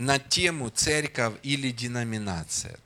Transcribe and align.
на 0.00 0.18
тему 0.18 0.70
церковь 0.70 1.34
или 1.42 1.70
деноминация. 1.70 2.78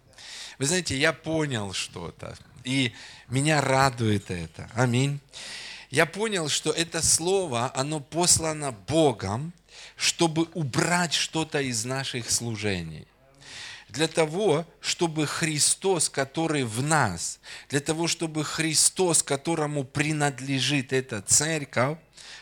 Вы 0.59 0.67
знаете, 0.67 0.99
я 0.99 1.13
понял 1.13 1.73
что-то, 1.73 2.37
и 2.65 2.93
меня 3.29 3.61
радует 3.61 4.33
это. 4.33 4.69
Аминь. 4.75 5.21
Я 5.91 6.07
понял, 6.07 6.49
что 6.49 6.73
это 6.73 7.03
слово, 7.03 7.71
оно 7.77 8.01
послано 8.01 8.73
Богом, 8.73 9.53
чтобы 9.97 10.49
убрать 10.55 11.13
что-то 11.13 11.61
из 11.61 11.85
наших 11.85 12.29
служений 12.29 13.07
для 13.89 14.09
того, 14.09 14.67
чтобы 14.81 15.25
Христос, 15.29 16.09
который 16.09 16.65
в 16.65 16.83
нас, 16.83 17.39
для 17.69 17.79
того, 17.79 18.09
чтобы 18.09 18.43
Христос, 18.43 19.23
которому 19.23 19.85
принадлежит 19.85 20.93
эта 20.93 21.23
церковь, 21.23 21.97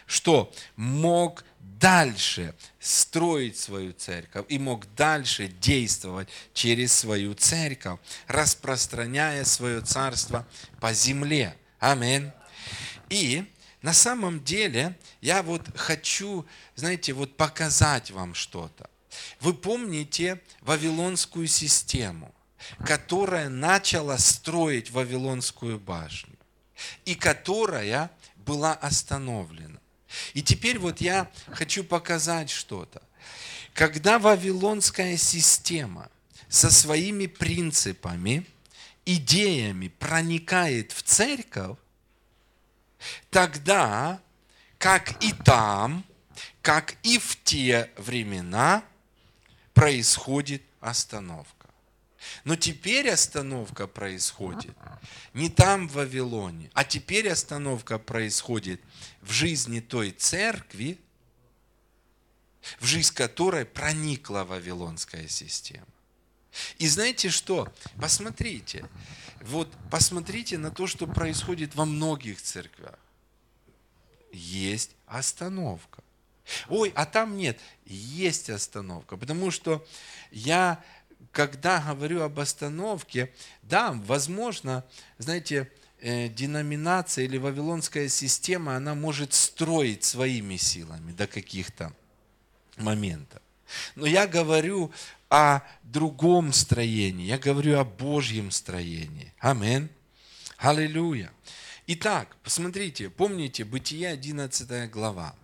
что 0.06 0.50
мог 0.76 1.44
дальше 1.82 2.54
строить 2.78 3.58
свою 3.58 3.92
церковь 3.92 4.46
и 4.48 4.58
мог 4.58 4.86
дальше 4.94 5.48
действовать 5.48 6.28
через 6.54 6.92
свою 6.92 7.34
церковь, 7.34 7.98
распространяя 8.28 9.44
свое 9.44 9.80
царство 9.80 10.46
по 10.80 10.92
земле. 10.92 11.56
Аминь. 11.80 12.30
И 13.10 13.44
на 13.82 13.92
самом 13.92 14.44
деле 14.44 14.96
я 15.20 15.42
вот 15.42 15.76
хочу, 15.76 16.46
знаете, 16.76 17.14
вот 17.14 17.36
показать 17.36 18.12
вам 18.12 18.34
что-то. 18.34 18.88
Вы 19.40 19.52
помните 19.52 20.40
Вавилонскую 20.60 21.48
систему, 21.48 22.32
которая 22.86 23.48
начала 23.48 24.18
строить 24.18 24.92
Вавилонскую 24.92 25.80
башню 25.80 26.38
и 27.04 27.16
которая 27.16 28.08
была 28.36 28.72
остановлена. 28.72 29.81
И 30.34 30.42
теперь 30.42 30.78
вот 30.78 31.00
я 31.00 31.30
хочу 31.48 31.84
показать 31.84 32.50
что-то. 32.50 33.02
Когда 33.74 34.18
Вавилонская 34.18 35.16
система 35.16 36.10
со 36.48 36.70
своими 36.70 37.26
принципами, 37.26 38.46
идеями 39.06 39.88
проникает 39.88 40.92
в 40.92 41.02
церковь, 41.02 41.78
тогда, 43.30 44.20
как 44.78 45.22
и 45.22 45.32
там, 45.32 46.04
как 46.60 46.94
и 47.02 47.18
в 47.18 47.42
те 47.42 47.90
времена, 47.96 48.84
происходит 49.74 50.62
остановка. 50.80 51.61
Но 52.44 52.56
теперь 52.56 53.10
остановка 53.10 53.86
происходит 53.86 54.76
не 55.34 55.48
там, 55.48 55.88
в 55.88 55.94
Вавилоне, 55.94 56.70
а 56.74 56.84
теперь 56.84 57.28
остановка 57.28 57.98
происходит 57.98 58.80
в 59.20 59.30
жизни 59.32 59.80
той 59.80 60.10
церкви, 60.10 60.98
в 62.78 62.86
жизнь 62.86 63.14
которой 63.14 63.64
проникла 63.64 64.44
Вавилонская 64.44 65.28
система. 65.28 65.86
И 66.78 66.86
знаете 66.86 67.30
что? 67.30 67.72
Посмотрите. 68.00 68.88
Вот 69.40 69.72
посмотрите 69.90 70.58
на 70.58 70.70
то, 70.70 70.86
что 70.86 71.06
происходит 71.06 71.74
во 71.74 71.84
многих 71.84 72.40
церквях. 72.40 72.98
Есть 74.32 74.92
остановка. 75.06 76.02
Ой, 76.68 76.92
а 76.94 77.06
там 77.06 77.36
нет. 77.36 77.58
Есть 77.86 78.50
остановка. 78.50 79.16
Потому 79.16 79.50
что 79.50 79.86
я, 80.30 80.82
когда 81.30 81.80
говорю 81.80 82.22
об 82.22 82.40
остановке, 82.40 83.32
да, 83.62 83.92
возможно, 83.92 84.84
знаете, 85.18 85.70
э, 86.00 86.28
деноминация 86.28 87.24
или 87.24 87.38
вавилонская 87.38 88.08
система, 88.08 88.76
она 88.76 88.94
может 88.94 89.32
строить 89.32 90.04
своими 90.04 90.56
силами 90.56 91.12
до 91.12 91.26
каких-то 91.26 91.92
моментов. 92.76 93.40
Но 93.94 94.06
я 94.06 94.26
говорю 94.26 94.92
о 95.30 95.60
другом 95.82 96.52
строении, 96.52 97.26
я 97.26 97.38
говорю 97.38 97.78
о 97.78 97.84
Божьем 97.84 98.50
строении. 98.50 99.32
Амин. 99.38 99.88
Аллилуйя. 100.58 101.32
Итак, 101.86 102.36
посмотрите, 102.42 103.10
помните, 103.10 103.64
Бытие 103.64 104.08
11 104.08 104.90
глава. 104.90 105.34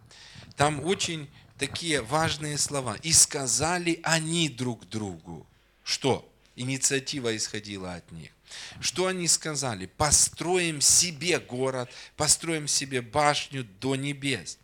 Там 0.56 0.84
очень 0.84 1.28
такие 1.58 2.02
важные 2.02 2.58
слова. 2.58 2.96
«И 3.02 3.12
сказали 3.12 4.00
они 4.02 4.48
друг 4.48 4.88
другу». 4.88 5.46
Что? 5.88 6.30
Инициатива 6.54 7.34
исходила 7.34 7.94
от 7.94 8.12
них. 8.12 8.30
Что 8.78 9.06
они 9.06 9.26
сказали? 9.26 9.86
Построим 9.86 10.82
себе 10.82 11.38
город, 11.38 11.90
построим 12.14 12.68
себе 12.68 13.00
башню 13.00 13.64
до 13.80 13.96
небес. 13.96 14.58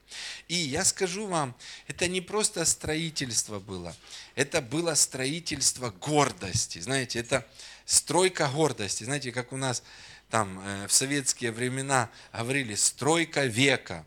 И 0.49 0.55
я 0.55 0.85
скажу 0.85 1.27
вам, 1.27 1.57
это 1.87 2.09
не 2.09 2.21
просто 2.21 2.67
строительство 2.67 3.59
было, 3.59 3.97
это 4.35 4.61
было 4.61 4.93
строительство 4.93 5.89
гордости. 5.89 6.79
Знаете, 6.79 7.21
это 7.21 7.47
стройка 7.87 8.47
гордости. 8.47 9.05
Знаете, 9.05 9.33
как 9.33 9.55
у 9.55 9.57
нас 9.57 9.83
там 10.29 10.61
э, 10.61 10.87
в 10.89 10.93
советские 10.93 11.53
времена 11.53 12.11
говорили, 12.35 12.75
стройка 12.75 13.47
века. 13.47 14.05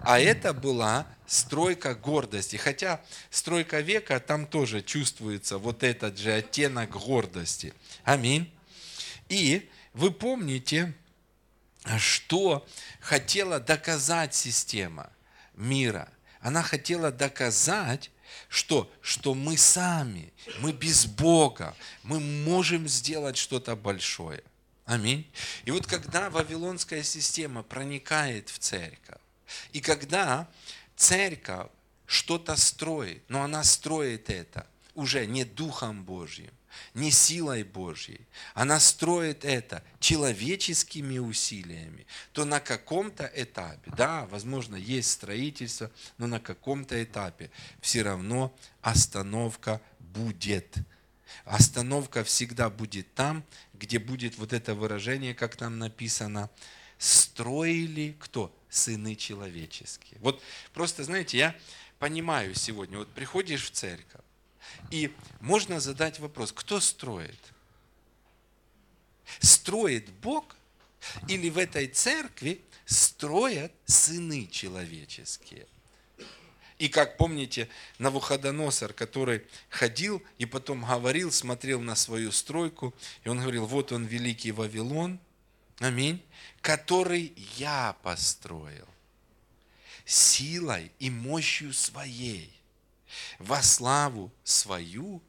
А 0.00 0.18
это 0.18 0.52
была 0.52 1.06
стройка 1.26 1.94
гордости. 1.94 2.56
Хотя 2.56 3.00
стройка 3.30 3.80
века, 3.80 4.20
там 4.20 4.46
тоже 4.46 4.82
чувствуется 4.82 5.58
вот 5.58 5.82
этот 5.82 6.18
же 6.18 6.32
оттенок 6.32 6.90
гордости. 6.90 7.74
Аминь. 8.04 8.52
И 9.28 9.68
вы 9.92 10.10
помните, 10.10 10.94
что 11.98 12.66
хотела 13.00 13.60
доказать 13.60 14.34
система 14.34 15.10
мира. 15.54 16.08
Она 16.40 16.62
хотела 16.62 17.10
доказать, 17.10 18.10
что, 18.48 18.90
что 19.00 19.34
мы 19.34 19.56
сами, 19.56 20.32
мы 20.60 20.72
без 20.72 21.06
Бога, 21.06 21.74
мы 22.02 22.20
можем 22.20 22.86
сделать 22.88 23.36
что-то 23.36 23.74
большое. 23.74 24.42
Аминь. 24.84 25.28
И 25.64 25.72
вот 25.72 25.86
когда 25.86 26.30
Вавилонская 26.30 27.02
система 27.02 27.62
проникает 27.64 28.50
в 28.50 28.58
церковь, 28.58 29.18
и 29.72 29.80
когда 29.80 30.48
церковь 30.96 31.70
что-то 32.06 32.56
строит, 32.56 33.22
но 33.28 33.42
она 33.42 33.64
строит 33.64 34.30
это 34.30 34.66
уже 34.94 35.26
не 35.26 35.44
Духом 35.44 36.04
Божьим, 36.04 36.50
не 36.94 37.10
силой 37.10 37.64
Божьей, 37.64 38.20
она 38.54 38.80
строит 38.80 39.44
это 39.44 39.82
человеческими 40.00 41.18
усилиями, 41.18 42.06
то 42.32 42.44
на 42.44 42.60
каком-то 42.60 43.30
этапе, 43.34 43.90
да, 43.96 44.26
возможно, 44.26 44.76
есть 44.76 45.10
строительство, 45.10 45.90
но 46.18 46.26
на 46.26 46.40
каком-то 46.40 47.02
этапе 47.02 47.50
все 47.80 48.02
равно 48.02 48.54
остановка 48.82 49.80
будет. 49.98 50.76
Остановка 51.44 52.24
всегда 52.24 52.70
будет 52.70 53.12
там, 53.14 53.44
где 53.74 53.98
будет 53.98 54.38
вот 54.38 54.52
это 54.52 54.74
выражение, 54.74 55.34
как 55.34 55.56
там 55.56 55.78
написано, 55.78 56.50
строили 56.98 58.16
кто? 58.18 58.55
Сыны 58.68 59.14
человеческие. 59.14 60.18
Вот 60.20 60.42
просто, 60.72 61.04
знаете, 61.04 61.38
я 61.38 61.56
понимаю 61.98 62.54
сегодня, 62.54 62.98
вот 62.98 63.08
приходишь 63.12 63.64
в 63.64 63.70
церковь, 63.70 64.22
и 64.90 65.12
можно 65.40 65.80
задать 65.80 66.18
вопрос, 66.18 66.52
кто 66.52 66.80
строит? 66.80 67.40
Строит 69.40 70.10
Бог 70.10 70.56
или 71.28 71.48
в 71.48 71.58
этой 71.58 71.86
церкви 71.88 72.60
строят 72.84 73.72
сыны 73.86 74.46
человеческие? 74.46 75.66
И 76.78 76.88
как 76.88 77.16
помните, 77.16 77.68
Навуходоносор, 77.98 78.92
который 78.92 79.42
ходил 79.70 80.22
и 80.36 80.44
потом 80.44 80.84
говорил, 80.84 81.32
смотрел 81.32 81.80
на 81.80 81.96
свою 81.96 82.30
стройку, 82.32 82.94
и 83.24 83.28
он 83.30 83.40
говорил, 83.40 83.66
вот 83.66 83.92
он 83.92 84.04
великий 84.04 84.52
Вавилон, 84.52 85.18
аминь, 85.78 86.24
который 86.60 87.32
я 87.56 87.96
построил 88.02 88.86
силой 90.04 90.92
и 90.98 91.10
мощью 91.10 91.72
своей, 91.72 92.52
во 93.38 93.62
славу 93.62 94.32
свою 94.44 95.22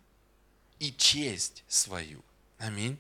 и 0.80 0.92
честь 0.92 1.64
свою. 1.68 2.24
Аминь. 2.60 2.98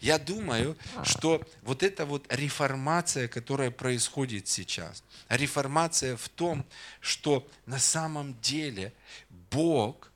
Я 0.00 0.18
думаю, 0.18 0.76
что 1.04 1.42
вот 1.62 1.82
эта 1.82 2.04
вот 2.04 2.26
реформация, 2.32 3.28
которая 3.28 3.70
происходит 3.70 4.48
сейчас, 4.48 5.04
реформация 5.28 6.16
в 6.16 6.28
том, 6.28 6.66
что 7.00 7.46
на 7.66 7.78
самом 7.78 8.38
деле 8.40 8.92
Бог 9.50 10.10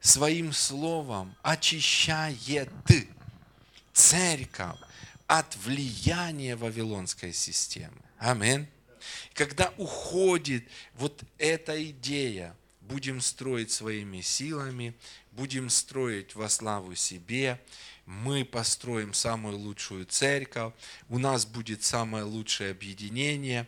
своим 0.00 0.52
словом 0.52 1.34
очищает 1.42 2.70
церковь 3.92 4.78
от 5.26 5.56
влияния 5.56 6.56
вавилонской 6.56 7.32
системы. 7.32 8.00
Аминь. 8.18 8.66
Когда 9.34 9.72
уходит 9.76 10.64
вот 10.94 11.22
эта 11.38 11.82
идея, 11.90 12.56
будем 12.80 13.20
строить 13.20 13.70
своими 13.70 14.20
силами, 14.20 14.94
будем 15.32 15.70
строить 15.70 16.34
во 16.34 16.48
славу 16.48 16.94
себе, 16.94 17.60
мы 18.06 18.44
построим 18.44 19.12
самую 19.12 19.58
лучшую 19.58 20.06
церковь, 20.06 20.72
у 21.08 21.18
нас 21.18 21.44
будет 21.44 21.82
самое 21.82 22.24
лучшее 22.24 22.70
объединение, 22.70 23.66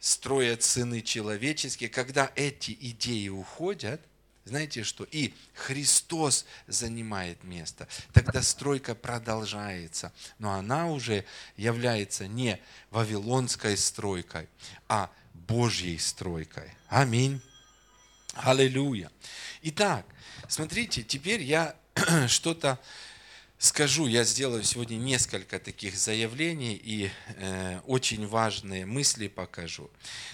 строят 0.00 0.62
сыны 0.62 1.00
человеческие. 1.00 1.88
Когда 1.88 2.30
эти 2.34 2.76
идеи 2.80 3.28
уходят, 3.28 4.00
знаете 4.48 4.82
что? 4.82 5.04
И 5.04 5.32
Христос 5.54 6.46
занимает 6.66 7.44
место. 7.44 7.86
Тогда 8.12 8.42
стройка 8.42 8.94
продолжается. 8.94 10.12
Но 10.38 10.52
она 10.52 10.88
уже 10.88 11.24
является 11.56 12.26
не 12.26 12.60
вавилонской 12.90 13.76
стройкой, 13.76 14.48
а 14.88 15.10
Божьей 15.34 15.98
стройкой. 15.98 16.70
Аминь. 16.88 17.40
Аллилуйя. 18.34 19.10
Итак, 19.62 20.06
смотрите, 20.48 21.02
теперь 21.02 21.42
я 21.42 21.76
что-то 22.28 22.80
скажу. 23.58 24.06
Я 24.06 24.24
сделаю 24.24 24.62
сегодня 24.62 24.96
несколько 24.96 25.58
таких 25.58 25.96
заявлений 25.96 26.74
и 26.82 27.10
э, 27.36 27.80
очень 27.86 28.26
важные 28.26 28.86
мысли 28.86 29.28
покажу. 29.28 29.90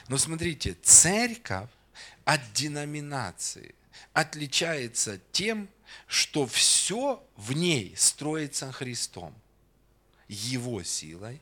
Но 0.09 0.19
смотрите, 0.19 0.77
церковь 0.83 1.69
от 2.25 2.41
деноминации 2.53 3.75
отличается 4.15 5.21
тем, 5.33 5.69
что 6.07 6.47
все 6.47 7.23
в 7.37 7.53
ней 7.53 7.95
строится 7.97 8.73
Христом, 8.73 9.35
Его 10.29 10.83
силой, 10.83 11.41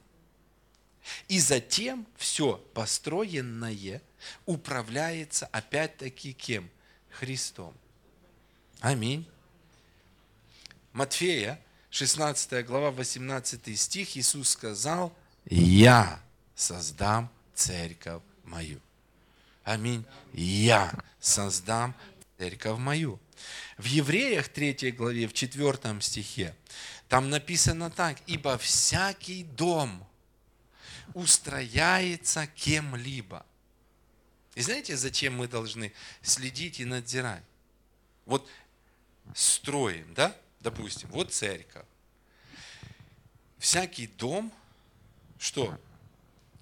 и 1.29 1.39
затем 1.39 2.07
все 2.17 2.57
построенное 2.75 4.03
управляется 4.47 5.47
опять-таки 5.47 6.33
кем? 6.33 6.71
Христом. 7.11 7.75
Аминь. 8.81 9.29
Матфея, 10.93 11.61
16 11.91 12.65
глава, 12.65 12.91
18 12.91 13.79
стих, 13.79 14.17
Иисус 14.17 14.51
сказал, 14.51 15.15
«Я 15.45 16.21
создам 16.55 17.31
церковь 17.55 18.23
мою». 18.45 18.81
Аминь. 19.65 20.05
«Я 20.33 20.93
создам 21.21 21.95
церковь 22.43 22.79
мою». 22.79 23.21
В 23.79 23.85
Евреях 23.85 24.49
3 24.49 24.93
главе, 24.93 25.29
в 25.29 25.33
4 25.33 26.01
стихе, 26.01 26.55
там 27.09 27.31
написано 27.31 27.91
так, 27.91 28.19
«Ибо 28.27 28.59
всякий 28.59 29.45
дом 29.45 30.07
устрояется 31.15 32.47
кем-либо». 32.47 33.45
И 34.55 34.63
знаете, 34.63 34.97
зачем 34.97 35.37
мы 35.37 35.49
должны 35.49 35.93
следить 36.23 36.81
и 36.81 36.85
надзирать? 36.85 37.45
Вот 38.27 38.49
строим, 39.35 40.13
да? 40.15 40.37
Допустим, 40.61 41.09
вот 41.11 41.33
церковь. 41.33 41.87
Всякий 43.59 44.09
дом, 44.09 44.53
что? 45.39 45.79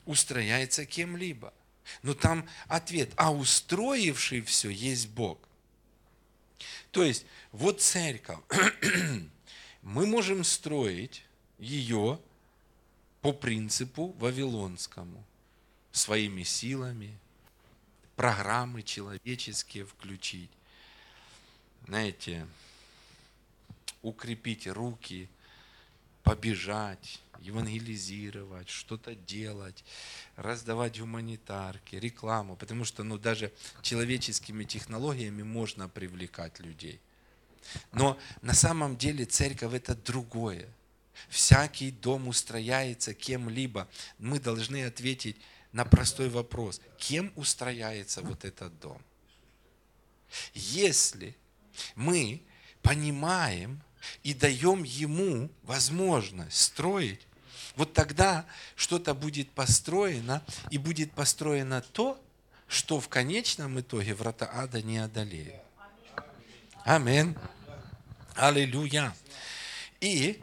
Устрояется 0.06 0.84
кем-либо. 0.86 1.52
Но 2.02 2.14
там 2.14 2.48
ответ, 2.68 3.10
а 3.16 3.32
устроивший 3.32 4.42
все 4.42 4.70
есть 4.70 5.08
Бог. 5.08 5.49
То 6.90 7.04
есть, 7.04 7.24
вот 7.52 7.80
церковь. 7.80 8.38
Мы 9.82 10.06
можем 10.06 10.44
строить 10.44 11.24
ее 11.58 12.20
по 13.20 13.32
принципу 13.32 14.08
вавилонскому, 14.18 15.24
своими 15.92 16.42
силами, 16.42 17.18
программы 18.16 18.82
человеческие 18.82 19.86
включить. 19.86 20.50
Знаете, 21.86 22.46
укрепить 24.02 24.66
руки, 24.66 25.28
побежать, 26.30 27.20
евангелизировать, 27.40 28.68
что-то 28.68 29.16
делать, 29.16 29.84
раздавать 30.36 31.00
гуманитарки, 31.00 31.96
рекламу, 31.96 32.54
потому 32.54 32.84
что 32.84 33.02
ну, 33.02 33.18
даже 33.18 33.52
человеческими 33.82 34.62
технологиями 34.62 35.42
можно 35.42 35.88
привлекать 35.88 36.60
людей. 36.60 37.00
Но 37.92 38.16
на 38.42 38.54
самом 38.54 38.96
деле 38.96 39.24
церковь 39.24 39.74
это 39.74 39.96
другое. 39.96 40.68
Всякий 41.28 41.90
дом 41.90 42.28
устрояется 42.28 43.12
кем-либо. 43.12 43.88
Мы 44.18 44.38
должны 44.38 44.84
ответить 44.84 45.36
на 45.72 45.84
простой 45.84 46.28
вопрос. 46.28 46.80
Кем 46.96 47.32
устрояется 47.34 48.22
вот 48.22 48.44
этот 48.44 48.78
дом? 48.78 49.02
Если 50.54 51.36
мы 51.96 52.40
понимаем, 52.82 53.82
и 54.22 54.34
даем 54.34 54.82
ему 54.82 55.50
возможность 55.62 56.56
строить, 56.56 57.20
вот 57.76 57.92
тогда 57.92 58.46
что-то 58.76 59.14
будет 59.14 59.50
построено, 59.50 60.42
и 60.70 60.78
будет 60.78 61.12
построено 61.12 61.80
то, 61.80 62.20
что 62.66 63.00
в 63.00 63.08
конечном 63.08 63.80
итоге 63.80 64.14
врата 64.14 64.50
ада 64.52 64.82
не 64.82 64.98
одолеют. 64.98 65.62
Амин. 66.84 67.36
Аллилуйя. 68.36 69.14
И 70.00 70.40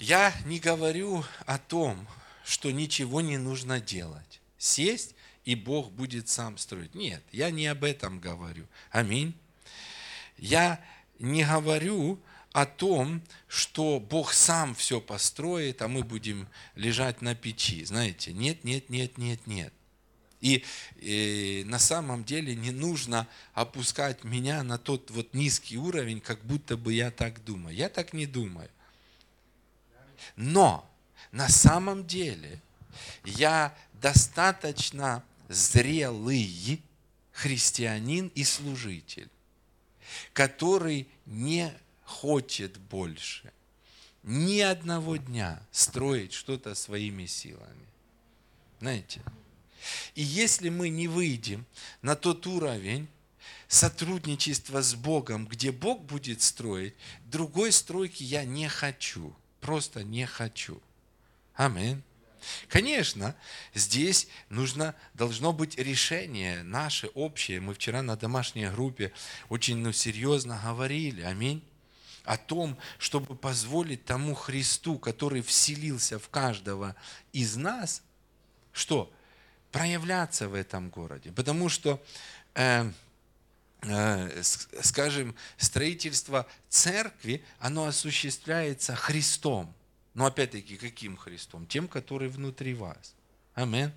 я 0.00 0.32
не 0.44 0.58
говорю 0.58 1.24
о 1.46 1.58
том, 1.58 2.06
что 2.44 2.70
ничего 2.70 3.20
не 3.20 3.38
нужно 3.38 3.80
делать. 3.80 4.40
Сесть, 4.58 5.14
и 5.44 5.54
Бог 5.54 5.90
будет 5.90 6.28
сам 6.28 6.58
строить. 6.58 6.94
Нет, 6.94 7.22
я 7.32 7.50
не 7.50 7.66
об 7.66 7.84
этом 7.84 8.20
говорю. 8.20 8.66
Аминь. 8.90 9.34
Я 10.36 10.80
не 11.18 11.44
говорю 11.44 12.20
о 12.54 12.66
том, 12.66 13.20
что 13.48 13.98
Бог 13.98 14.32
сам 14.32 14.76
все 14.76 15.00
построит, 15.00 15.82
а 15.82 15.88
мы 15.88 16.04
будем 16.04 16.46
лежать 16.76 17.20
на 17.20 17.34
печи. 17.34 17.84
Знаете, 17.84 18.32
нет, 18.32 18.62
нет, 18.62 18.88
нет, 18.90 19.18
нет, 19.18 19.44
нет. 19.48 19.74
И, 20.40 20.64
и 20.98 21.64
на 21.66 21.80
самом 21.80 22.24
деле 22.24 22.54
не 22.54 22.70
нужно 22.70 23.26
опускать 23.54 24.22
меня 24.22 24.62
на 24.62 24.78
тот 24.78 25.10
вот 25.10 25.34
низкий 25.34 25.76
уровень, 25.76 26.20
как 26.20 26.44
будто 26.44 26.76
бы 26.76 26.92
я 26.92 27.10
так 27.10 27.42
думаю. 27.44 27.74
Я 27.74 27.88
так 27.88 28.12
не 28.12 28.24
думаю. 28.24 28.70
Но 30.36 30.88
на 31.32 31.48
самом 31.48 32.06
деле 32.06 32.62
я 33.24 33.76
достаточно 33.94 35.24
зрелый 35.48 36.80
христианин 37.32 38.30
и 38.36 38.44
служитель, 38.44 39.28
который 40.32 41.08
не 41.26 41.74
хочет 42.04 42.76
больше 42.78 43.52
ни 44.24 44.60
одного 44.60 45.16
дня 45.16 45.60
строить 45.70 46.32
что-то 46.32 46.74
своими 46.74 47.26
силами. 47.26 47.86
Знаете? 48.80 49.20
И 50.14 50.22
если 50.22 50.70
мы 50.70 50.88
не 50.88 51.08
выйдем 51.08 51.66
на 52.00 52.16
тот 52.16 52.46
уровень 52.46 53.06
сотрудничества 53.68 54.82
с 54.82 54.94
Богом, 54.94 55.46
где 55.46 55.72
Бог 55.72 56.02
будет 56.02 56.40
строить, 56.40 56.94
другой 57.26 57.70
стройки 57.70 58.22
я 58.22 58.44
не 58.44 58.68
хочу. 58.68 59.34
Просто 59.60 60.02
не 60.02 60.26
хочу. 60.26 60.80
Аминь. 61.54 62.02
Конечно, 62.68 63.34
здесь 63.74 64.28
нужно, 64.48 64.94
должно 65.14 65.52
быть 65.52 65.78
решение 65.78 66.62
наше 66.62 67.08
общее. 67.08 67.60
Мы 67.60 67.74
вчера 67.74 68.02
на 68.02 68.16
домашней 68.16 68.68
группе 68.68 69.12
очень 69.48 69.78
ну, 69.78 69.92
серьезно 69.92 70.60
говорили. 70.62 71.22
Аминь 71.22 71.62
о 72.24 72.36
том, 72.36 72.76
чтобы 72.98 73.36
позволить 73.36 74.04
тому 74.04 74.34
Христу, 74.34 74.98
который 74.98 75.42
вселился 75.42 76.18
в 76.18 76.28
каждого 76.28 76.96
из 77.32 77.56
нас, 77.56 78.02
что? 78.72 79.12
Проявляться 79.70 80.48
в 80.48 80.54
этом 80.54 80.88
городе. 80.88 81.32
Потому 81.32 81.68
что, 81.68 82.02
э, 82.54 82.90
э, 83.82 84.42
скажем, 84.42 85.34
строительство 85.56 86.46
церкви, 86.68 87.44
оно 87.58 87.86
осуществляется 87.86 88.96
Христом. 88.96 89.74
Но 90.14 90.26
опять-таки, 90.26 90.76
каким 90.76 91.16
Христом? 91.16 91.66
Тем, 91.66 91.88
который 91.88 92.28
внутри 92.28 92.74
вас. 92.74 93.14
Амин. 93.54 93.92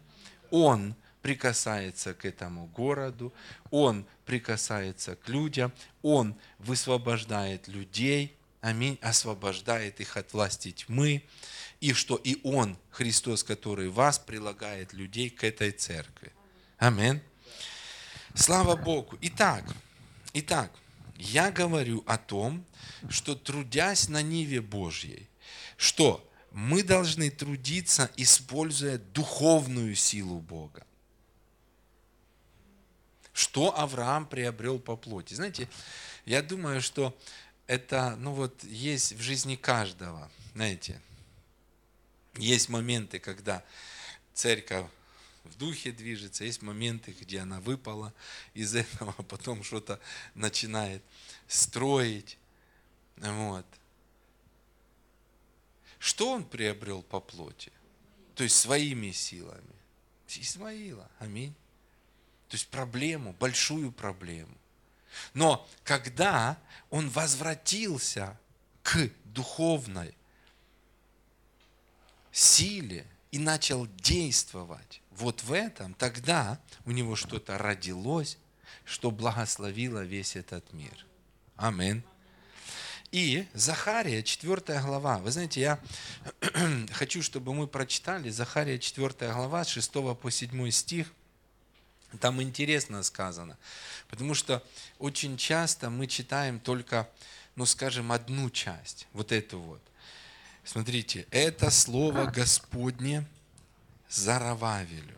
Он 0.51 0.96
прикасается 1.22 2.14
к 2.14 2.26
этому 2.26 2.68
городу, 2.68 3.34
Он 3.72 4.06
прикасается 4.26 5.16
к 5.16 5.28
людям, 5.30 5.74
Он 6.02 6.36
высвобождает 6.60 7.68
людей, 7.68 8.36
аминь, 8.62 8.98
освобождает 9.02 10.00
их 10.00 10.18
от 10.18 10.34
власти 10.34 10.72
тьмы, 10.72 11.24
и 11.80 11.94
что 11.94 12.16
и 12.16 12.40
Он, 12.44 12.78
Христос, 12.90 13.44
который 13.44 13.90
вас, 13.90 14.20
прилагает 14.20 14.94
людей 14.94 15.30
к 15.30 15.44
этой 15.44 15.72
церкви. 15.72 16.32
Аминь. 16.78 17.22
Слава 18.34 18.76
Богу. 18.76 19.18
Итак, 19.22 19.64
итак, 20.34 20.72
я 21.18 21.52
говорю 21.52 22.04
о 22.06 22.18
том, 22.18 22.64
что 23.10 23.36
трудясь 23.36 24.10
на 24.10 24.22
Ниве 24.22 24.62
Божьей, 24.62 25.28
что 25.76 26.24
мы 26.52 26.84
должны 26.84 27.30
трудиться, 27.30 28.10
используя 28.16 28.98
духовную 28.98 29.96
силу 29.96 30.40
Бога 30.40 30.87
что 33.38 33.79
Авраам 33.79 34.25
приобрел 34.25 34.79
по 34.79 34.98
плоти. 34.98 35.36
Знаете, 35.36 35.70
я 36.25 36.41
думаю, 36.41 36.82
что 36.82 37.15
это, 37.67 38.15
ну 38.15 38.34
вот, 38.34 38.63
есть 38.63 39.13
в 39.13 39.22
жизни 39.22 39.56
каждого, 39.56 40.32
знаете, 40.56 41.00
есть 42.34 42.67
моменты, 42.67 43.20
когда 43.20 43.63
церковь 44.34 44.88
в 45.44 45.56
духе 45.56 45.91
движется, 45.91 46.46
есть 46.46 46.63
моменты, 46.63 47.12
где 47.12 47.41
она 47.41 47.62
выпала 47.62 48.12
из 48.56 48.74
этого, 48.74 49.13
а 49.15 49.22
потом 49.22 49.63
что-то 49.63 50.00
начинает 50.34 51.03
строить. 51.48 52.39
Вот. 53.17 53.67
Что 56.00 56.32
он 56.32 56.44
приобрел 56.44 57.03
по 57.03 57.20
плоти? 57.20 57.72
То 58.34 58.44
есть 58.44 58.58
своими 58.58 59.12
силами. 59.12 59.75
Исмаила. 60.27 61.08
Аминь. 61.20 61.53
То 62.50 62.56
есть 62.56 62.68
проблему, 62.70 63.34
большую 63.39 63.92
проблему. 63.92 64.56
Но 65.34 65.68
когда 65.84 66.58
он 66.89 67.10
возвратился 67.10 68.38
к 68.84 69.10
духовной 69.25 70.16
силе 72.32 73.06
и 73.32 73.39
начал 73.39 73.88
действовать 73.88 75.01
вот 75.12 75.44
в 75.44 75.51
этом, 75.51 75.94
тогда 75.96 76.60
у 76.86 76.92
него 76.92 77.16
что-то 77.16 77.58
родилось, 77.58 78.38
что 78.86 79.12
благословило 79.12 80.04
весь 80.04 80.36
этот 80.36 80.72
мир. 80.72 81.06
Аминь. 81.56 82.04
И 83.12 83.48
Захария, 83.54 84.22
4 84.22 84.82
глава. 84.82 85.18
Вы 85.20 85.32
знаете, 85.32 85.62
я 85.62 85.80
хочу, 86.92 87.22
чтобы 87.22 87.54
мы 87.54 87.68
прочитали 87.68 88.30
Захария, 88.30 88.80
4 88.80 89.32
глава, 89.34 89.63
с 89.63 89.70
6 89.70 89.92
по 89.92 90.30
7 90.30 90.70
стих. 90.72 91.12
Там 92.20 92.42
интересно 92.42 93.04
сказано, 93.04 93.58
потому 94.08 94.34
что 94.34 94.64
очень 94.98 95.38
часто 95.38 95.90
мы 95.90 96.08
читаем 96.08 96.60
только, 96.60 97.10
ну 97.56 97.66
скажем, 97.66 98.12
одну 98.12 98.50
часть, 98.50 99.08
вот 99.14 99.32
эту 99.32 99.60
вот. 99.60 99.82
Смотрите, 100.64 101.28
это 101.32 101.70
слово 101.70 102.26
Господне 102.26 103.26
Зарававелю. 104.10 105.18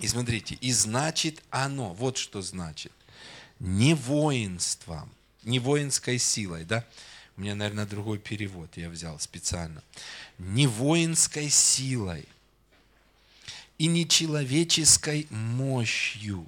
И 0.00 0.08
смотрите, 0.08 0.56
и 0.56 0.72
значит 0.72 1.42
оно, 1.50 1.92
вот 1.94 2.16
что 2.16 2.42
значит, 2.42 2.92
не 3.58 3.94
воинством, 3.94 5.10
не 5.42 5.58
воинской 5.58 6.18
силой, 6.18 6.64
да? 6.64 6.84
У 7.36 7.42
меня, 7.42 7.54
наверное, 7.54 7.86
другой 7.86 8.18
перевод 8.18 8.76
я 8.76 8.90
взял 8.90 9.18
специально. 9.18 9.82
Не 10.38 10.66
воинской 10.66 11.48
силой 11.48 12.26
и 13.80 13.86
не 13.86 14.06
человеческой 14.06 15.26
мощью, 15.30 16.46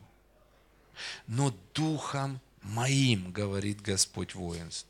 но 1.26 1.56
духом 1.72 2.42
моим, 2.60 3.32
говорит 3.32 3.80
Господь 3.80 4.34
воинств. 4.34 4.86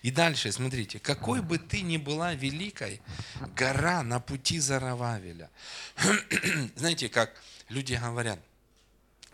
И 0.00 0.10
дальше, 0.10 0.52
смотрите, 0.52 0.98
какой 0.98 1.42
бы 1.42 1.58
ты 1.58 1.82
ни 1.82 1.98
была 1.98 2.32
великой, 2.32 3.02
гора 3.54 4.02
на 4.02 4.20
пути 4.20 4.58
Зарававеля. 4.58 5.50
Знаете, 6.76 7.10
как 7.10 7.30
люди 7.68 7.92
говорят, 7.92 8.40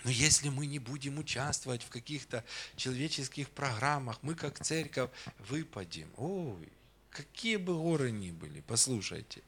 но 0.02 0.10
если 0.10 0.48
мы 0.48 0.66
не 0.66 0.80
будем 0.80 1.18
участвовать 1.18 1.84
в 1.84 1.90
каких-то 1.90 2.42
человеческих 2.74 3.50
программах, 3.50 4.18
мы 4.22 4.34
как 4.34 4.58
церковь 4.64 5.10
выпадем. 5.48 6.10
Ой, 6.16 6.72
какие 7.10 7.54
бы 7.54 7.74
горы 7.74 8.10
ни 8.10 8.32
были, 8.32 8.64
послушайте. 8.66 9.42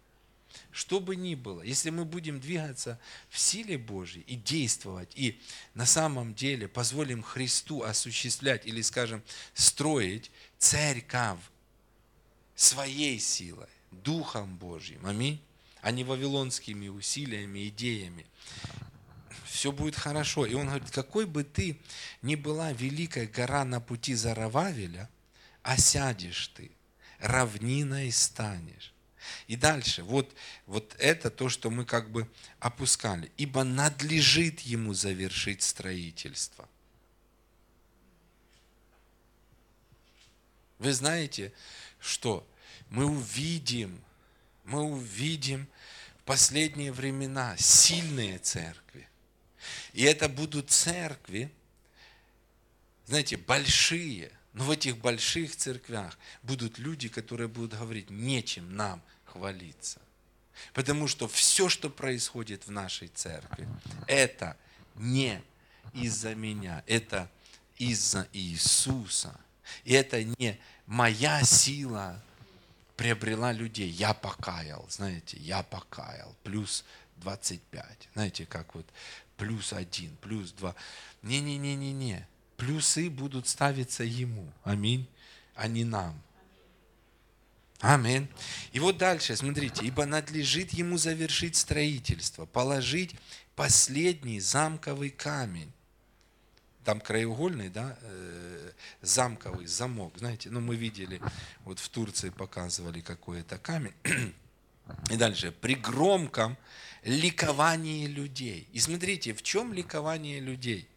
Что 0.79 1.01
бы 1.01 1.17
ни 1.17 1.35
было, 1.35 1.63
если 1.63 1.91
мы 1.91 2.05
будем 2.05 2.39
двигаться 2.39 3.01
в 3.31 3.37
силе 3.37 3.77
Божьей 3.77 4.23
и 4.29 4.37
действовать, 4.37 5.11
и 5.17 5.41
на 5.75 5.87
самом 5.87 6.37
деле 6.37 6.69
позволим 6.69 7.21
Христу 7.21 7.83
осуществлять 7.83 8.65
или, 8.65 8.81
скажем, 8.83 9.25
строить 9.55 10.31
церковь 10.57 11.41
своей 12.55 13.19
силой, 13.19 13.67
Духом 13.91 14.57
Божьим, 14.57 15.05
аминь, 15.05 15.43
а 15.81 15.91
не 15.91 16.05
вавилонскими 16.05 16.87
усилиями, 16.87 17.67
идеями, 17.67 18.25
все 19.47 19.73
будет 19.73 19.97
хорошо. 19.97 20.47
И 20.47 20.55
он 20.55 20.69
говорит, 20.69 20.93
какой 20.93 21.27
бы 21.27 21.43
ты 21.43 21.81
ни 22.23 22.37
была 22.37 22.71
великая 22.71 23.27
гора 23.27 23.65
на 23.65 23.81
пути 23.81 24.15
Зарававеля, 24.15 25.11
осядешь 25.65 26.53
ты, 26.55 26.71
равниной 27.19 28.13
станешь. 28.13 28.93
И 29.47 29.57
дальше, 29.57 30.03
вот, 30.03 30.35
вот 30.67 30.95
это 30.99 31.31
то, 31.31 31.49
что 31.49 31.71
мы 31.71 31.85
как 31.85 32.11
бы 32.11 32.29
опускали. 32.61 33.31
Ибо 33.37 33.65
надлежит 33.65 34.61
ему 34.61 34.95
завершить 34.95 35.63
строительство. 35.63 36.69
Вы 40.79 40.93
знаете, 40.93 41.53
что 41.99 42.47
мы 42.89 43.05
увидим, 43.07 44.01
мы 44.65 44.83
увидим 44.83 45.67
в 46.21 46.23
последние 46.25 46.93
времена 46.93 47.57
сильные 47.57 48.39
церкви. 48.39 49.09
И 49.93 50.05
это 50.05 50.29
будут 50.29 50.71
церкви, 50.71 51.51
знаете, 53.07 53.37
большие. 53.37 54.31
Но 54.59 54.65
в 54.65 54.71
этих 54.73 54.99
больших 54.99 55.55
церквях 55.55 56.19
будут 56.43 56.79
люди, 56.79 57.09
которые 57.09 57.47
будут 57.47 57.79
говорить, 57.79 58.11
нечем 58.11 58.75
нам 58.75 59.01
хвалиться. 59.25 60.01
Потому 60.75 61.07
что 61.07 61.29
все, 61.29 61.69
что 61.69 61.89
происходит 61.89 62.67
в 62.67 62.71
нашей 62.73 63.07
церкви, 63.07 63.69
это 64.09 64.57
не 64.97 65.41
из-за 65.95 66.35
меня, 66.35 66.83
это 66.89 67.31
из-за 67.77 68.27
Иисуса. 68.33 69.39
И 69.85 69.93
это 69.93 70.25
не 70.25 70.59
моя 70.87 71.45
сила 71.45 72.21
приобрела 72.97 73.53
людей. 73.53 73.89
Я 73.89 74.13
покаял, 74.13 74.85
знаете, 74.91 75.37
я 75.37 75.63
покаял. 75.63 76.35
Плюс 76.43 76.85
25. 77.19 78.09
Знаете, 78.15 78.45
как 78.45 78.75
вот 78.75 78.87
плюс 79.37 79.73
один, 79.73 80.17
плюс 80.17 80.51
два. 80.51 80.75
Не-не-не-не-не. 81.23 82.27
Плюсы 82.59 83.09
будут 83.09 83.47
ставиться 83.47 84.03
ему. 84.03 84.53
Аминь. 84.65 85.09
А 85.55 85.69
не 85.69 85.85
нам. 85.85 86.21
Аминь. 87.81 88.29
И 88.73 88.81
вот 88.81 88.99
дальше, 88.99 89.37
смотрите, 89.37 89.87
ибо 89.87 90.07
надлежит 90.07 90.73
ему 90.73 90.99
завершить 90.99 91.55
строительство, 91.55 92.47
положить 92.47 93.15
последний 93.55 94.41
замковый 94.41 95.11
камень. 95.11 95.73
Там 96.85 97.01
краеугольный, 97.01 97.69
да, 97.69 97.97
э, 98.01 98.73
замковый 99.03 99.67
замок, 99.67 100.19
знаете, 100.19 100.51
ну 100.51 100.61
мы 100.61 100.75
видели, 100.75 101.21
вот 101.65 101.79
в 101.79 101.89
Турции 101.89 102.31
показывали 102.31 103.01
какой-то 103.01 103.59
камень. 103.59 103.95
И 105.11 105.17
дальше, 105.17 105.53
при 105.53 105.77
громком 105.77 106.57
ликовании 107.05 108.07
людей. 108.07 108.67
И 108.73 108.81
смотрите, 108.81 109.33
в 109.33 109.43
чем 109.45 109.73
ликование 109.73 110.41
людей? 110.41 110.89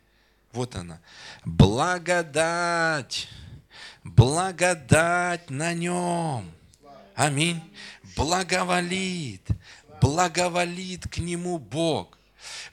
Вот 0.51 0.75
она. 0.75 0.99
Благодать. 1.45 3.27
Благодать 4.03 5.49
на 5.49 5.73
нем 5.73 6.51
Аминь. 7.15 7.61
Благоволит. 8.15 9.47
Благоволит 10.01 11.07
к 11.07 11.19
нему 11.19 11.59
Бог. 11.59 12.17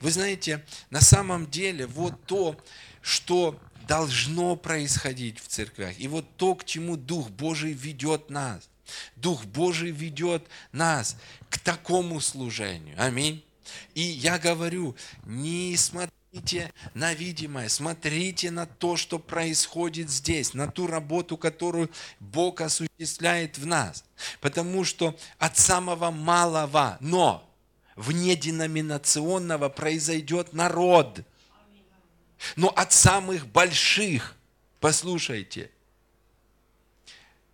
Вы 0.01 0.11
знаете, 0.11 0.65
на 0.91 1.01
самом 1.01 1.51
деле 1.51 1.87
вот 1.87 2.25
то, 2.25 2.57
что 3.03 3.61
должно 3.87 4.57
происходить 4.57 5.39
в 5.39 5.49
церквях, 5.49 5.99
и 5.99 6.09
вот 6.09 6.25
то, 6.37 6.55
к 6.55 6.65
чему 6.65 6.97
Дух 6.97 7.29
Божий 7.31 7.73
ведет 7.73 8.31
нас. 8.31 8.69
Дух 9.17 9.45
Божий 9.45 9.91
ведет 9.91 10.47
нас 10.73 11.17
к 11.51 11.59
такому 11.59 12.21
служению. 12.21 12.95
Аминь. 12.99 13.45
И 13.95 14.01
я 14.01 14.39
говорю, 14.39 14.97
не 15.25 15.77
смотрите 15.77 16.73
на 16.95 17.15
видимое, 17.15 17.69
смотрите 17.69 18.51
на 18.51 18.67
то, 18.67 18.97
что 18.97 19.19
происходит 19.19 20.11
здесь, 20.11 20.55
на 20.55 20.71
ту 20.71 20.87
работу, 20.87 21.37
которую 21.37 21.91
Бог 22.21 22.61
осуществляет 22.61 23.59
в 23.59 23.67
нас. 23.67 24.05
Потому 24.41 24.85
что 24.85 25.19
от 25.39 25.57
самого 25.57 26.11
малого, 26.11 26.99
но 27.01 27.49
внеденоминационного 27.97 29.69
произойдет 29.69 30.53
народ. 30.53 31.21
Но 32.57 32.69
от 32.69 32.93
самых 32.93 33.47
больших, 33.49 34.37
послушайте, 34.81 35.71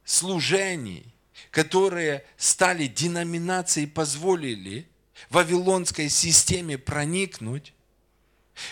служений, 0.05 1.15
которые 1.51 2.25
стали 2.37 2.87
деноминацией, 2.87 3.87
позволили 3.87 4.87
вавилонской 5.31 6.09
системе 6.09 6.79
проникнуть, 6.79 7.73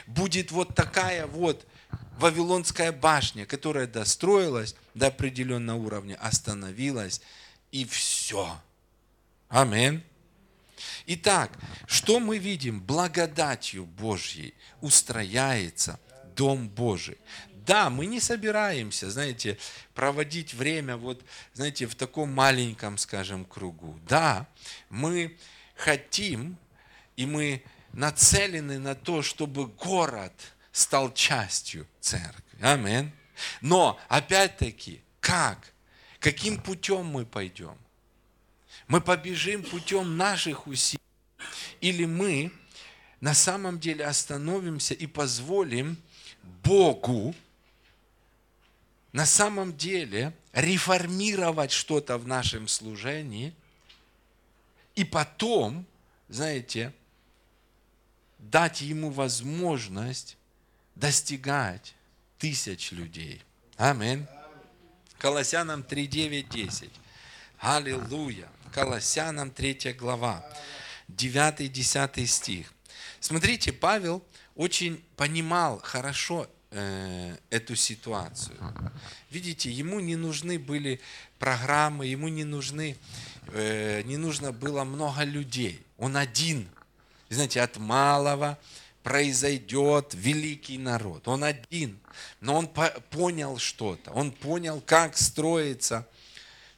будет 0.07 0.51
вот 0.51 0.75
такая 0.75 1.27
вот 1.27 1.67
Вавилонская 2.19 2.93
башня, 2.93 3.47
которая 3.47 3.87
достроилась 3.87 4.77
до 4.95 5.09
определенного 5.09 5.79
уровня, 5.79 6.17
остановилась, 6.21 7.21
и 7.73 7.85
все. 7.85 8.61
Аминь. 9.49 10.05
Итак, 11.07 11.51
что 11.87 12.21
мы 12.21 12.39
видим? 12.39 12.81
Благодатью 12.81 13.87
Божьей 13.87 14.55
устрояется 14.81 15.99
Дом 16.37 16.69
Божий. 16.69 17.19
Да, 17.67 17.91
мы 17.91 18.07
не 18.07 18.21
собираемся, 18.21 19.11
знаете, 19.11 19.59
проводить 19.95 20.55
время 20.55 20.97
вот, 20.97 21.25
знаете, 21.55 21.87
в 21.87 21.95
таком 21.95 22.33
маленьком, 22.33 22.99
скажем, 22.99 23.45
кругу. 23.45 23.99
Да, 24.09 24.47
мы 24.91 25.37
хотим, 25.83 26.57
и 27.17 27.27
мы 27.27 27.63
нацелены 27.93 28.79
на 28.79 28.95
то, 28.95 29.23
чтобы 29.23 29.67
город 29.67 30.33
стал 30.71 31.13
частью 31.13 31.87
церкви. 32.01 32.59
Амин. 32.63 33.13
Но, 33.61 33.99
опять-таки, 34.09 35.03
как? 35.21 35.73
Каким 36.21 36.61
путем 36.61 37.07
мы 37.07 37.27
пойдем? 37.27 37.77
Мы 38.87 39.01
побежим 39.01 39.65
путем 39.65 40.17
наших 40.17 40.67
усилий? 40.67 41.03
Или 41.81 42.05
мы 42.05 42.53
на 43.21 43.35
самом 43.35 43.81
деле 43.81 44.05
остановимся 44.05 44.95
и 44.95 45.07
позволим 45.07 45.97
Богу 46.63 47.35
на 49.13 49.27
самом 49.27 49.77
деле 49.77 50.33
реформировать 50.53 51.73
что-то 51.73 52.19
в 52.19 52.27
нашем 52.27 52.69
служении, 52.69 53.53
и 54.95 55.05
потом, 55.05 55.87
знаете, 56.29 56.93
дать 58.39 58.81
ему 58.81 59.11
возможность 59.11 60.37
достигать 60.95 61.95
тысяч 62.39 62.93
людей. 62.93 63.43
Аминь. 63.77 64.27
Колоссянам 65.19 65.83
3, 65.83 66.07
9, 66.07 66.49
10. 66.49 66.91
Аллилуйя. 67.59 68.49
Колоссянам 68.73 69.51
3 69.51 69.93
глава, 69.93 70.45
9-10 71.09 72.27
стих. 72.27 72.73
Смотрите, 73.21 73.71
Павел 73.71 74.25
очень 74.55 75.05
понимал 75.17 75.79
хорошо 75.81 76.49
э, 76.71 77.37
эту 77.51 77.77
ситуацию. 77.77 78.57
Видите, 79.31 79.71
ему 79.71 80.01
не 80.01 80.17
нужны 80.17 80.59
были 80.59 81.01
программы, 81.39 82.07
ему 82.07 82.29
не 82.29 82.45
нужны, 82.45 82.97
не 83.49 84.17
нужно 84.17 84.53
было 84.53 84.85
много 84.85 85.25
людей. 85.25 85.85
Он 85.99 86.17
один. 86.17 86.69
Знаете, 87.29 87.61
от 87.63 87.77
малого 87.79 88.59
произойдет 89.03 90.13
великий 90.15 90.79
народ. 90.79 91.27
Он 91.29 91.45
один. 91.45 91.99
Но 92.41 92.57
он 92.57 92.69
понял 93.11 93.59
что-то. 93.59 94.13
Он 94.13 94.31
понял, 94.31 94.81
как 94.81 95.17
строится 95.17 96.07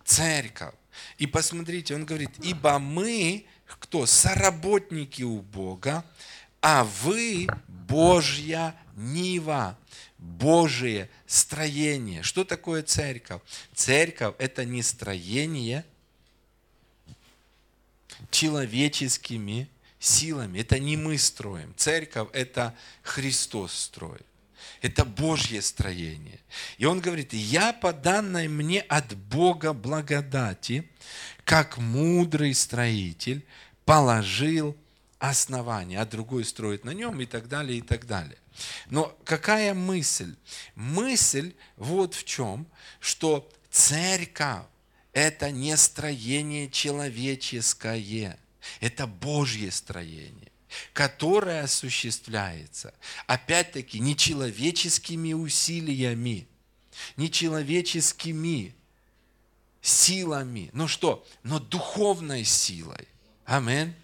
церковь. 0.04 0.74
И 1.18 1.26
посмотрите, 1.26 1.94
он 1.94 2.04
говорит, 2.04 2.30
ибо 2.42 2.78
мы, 2.78 3.46
кто? 3.66 4.06
Соработники 4.06 5.22
у 5.22 5.40
Бога, 5.40 6.04
а 6.60 6.84
вы 6.84 7.46
Божья 7.66 8.74
Нива, 8.94 9.76
Божие 10.18 11.10
строение. 11.26 12.22
Что 12.22 12.44
такое 12.44 12.82
церковь? 12.82 13.42
Церковь– 13.74 14.34
это 14.38 14.64
не 14.64 14.82
строение 14.82 15.84
человеческими 18.30 19.68
силами. 19.98 20.60
Это 20.60 20.78
не 20.78 20.96
мы 20.96 21.18
строим. 21.18 21.74
Церковь– 21.76 22.28
это 22.32 22.74
Христос 23.02 23.72
строит. 23.72 24.26
Это 24.82 25.04
Божье 25.04 25.62
строение. 25.62 26.40
И 26.78 26.84
он 26.84 27.00
говорит, 27.00 27.32
я 27.32 27.72
по 27.72 27.92
данной 27.92 28.48
мне 28.48 28.80
от 28.80 29.14
Бога 29.14 29.72
благодати, 29.72 30.88
как 31.44 31.78
мудрый 31.78 32.54
строитель, 32.54 33.46
положил 33.84 34.76
основание, 35.18 36.00
а 36.00 36.06
другой 36.06 36.44
строит 36.44 36.84
на 36.84 36.90
нем 36.90 37.20
и 37.20 37.26
так 37.26 37.48
далее, 37.48 37.78
и 37.78 37.82
так 37.82 38.06
далее. 38.06 38.38
Но 38.86 39.16
какая 39.24 39.74
мысль? 39.74 40.36
Мысль 40.74 41.54
вот 41.76 42.14
в 42.14 42.24
чем, 42.24 42.66
что 43.00 43.48
церковь– 43.70 44.66
это 45.14 45.50
не 45.50 45.74
строение 45.78 46.68
человеческое, 46.68 48.38
это 48.80 49.06
Божье 49.06 49.70
строение 49.70 50.50
которое 50.92 51.62
осуществляется, 51.62 52.94
опять-таки, 53.28 54.00
не 54.00 54.16
человеческими 54.16 55.32
усилиями, 55.32 56.48
не 57.16 57.30
человеческими 57.30 58.74
силами, 59.80 60.70
ну 60.72 60.88
что, 60.88 61.26
но 61.42 61.58
духовной 61.58 62.44
силой. 62.44 63.06
Амин. 63.44 63.94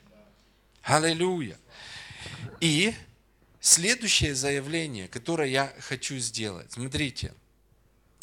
Аллилуйя. 0.83 1.59
И 2.61 2.95
следующее 3.61 4.35
заявление, 4.35 5.09
которое 5.09 5.49
я 5.49 5.75
хочу 5.81 6.19
сделать, 6.19 6.73
смотрите 6.73 7.35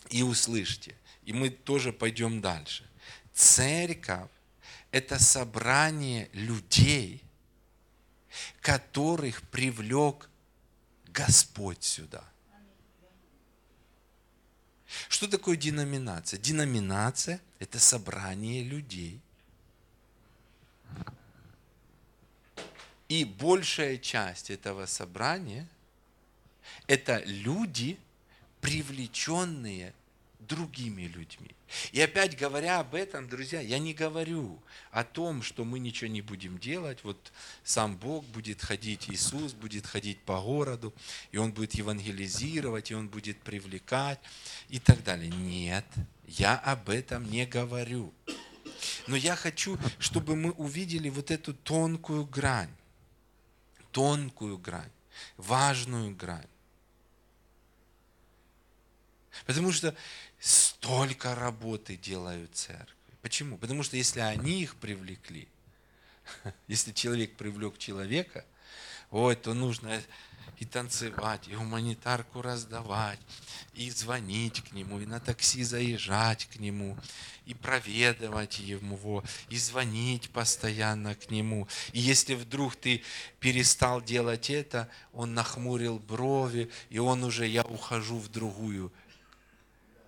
и 0.10 0.24
услышьте, 0.24 0.96
и 1.28 1.34
мы 1.34 1.50
тоже 1.50 1.92
пойдем 1.92 2.40
дальше. 2.40 2.90
Церковь– 3.34 4.32
это 4.92 5.20
собрание 5.20 6.30
людей, 6.32 7.22
которых 8.62 9.42
привлек 9.50 10.30
Господь 11.08 11.84
сюда. 11.84 12.24
Что 15.10 15.28
такое 15.28 15.58
деноминация? 15.58 16.40
Деноминация– 16.40 17.42
это 17.60 17.78
собрание 17.78 18.64
людей, 18.64 19.22
И 23.10 23.24
большая 23.24 23.98
часть 23.98 24.50
этого 24.50 24.86
собрания– 24.86 25.66
это 26.88 27.24
люди, 27.24 27.98
привлеченные 28.60 29.94
другими 30.48 31.04
людьми. 31.04 31.52
И 31.92 32.02
опять 32.02 32.38
говоря 32.38 32.80
об 32.80 32.96
этом, 32.96 33.28
друзья, 33.28 33.62
я 33.62 33.80
не 33.80 33.94
говорю 33.94 34.62
о 34.92 35.04
том, 35.04 35.42
что 35.42 35.66
мы 35.66 35.80
ничего 35.80 36.10
не 36.10 36.22
будем 36.22 36.58
делать, 36.58 37.00
вот 37.04 37.32
сам 37.64 37.98
Бог 37.98 38.26
будет 38.26 38.62
ходить, 38.62 39.10
Иисус 39.10 39.54
будет 39.54 39.86
ходить 39.86 40.20
по 40.22 40.40
городу, 40.42 40.94
и 41.32 41.38
Он 41.38 41.52
будет 41.52 41.74
евангелизировать, 41.74 42.92
и 42.92 42.96
Он 42.96 43.10
будет 43.10 43.40
привлекать 43.40 44.20
и 44.70 44.80
так 44.80 45.04
далее. 45.04 45.30
Нет, 45.30 45.86
я 46.26 46.56
об 46.58 46.90
этом 46.90 47.30
не 47.30 47.46
говорю. 47.46 48.14
Но 49.08 49.16
я 49.16 49.36
хочу, 49.36 49.78
чтобы 50.00 50.36
мы 50.36 50.52
увидели 50.52 51.10
вот 51.10 51.32
эту 51.32 51.54
тонкую 51.54 52.26
грань 52.26 52.72
тонкую 53.98 54.60
грань, 54.60 54.92
важную 55.38 56.16
грань. 56.16 56.46
Потому 59.48 59.72
что 59.72 59.96
столько 60.40 61.36
работы 61.36 61.98
делают 61.98 62.56
церкви. 62.56 62.96
Почему? 63.22 63.58
Потому 63.58 63.84
что 63.84 63.98
если 63.98 64.20
они 64.20 64.62
их 64.62 64.76
привлекли, 64.76 65.48
если 66.68 66.92
человек 66.92 67.36
привлек 67.36 67.78
человека, 67.78 68.46
ой, 69.12 69.36
то 69.36 69.54
нужно 69.54 70.02
и 70.60 70.66
танцевать, 70.66 71.48
и 71.48 71.56
гуманитарку 71.56 72.42
раздавать, 72.42 73.20
и 73.74 73.92
звонить 73.92 74.62
к 74.62 74.72
нему, 74.72 75.00
и 75.00 75.06
на 75.06 75.20
такси 75.20 75.64
заезжать 75.64 76.46
к 76.46 76.58
нему, 76.58 76.98
и 77.46 77.54
проведывать 77.54 78.60
его, 78.60 79.24
и 79.50 79.58
звонить 79.58 80.30
постоянно 80.32 81.14
к 81.16 81.30
нему. 81.30 81.68
И 81.92 82.00
если 82.00 82.34
вдруг 82.34 82.76
ты 82.76 83.04
перестал 83.40 84.02
делать 84.02 84.50
это, 84.50 84.90
он 85.14 85.36
нахмурил 85.36 86.00
брови, 86.00 86.72
и 86.90 86.98
он 86.98 87.24
уже, 87.24 87.46
я 87.46 87.64
ухожу 87.64 88.18
в 88.18 88.30
другую 88.30 88.92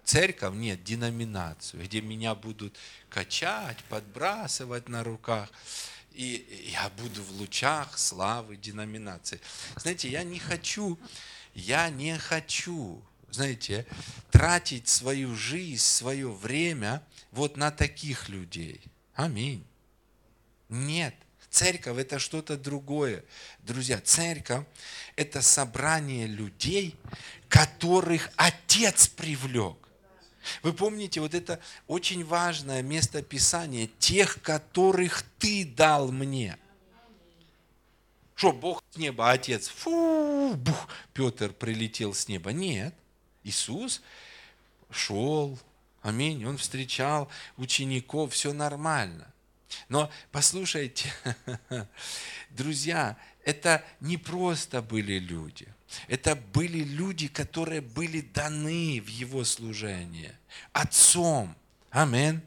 церковь, 0.10 0.56
нет, 0.56 0.84
деноминацию, 0.84 1.84
где 1.84 2.02
меня 2.02 2.34
будут 2.34 2.76
качать, 3.10 3.78
подбрасывать 3.90 4.90
на 4.90 5.04
руках 5.04 5.50
и 6.14 6.72
я 6.74 6.90
буду 6.98 7.24
в 7.24 7.32
лучах 7.34 7.98
славы 7.98 8.58
деноминации. 8.58 9.40
Знаете, 9.78 10.10
я 10.10 10.24
не 10.24 10.40
хочу, 10.40 10.98
я 11.54 11.90
не 11.90 12.18
хочу, 12.18 13.02
знаете, 13.30 13.86
тратить 14.32 14.88
свою 14.88 15.36
жизнь, 15.36 15.84
свое 15.84 16.30
время 16.30 17.04
вот 17.32 17.56
на 17.56 17.70
таких 17.70 18.30
людей. 18.30 18.82
Аминь. 19.14 19.64
Нет. 20.70 21.16
Церковь– 21.52 21.98
это 22.00 22.20
что-то 22.20 22.58
другое. 22.58 23.24
Друзья, 23.60 24.02
церковь– 24.02 24.66
это 25.16 25.42
собрание 25.42 26.26
людей, 26.26 26.96
которых 27.48 28.30
Отец 28.36 29.08
привлек. 29.08 29.89
Вы 30.64 30.74
помните, 30.74 31.20
вот 31.20 31.34
это 31.34 31.60
очень 31.88 32.24
важное 32.24 32.82
место 32.82 33.22
Писания, 33.22 33.90
тех, 34.00 34.42
которых 34.42 35.24
ты 35.38 35.66
дал 35.66 36.12
мне. 36.12 36.58
Что, 38.36 38.54
Бог 38.54 38.84
с 38.92 38.98
неба, 38.98 39.32
Отец, 39.32 39.68
фу, 39.68 40.56
бух, 40.56 40.88
Петр 41.14 41.52
прилетел 41.52 42.14
с 42.14 42.28
неба. 42.28 42.52
Нет, 42.52 42.96
Иисус 43.44 44.02
шел, 44.90 45.60
аминь, 46.02 46.46
он 46.46 46.58
встречал 46.58 47.30
учеников, 47.58 48.34
все 48.34 48.54
нормально. 48.54 49.32
Но 49.90 50.10
послушайте, 50.32 51.14
друзья, 52.50 53.18
это 53.44 53.84
не 54.00 54.18
просто 54.18 54.82
были 54.82 55.20
люди– 55.20 55.68
это 56.08 56.36
были 56.36 56.84
люди, 56.84 57.28
которые 57.28 57.82
были 57.82 58.22
даны 58.22 59.02
в 59.02 59.08
его 59.08 59.44
служение. 59.44 60.38
Отцом. 60.72 61.56
Амин. 61.90 62.42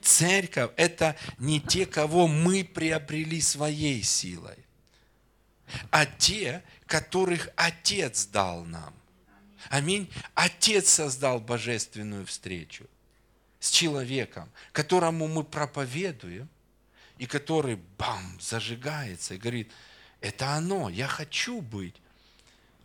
Церковь– 0.00 0.70
это 0.76 1.16
не 1.38 1.60
те, 1.60 1.84
кого 1.86 2.28
мы 2.28 2.64
приобрели 2.64 3.40
своей 3.40 4.02
силой. 4.02 4.56
а 5.90 6.06
те, 6.06 6.62
которых 6.86 7.48
Отец 7.56 8.26
дал 8.26 8.64
нам. 8.64 8.94
Аминь. 9.70 10.10
Отец 10.34 10.90
создал 10.90 11.40
божественную 11.40 12.26
встречу 12.26 12.86
с 13.58 13.70
человеком, 13.70 14.50
которому 14.72 15.26
мы 15.26 15.42
проповедуем, 15.42 16.48
и 17.16 17.26
который, 17.26 17.76
бам, 17.96 18.38
зажигается 18.40 19.34
и 19.34 19.38
говорит, 19.38 19.70
это 20.20 20.52
оно, 20.52 20.88
я 20.90 21.06
хочу 21.06 21.60
быть 21.60 21.94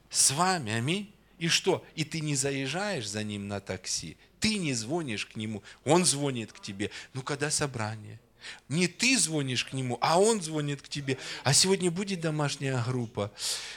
с 0.10 0.32
вами, 0.32 0.72
аминь. 0.72 1.14
И 1.38 1.48
что? 1.48 1.86
И 1.96 2.04
ты 2.04 2.20
не 2.20 2.36
заезжаешь 2.36 3.08
за 3.08 3.24
ним 3.24 3.48
на 3.48 3.62
такси, 3.62 4.18
ты 4.40 4.58
не 4.58 4.74
звонишь 4.74 5.26
к 5.26 5.36
нему, 5.36 5.64
он 5.86 6.06
звонит 6.06 6.52
к 6.52 6.60
тебе. 6.60 6.92
Ну, 7.14 7.22
когда 7.22 7.50
собрание? 7.50 8.20
Не 8.68 8.88
ты 8.88 9.18
звонишь 9.18 9.66
к 9.66 9.74
нему, 9.74 9.98
а 10.02 10.20
он 10.20 10.42
звонит 10.42 10.82
к 10.82 10.88
тебе. 10.88 11.18
А 11.44 11.54
сегодня 11.54 11.92
будет 11.92 12.22
домашняя 12.22 12.82
группа. 12.84 13.32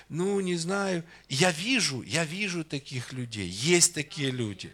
Ну, 0.08 0.38
не 0.40 0.56
знаю. 0.56 1.04
Я 1.28 1.50
вижу, 1.50 2.02
я 2.02 2.24
вижу 2.24 2.64
таких 2.64 3.12
людей. 3.12 3.48
Есть 3.48 3.94
такие 3.94 4.30
люди. 4.30 4.72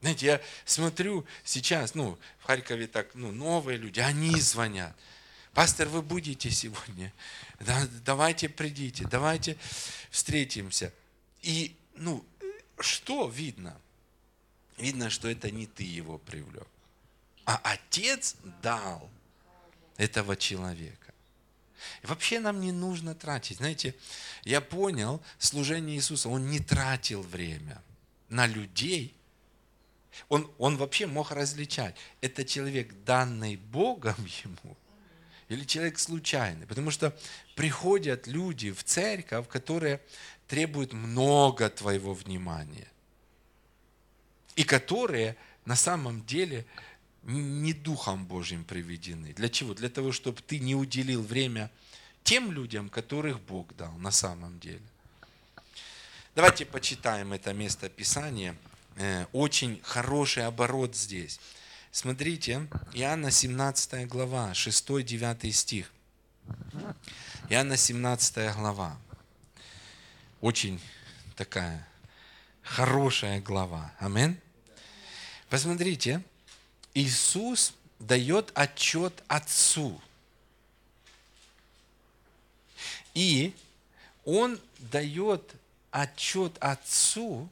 Знаете, 0.00 0.26
я 0.26 0.40
смотрю 0.64 1.26
сейчас, 1.44 1.94
ну, 1.94 2.18
в 2.38 2.44
Харькове 2.44 2.86
так, 2.86 3.14
ну, 3.14 3.32
новые 3.32 3.78
люди, 3.78 3.98
они 3.98 4.38
звонят. 4.40 4.96
Пастор, 5.54 5.88
вы 5.88 6.02
будете 6.02 6.50
сегодня? 6.50 7.12
Да, 7.60 7.88
давайте 8.04 8.48
придите, 8.48 9.06
давайте 9.06 9.56
встретимся. 10.10 10.92
И, 11.42 11.76
ну, 11.94 12.24
что 12.78 13.28
видно? 13.28 13.76
Видно, 14.76 15.10
что 15.10 15.28
это 15.28 15.50
не 15.50 15.66
ты 15.66 15.82
его 15.82 16.18
привлек 16.18 16.68
а 17.48 17.60
Отец 17.64 18.36
дал 18.62 19.08
этого 19.96 20.36
человека. 20.36 21.14
И 22.02 22.06
вообще 22.06 22.40
нам 22.40 22.60
не 22.60 22.72
нужно 22.72 23.14
тратить. 23.14 23.56
Знаете, 23.56 23.94
я 24.44 24.60
понял, 24.60 25.22
служение 25.38 25.96
Иисуса, 25.96 26.28
Он 26.28 26.50
не 26.50 26.60
тратил 26.60 27.22
время 27.22 27.82
на 28.28 28.46
людей. 28.46 29.14
Он, 30.28 30.50
он 30.58 30.76
вообще 30.76 31.06
мог 31.06 31.30
различать, 31.30 31.94
это 32.20 32.44
человек, 32.44 32.92
данный 33.06 33.56
Богом 33.56 34.16
ему, 34.44 34.76
или 35.48 35.64
человек 35.64 35.98
случайный. 35.98 36.66
Потому 36.66 36.90
что 36.90 37.16
приходят 37.54 38.26
люди 38.26 38.70
в 38.70 38.84
церковь, 38.84 39.48
которые 39.48 40.00
требуют 40.46 40.92
много 40.92 41.68
твоего 41.70 42.14
внимания. 42.14 42.88
И 44.56 44.64
которые 44.64 45.36
на 45.64 45.76
самом 45.76 46.24
деле 46.24 46.66
не 47.22 47.72
Духом 47.72 48.26
Божьим 48.26 48.64
приведены. 48.64 49.32
Для 49.34 49.48
чего? 49.48 49.74
Для 49.74 49.88
того, 49.88 50.12
чтобы 50.12 50.40
ты 50.40 50.58
не 50.58 50.74
уделил 50.74 51.22
время 51.22 51.70
тем 52.24 52.52
людям, 52.52 52.88
которых 52.88 53.40
Бог 53.40 53.74
дал 53.76 53.92
на 53.98 54.10
самом 54.10 54.58
деле. 54.60 54.82
Давайте 56.34 56.64
почитаем 56.64 57.32
это 57.32 57.52
место 57.52 57.88
Писания. 57.88 58.54
Э, 58.96 59.26
очень 59.32 59.80
хороший 59.82 60.46
оборот 60.46 60.94
здесь. 60.96 61.40
Смотрите, 62.00 62.68
Иоанна 62.92 63.32
17 63.32 64.06
глава, 64.06 64.52
6-9 64.52 65.50
стих. 65.50 65.90
Иоанна 67.48 67.76
17 67.76 68.54
глава. 68.54 68.96
Очень 70.40 70.80
такая 71.34 71.88
хорошая 72.62 73.40
глава. 73.40 73.92
Амин. 73.98 74.40
Посмотрите, 75.50 76.22
Иисус 76.94 77.74
дает 77.98 78.52
отчет 78.54 79.20
Отцу. 79.26 80.00
И 83.12 83.52
Он 84.24 84.60
дает 84.78 85.52
отчет 85.90 86.58
Отцу 86.60 87.48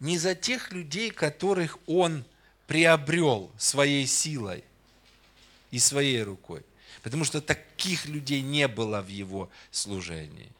не 0.00 0.16
за 0.16 0.34
тех 0.34 0.72
людей, 0.72 1.10
которых 1.10 1.78
Он 1.86 2.24
приобрел 2.72 3.52
своей 3.58 4.06
силой 4.06 4.64
и 5.70 5.78
своей 5.78 6.22
рукой. 6.22 6.62
Потому 7.02 7.22
что 7.22 7.42
таких 7.42 8.06
людей 8.06 8.40
не 8.40 8.66
было 8.66 9.02
в 9.02 9.08
его 9.08 9.50
служении. 9.70 10.50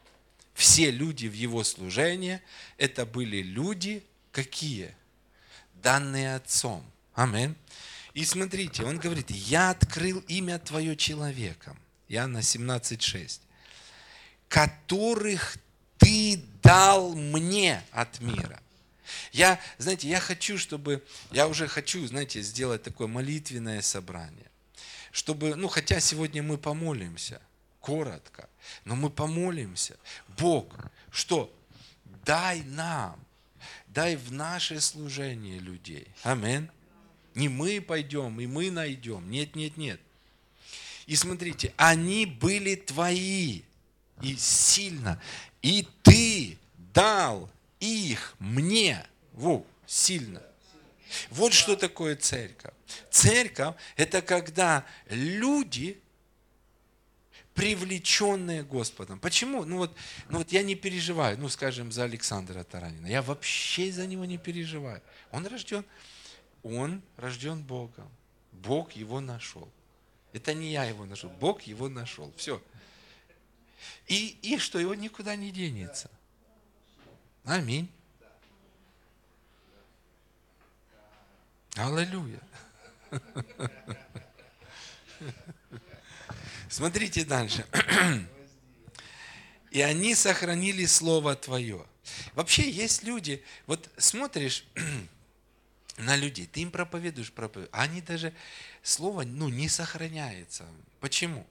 Все 0.53 0.91
люди 0.91 1.25
в 1.25 1.33
его 1.33 1.63
служении, 1.63 2.39
это 2.77 3.07
были 3.07 3.41
люди 3.41 4.03
какие? 4.31 4.93
Данные 5.81 6.35
Отцом. 6.35 6.85
Амин. 7.15 7.55
И 8.13 8.23
смотрите, 8.25 8.83
он 8.83 8.99
говорит, 8.99 9.31
я 9.31 9.71
открыл 9.71 10.19
имя 10.27 10.59
Твое 10.59 10.95
человеком. 10.95 11.79
Иоанна 12.09 12.43
17,6. 12.43 13.39
Которых 14.49 15.57
Ты 15.97 16.39
дал 16.61 17.15
мне 17.15 17.81
от 17.91 18.19
мира. 18.19 18.61
Я, 19.31 19.59
знаете, 19.77 20.07
я 20.07 20.19
хочу, 20.19 20.57
чтобы, 20.57 21.03
я 21.31 21.47
уже 21.47 21.67
хочу, 21.67 22.05
знаете, 22.07 22.41
сделать 22.41 22.83
такое 22.83 23.07
молитвенное 23.07 23.81
собрание. 23.81 24.49
Чтобы, 25.11 25.55
ну, 25.55 25.67
хотя 25.67 25.99
сегодня 25.99 26.41
мы 26.41 26.57
помолимся, 26.57 27.41
коротко, 27.79 28.49
но 28.85 28.95
мы 28.95 29.09
помолимся. 29.09 29.97
Бог, 30.37 30.73
что? 31.11 31.53
Дай 32.25 32.61
нам, 32.63 33.19
дай 33.87 34.15
в 34.15 34.31
наше 34.31 34.79
служение 34.81 35.59
людей. 35.59 36.07
Аминь. 36.23 36.69
Не 37.35 37.49
мы 37.49 37.81
пойдем, 37.81 38.39
и 38.39 38.47
мы 38.47 38.71
найдем. 38.71 39.29
Нет, 39.29 39.55
нет, 39.55 39.77
нет. 39.77 39.99
И 41.05 41.15
смотрите, 41.15 41.73
они 41.77 42.25
были 42.25 42.75
твои, 42.75 43.63
и 44.21 44.35
сильно. 44.37 45.21
И 45.61 45.87
ты 46.01 46.57
дал 46.93 47.49
их 47.85 48.35
мне. 48.39 49.05
Во, 49.33 49.65
сильно. 49.85 50.41
Вот 51.29 51.53
что 51.53 51.75
такое 51.75 52.15
церковь. 52.15 52.73
Церковь– 53.11 53.75
это 53.95 54.21
когда 54.21 54.85
люди, 55.09 55.99
привлеченные 57.53 58.63
Господом. 58.63 59.19
Почему? 59.19 59.63
Ну 59.63 59.77
вот, 59.77 59.95
ну 60.29 60.39
вот 60.39 60.51
я 60.51 60.63
не 60.63 60.73
переживаю, 60.73 61.37
ну 61.37 61.49
скажем, 61.49 61.91
за 61.91 62.03
Александра 62.03 62.63
Таранина. 62.63 63.05
Я 63.05 63.21
вообще 63.21 63.91
за 63.91 64.07
него 64.07 64.25
не 64.25 64.37
переживаю. 64.37 65.01
Он 65.31 65.45
рожден 65.45 65.85
он 66.63 67.01
рожден 67.17 67.61
Богом. 67.61 68.09
Бог 68.51 68.93
его 68.93 69.19
нашел. 69.19 69.69
Это 70.31 70.53
не 70.53 70.71
я 70.71 70.85
его 70.85 71.05
нашел, 71.05 71.29
Бог 71.29 71.63
его 71.63 71.89
нашел. 71.89 72.33
Все. 72.37 72.63
И, 74.07 74.37
и 74.41 74.57
что 74.57 74.79
его 74.79 74.95
никуда 74.95 75.35
не 75.35 75.51
денется. 75.51 76.09
Аминь. 77.45 77.89
Аллилуйя. 81.75 82.39
Смотрите 86.69 87.25
дальше. 87.25 87.65
И 89.71 89.81
они 89.81 90.15
сохранили 90.15 90.85
Слово 90.85 91.35
Твое. 91.35 91.85
Вообще 92.33 92.69
есть 92.69 93.03
люди, 93.03 93.43
вот 93.65 93.89
смотришь, 93.97 94.65
на 95.97 96.15
людей. 96.15 96.47
Ты 96.47 96.61
им 96.61 96.71
проповедуешь, 96.71 97.31
проповедуешь. 97.31 97.73
А 97.73 97.83
они 97.83 98.01
даже, 98.01 98.33
слово 98.81 99.23
ну, 99.23 99.49
не 99.49 99.69
сохраняется. 99.69 100.65
Почему? 100.99 101.45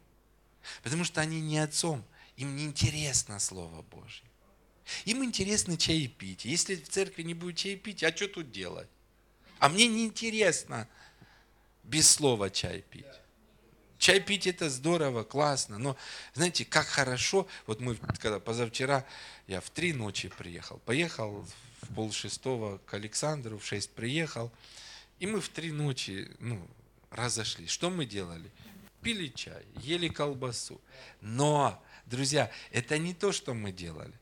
Потому 0.82 1.04
что 1.04 1.20
они 1.20 1.40
не 1.40 1.58
отцом. 1.58 2.04
Им 2.36 2.56
не 2.56 2.64
интересно 2.64 3.38
Слово 3.38 3.82
Божье. 3.82 4.24
Им 5.04 5.24
интересно 5.24 5.76
чай 5.76 6.06
пить. 6.06 6.44
Если 6.44 6.76
в 6.76 6.88
церкви 6.88 7.22
не 7.22 7.34
будет 7.34 7.56
чай 7.56 7.76
пить, 7.76 8.02
а 8.02 8.14
что 8.14 8.28
тут 8.28 8.50
делать? 8.50 8.88
А 9.58 9.68
мне 9.68 9.86
не 9.86 10.04
интересно 10.04 10.88
без 11.84 12.10
слова 12.10 12.50
чай 12.50 12.84
пить. 12.90 13.04
Чай 13.98 14.18
пить 14.18 14.48
это 14.48 14.68
здорово, 14.68 15.22
классно, 15.22 15.78
но 15.78 15.96
знаете, 16.34 16.64
как 16.64 16.86
хорошо, 16.86 17.46
вот 17.66 17.80
мы, 17.80 17.94
когда 17.94 18.40
позавчера, 18.40 19.06
я 19.46 19.60
в 19.60 19.70
три 19.70 19.92
ночи 19.92 20.28
приехал, 20.28 20.78
поехал 20.78 21.46
в 21.82 21.94
полшестого 21.94 22.78
к 22.78 22.94
Александру, 22.94 23.58
в 23.58 23.64
шесть 23.64 23.90
приехал, 23.90 24.50
и 25.20 25.26
мы 25.26 25.40
в 25.40 25.48
три 25.48 25.70
ночи 25.70 26.28
ну, 26.40 26.60
разошлись. 27.12 27.70
Что 27.70 27.90
мы 27.90 28.04
делали? 28.04 28.50
Пили 29.02 29.28
чай, 29.28 29.64
ели 29.76 30.08
колбасу. 30.08 30.80
Но, 31.20 31.80
друзья, 32.06 32.50
это 32.72 32.98
не 32.98 33.14
то, 33.14 33.30
что 33.30 33.54
мы 33.54 33.70
делали. 33.70 34.14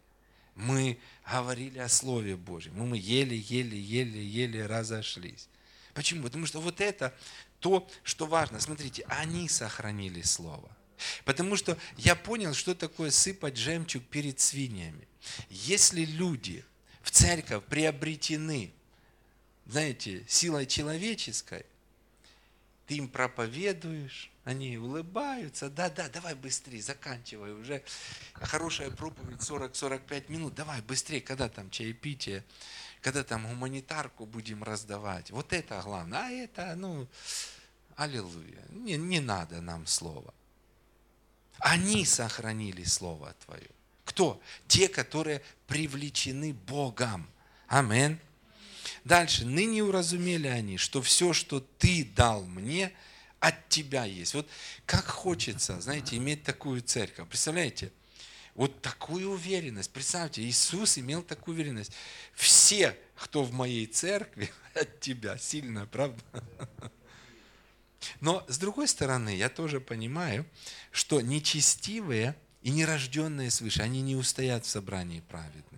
Мы 0.60 0.98
говорили 1.30 1.78
о 1.78 1.88
Слове 1.88 2.36
Божьем. 2.36 2.74
Мы 2.76 2.96
ели, 2.96 3.34
ели, 3.34 3.76
ели, 3.76 4.18
ели, 4.18 4.58
разошлись. 4.58 5.48
Почему? 5.94 6.22
Потому 6.24 6.46
что 6.46 6.60
вот 6.60 6.80
это 6.80 7.14
то, 7.60 7.88
что 8.02 8.26
важно. 8.26 8.60
Смотрите, 8.60 9.04
они 9.08 9.48
сохранили 9.48 10.22
Слово. 10.22 10.70
Потому 11.24 11.56
что 11.56 11.78
я 11.96 12.14
понял, 12.14 12.52
что 12.54 12.74
такое 12.74 13.10
сыпать 13.10 13.56
жемчуг 13.56 14.04
перед 14.04 14.38
свиньями. 14.38 15.08
Если 15.48 16.04
люди 16.04 16.64
в 17.02 17.10
церковь 17.10 17.64
приобретены, 17.64 18.72
знаете, 19.66 20.24
силой 20.28 20.66
человеческой, 20.66 21.64
ты 22.90 22.96
им 22.96 23.08
проповедуешь, 23.08 24.32
они 24.42 24.76
улыбаются, 24.76 25.70
да-да, 25.70 26.08
давай 26.08 26.34
быстрее, 26.34 26.82
заканчивай, 26.82 27.52
уже 27.52 27.84
хорошая 28.32 28.90
проповедь 28.90 29.38
40-45 29.38 30.24
минут, 30.28 30.56
давай 30.56 30.82
быстрее, 30.82 31.20
когда 31.20 31.48
там 31.48 31.70
чаепитие, 31.70 32.44
когда 33.00 33.22
там 33.22 33.46
гуманитарку 33.46 34.26
будем 34.26 34.64
раздавать. 34.64 35.30
Вот 35.30 35.52
это 35.52 35.80
главное, 35.82 36.18
а 36.18 36.30
это, 36.30 36.74
ну, 36.74 37.06
аллилуйя, 37.94 38.64
не, 38.70 38.96
не 38.96 39.20
надо 39.20 39.60
нам 39.60 39.86
слова. 39.86 40.34
Они 41.60 42.04
сохранили 42.04 42.82
Слово 42.82 43.36
Твое. 43.44 43.70
Кто? 44.04 44.42
Те, 44.66 44.88
которые 44.88 45.42
привлечены 45.68 46.54
Богом. 46.54 47.30
Амин. 47.68 48.18
Дальше. 49.04 49.44
Ныне 49.44 49.82
уразумели 49.82 50.46
они, 50.46 50.76
что 50.76 51.02
все, 51.02 51.32
что 51.32 51.60
Ты 51.78 52.04
дал 52.04 52.44
мне, 52.44 52.92
от 53.38 53.68
Тебя 53.68 54.04
есть. 54.04 54.34
Вот 54.34 54.48
как 54.86 55.06
хочется, 55.06 55.80
знаете, 55.80 56.16
иметь 56.16 56.42
такую 56.42 56.82
церковь. 56.82 57.28
Представляете? 57.28 57.92
Вот 58.54 58.82
такую 58.82 59.30
уверенность. 59.30 59.92
Представьте, 59.92 60.42
Иисус 60.42 60.98
имел 60.98 61.22
такую 61.22 61.54
уверенность. 61.54 61.92
Все, 62.34 62.96
кто 63.14 63.42
в 63.42 63.52
моей 63.52 63.86
церкви, 63.86 64.50
от 64.74 65.00
Тебя. 65.00 65.38
Сильно, 65.38 65.86
правда? 65.86 66.22
Но 68.20 68.44
с 68.48 68.58
другой 68.58 68.88
стороны, 68.88 69.36
я 69.36 69.48
тоже 69.48 69.80
понимаю, 69.80 70.44
что 70.90 71.20
нечестивые 71.20 72.34
и 72.62 72.70
нерожденные 72.70 73.50
свыше, 73.50 73.82
они 73.82 74.02
не 74.02 74.16
устоят 74.16 74.64
в 74.64 74.68
собрании 74.68 75.20
праведных. 75.20 75.69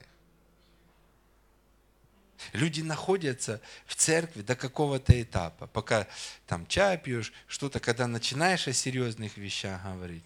Люди 2.52 2.82
находятся 2.82 3.60
в 3.86 3.94
церкви 3.94 4.42
до 4.42 4.56
какого-то 4.56 5.20
этапа, 5.20 5.66
пока 5.66 6.06
там 6.46 6.66
чай 6.66 6.98
пьешь, 6.98 7.32
что-то, 7.46 7.80
когда 7.80 8.06
начинаешь 8.06 8.68
о 8.68 8.72
серьезных 8.72 9.36
вещах 9.36 9.82
говорить, 9.84 10.24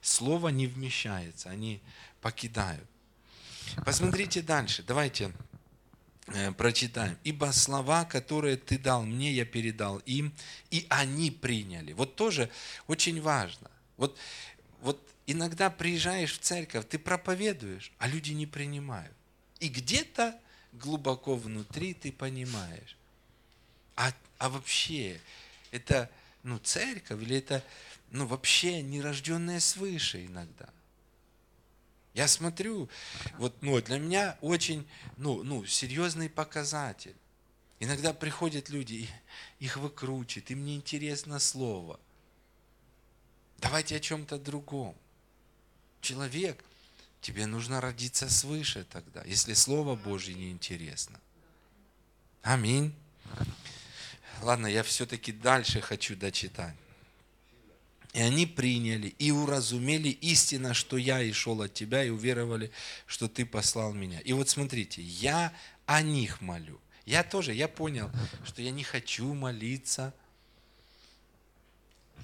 слово 0.00 0.48
не 0.48 0.66
вмещается, 0.66 1.50
они 1.50 1.80
покидают. 2.20 2.88
Посмотрите 3.84 4.42
дальше, 4.42 4.82
давайте 4.86 5.32
Э, 6.34 6.52
прочитаем. 6.52 7.16
«Ибо 7.24 7.52
слова, 7.52 8.04
которые 8.04 8.56
ты 8.58 8.78
дал 8.78 9.02
мне, 9.02 9.32
я 9.32 9.46
передал 9.46 9.98
им, 9.98 10.34
и 10.70 10.86
они 10.90 11.30
приняли». 11.30 11.92
Вот 11.94 12.16
тоже 12.16 12.50
очень 12.86 13.22
важно. 13.22 13.70
Вот, 13.96 14.18
вот 14.82 15.00
иногда 15.26 15.70
приезжаешь 15.70 16.34
в 16.34 16.38
церковь, 16.40 16.86
ты 16.86 16.98
проповедуешь, 16.98 17.92
а 17.98 18.08
люди 18.08 18.32
не 18.32 18.46
принимают. 18.46 19.12
И 19.58 19.68
где-то 19.68 20.38
глубоко 20.78 21.36
внутри 21.36 21.94
ты 21.94 22.12
понимаешь, 22.12 22.96
а, 23.96 24.12
а 24.38 24.48
вообще 24.48 25.20
это 25.70 26.10
ну, 26.42 26.58
церковь 26.58 27.22
или 27.22 27.36
это 27.36 27.64
ну, 28.10 28.26
вообще 28.26 28.82
нерожденное 28.82 29.60
свыше 29.60 30.24
иногда. 30.26 30.68
Я 32.14 32.26
смотрю, 32.26 32.88
вот 33.36 33.54
ну, 33.60 33.80
для 33.80 33.98
меня 33.98 34.38
очень 34.40 34.88
ну, 35.16 35.42
ну, 35.42 35.64
серьезный 35.66 36.28
показатель. 36.28 37.14
Иногда 37.80 38.12
приходят 38.12 38.70
люди, 38.70 39.08
их 39.60 39.76
выкручивают, 39.76 40.50
им 40.50 40.64
неинтересно 40.64 41.38
слово. 41.38 42.00
Давайте 43.58 43.96
о 43.96 44.00
чем-то 44.00 44.38
другом. 44.38 44.96
Человек, 46.00 46.64
тебе 47.20 47.46
нужно 47.46 47.80
родиться 47.80 48.28
свыше 48.28 48.84
тогда, 48.84 49.22
если 49.24 49.54
Слово 49.54 49.96
Божье 49.96 50.34
неинтересно. 50.34 51.20
Аминь. 52.42 52.94
Ладно, 54.42 54.66
я 54.66 54.82
все-таки 54.82 55.32
дальше 55.32 55.80
хочу 55.80 56.16
дочитать. 56.16 56.74
И 58.14 58.20
они 58.20 58.46
приняли 58.46 59.08
и 59.18 59.30
уразумели 59.30 60.08
истинно, 60.08 60.72
что 60.74 60.96
я 60.96 61.22
и 61.22 61.30
шел 61.32 61.60
от 61.60 61.74
тебя, 61.74 62.02
и 62.02 62.08
уверовали, 62.08 62.70
что 63.06 63.28
ты 63.28 63.44
послал 63.44 63.92
меня. 63.92 64.20
И 64.20 64.32
вот 64.32 64.48
смотрите, 64.48 65.02
я 65.02 65.52
о 65.86 66.02
них 66.02 66.40
молю. 66.40 66.80
Я 67.04 67.22
тоже, 67.22 67.52
я 67.52 67.68
понял, 67.68 68.10
что 68.44 68.62
я 68.62 68.70
не 68.70 68.82
хочу 68.82 69.32
молиться 69.34 70.14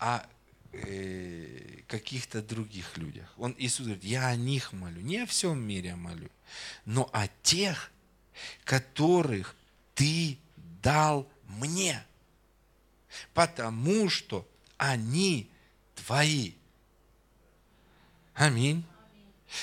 э, 0.01 0.21
каких-то 1.87 2.43
других 2.43 2.97
людях. 2.97 3.33
Он, 3.37 3.55
Иисус 3.59 3.87
говорит, 3.87 4.05
я 4.05 4.29
о 4.29 4.37
них 4.37 4.73
молю, 4.73 5.01
не 5.01 5.19
о 5.19 5.27
всем 5.27 5.61
мире 5.61 5.95
молю, 5.95 6.31
но 6.85 7.09
о 7.13 7.29
тех, 7.43 7.91
которых 8.65 9.55
ты 9.95 10.39
дал 10.83 11.31
мне. 11.45 12.05
Потому 13.33 14.09
что 14.09 14.47
они 14.77 15.49
твои. 15.95 16.55
Аминь. 18.35 18.85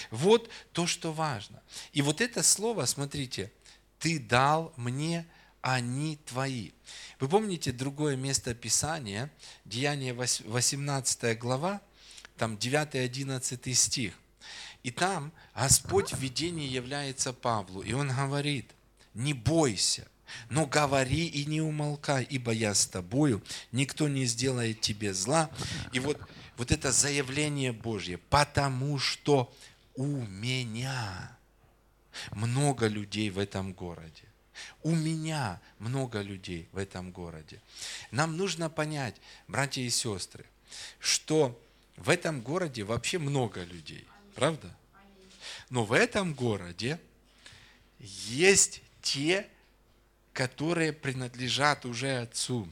Вот 0.09 0.49
то, 0.71 0.87
что 0.87 1.11
важно. 1.11 1.61
И 1.91 2.01
вот 2.01 2.21
это 2.21 2.43
слово, 2.43 2.85
смотрите, 2.85 3.51
ты 3.99 4.19
дал 4.19 4.73
мне, 4.77 5.27
они 5.61 6.17
твои. 6.25 6.71
Вы 7.19 7.27
помните 7.27 7.71
другое 7.71 8.15
место 8.15 8.53
Писания, 8.53 9.31
Деяние 9.65 10.13
18 10.13 11.37
глава, 11.37 11.81
там 12.37 12.55
9-11 12.55 13.73
стих. 13.73 14.13
И 14.83 14.89
там 14.89 15.31
Господь 15.55 16.13
в 16.13 16.19
видении 16.19 16.67
является 16.67 17.33
Павлу, 17.33 17.81
и 17.81 17.93
он 17.93 18.09
говорит, 18.09 18.71
не 19.13 19.33
бойся, 19.33 20.07
но 20.49 20.65
говори 20.65 21.27
и 21.27 21.45
не 21.45 21.61
умолкай, 21.61 22.23
ибо 22.23 22.51
я 22.51 22.73
с 22.73 22.87
тобою, 22.87 23.43
никто 23.71 24.07
не 24.07 24.25
сделает 24.25 24.81
тебе 24.81 25.13
зла. 25.13 25.51
И 25.91 25.99
вот, 25.99 26.19
вот 26.57 26.71
это 26.71 26.91
заявление 26.91 27.73
Божье, 27.73 28.17
потому 28.17 28.97
что 28.97 29.53
у 29.95 30.05
меня 30.05 31.37
много 32.31 32.87
людей 32.87 33.29
в 33.29 33.37
этом 33.37 33.73
городе. 33.73 34.30
У 34.83 34.95
меня 34.95 35.59
много 35.79 36.21
людей 36.21 36.67
в 36.71 36.77
этом 36.77 37.11
городе. 37.11 37.61
Нам 38.11 38.37
нужно 38.37 38.69
понять, 38.69 39.15
братья 39.47 39.81
и 39.81 39.89
сестры, 39.89 40.45
что 40.99 41.59
в 41.97 42.09
этом 42.09 42.41
городе 42.41 42.83
вообще 42.83 43.19
много 43.19 43.63
людей. 43.63 44.07
Правда? 44.35 44.73
Но 45.69 45.85
в 45.85 45.93
этом 45.93 46.33
городе 46.33 46.99
есть 47.99 48.81
те, 49.01 49.47
которые 50.33 50.93
принадлежат 50.93 51.85
уже 51.85 52.19
Отцу. 52.19 52.67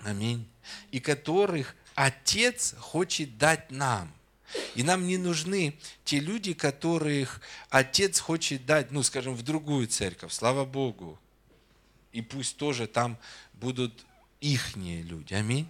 Аминь. 0.00 0.48
И 0.90 1.00
которых 1.00 1.74
Отец 1.94 2.74
хочет 2.78 3.38
дать 3.38 3.70
нам. 3.70 4.12
И 4.74 4.82
нам 4.82 5.06
не 5.06 5.18
нужны 5.18 5.78
те 6.04 6.20
люди, 6.20 6.52
которых 6.52 7.40
Отец 7.70 8.20
хочет 8.20 8.66
дать, 8.66 8.90
ну, 8.90 9.02
скажем, 9.02 9.34
в 9.34 9.42
другую 9.42 9.86
церковь. 9.86 10.32
Слава 10.32 10.64
Богу. 10.64 11.18
И 12.12 12.22
пусть 12.22 12.56
тоже 12.56 12.86
там 12.86 13.18
будут 13.54 14.04
ихние 14.40 15.02
люди. 15.02 15.34
Аминь. 15.34 15.68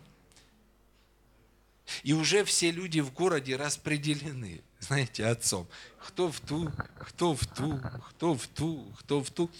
И 2.03 2.13
уже 2.13 2.45
все 2.45 2.71
люди 2.71 3.01
в 3.01 3.13
городе 3.13 3.57
распределены, 3.57 4.63
знаете, 4.81 5.27
отцом. 5.27 5.69
Кто 5.99 6.31
в 6.31 6.41
ту, 6.41 6.71
кто 6.99 7.35
в 7.35 7.47
ту, 7.47 7.81
кто 8.09 8.35
в 8.35 8.47
ту, 8.49 8.95
кто 8.99 9.23
в 9.23 9.31
ту. 9.31 9.51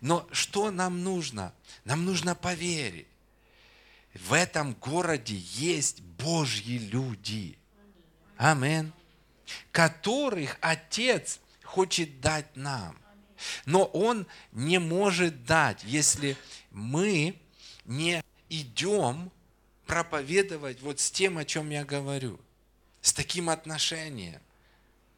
Но 0.00 0.28
что 0.32 0.70
нам 0.70 1.02
нужно? 1.02 1.52
Нам 1.84 2.04
нужно 2.04 2.34
поверить. 2.34 3.06
В 4.14 4.32
этом 4.32 4.74
городе 4.74 5.36
есть 5.36 6.00
Божьи 6.00 6.78
люди. 6.78 7.58
Амин. 8.38 8.92
Которых 9.72 10.56
Отец 10.60 11.40
хочет 11.64 12.20
дать 12.20 12.56
нам. 12.56 12.96
Но 13.66 13.84
Он 13.84 14.26
не 14.52 14.78
может 14.78 15.44
дать, 15.44 15.84
если 15.84 16.36
мы 16.70 17.38
не 17.84 18.22
идем 18.48 19.30
проповедовать 19.86 20.80
вот 20.80 21.00
с 21.00 21.10
тем, 21.10 21.38
о 21.38 21.44
чем 21.44 21.70
я 21.70 21.84
говорю, 21.84 22.40
с 23.00 23.12
таким 23.12 23.50
отношением. 23.50 24.40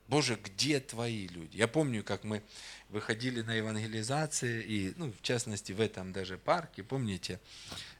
Боже, 0.08 0.38
где 0.42 0.80
твои 0.80 1.28
люди? 1.28 1.56
Я 1.56 1.68
помню, 1.68 2.02
как 2.02 2.24
мы 2.24 2.42
выходили 2.88 3.42
на 3.42 3.54
евангелизации, 3.54 4.62
и, 4.62 4.94
ну, 4.96 5.12
в 5.12 5.22
частности, 5.22 5.72
в 5.72 5.80
этом 5.80 6.12
даже 6.12 6.36
парке, 6.36 6.82
помните, 6.82 7.38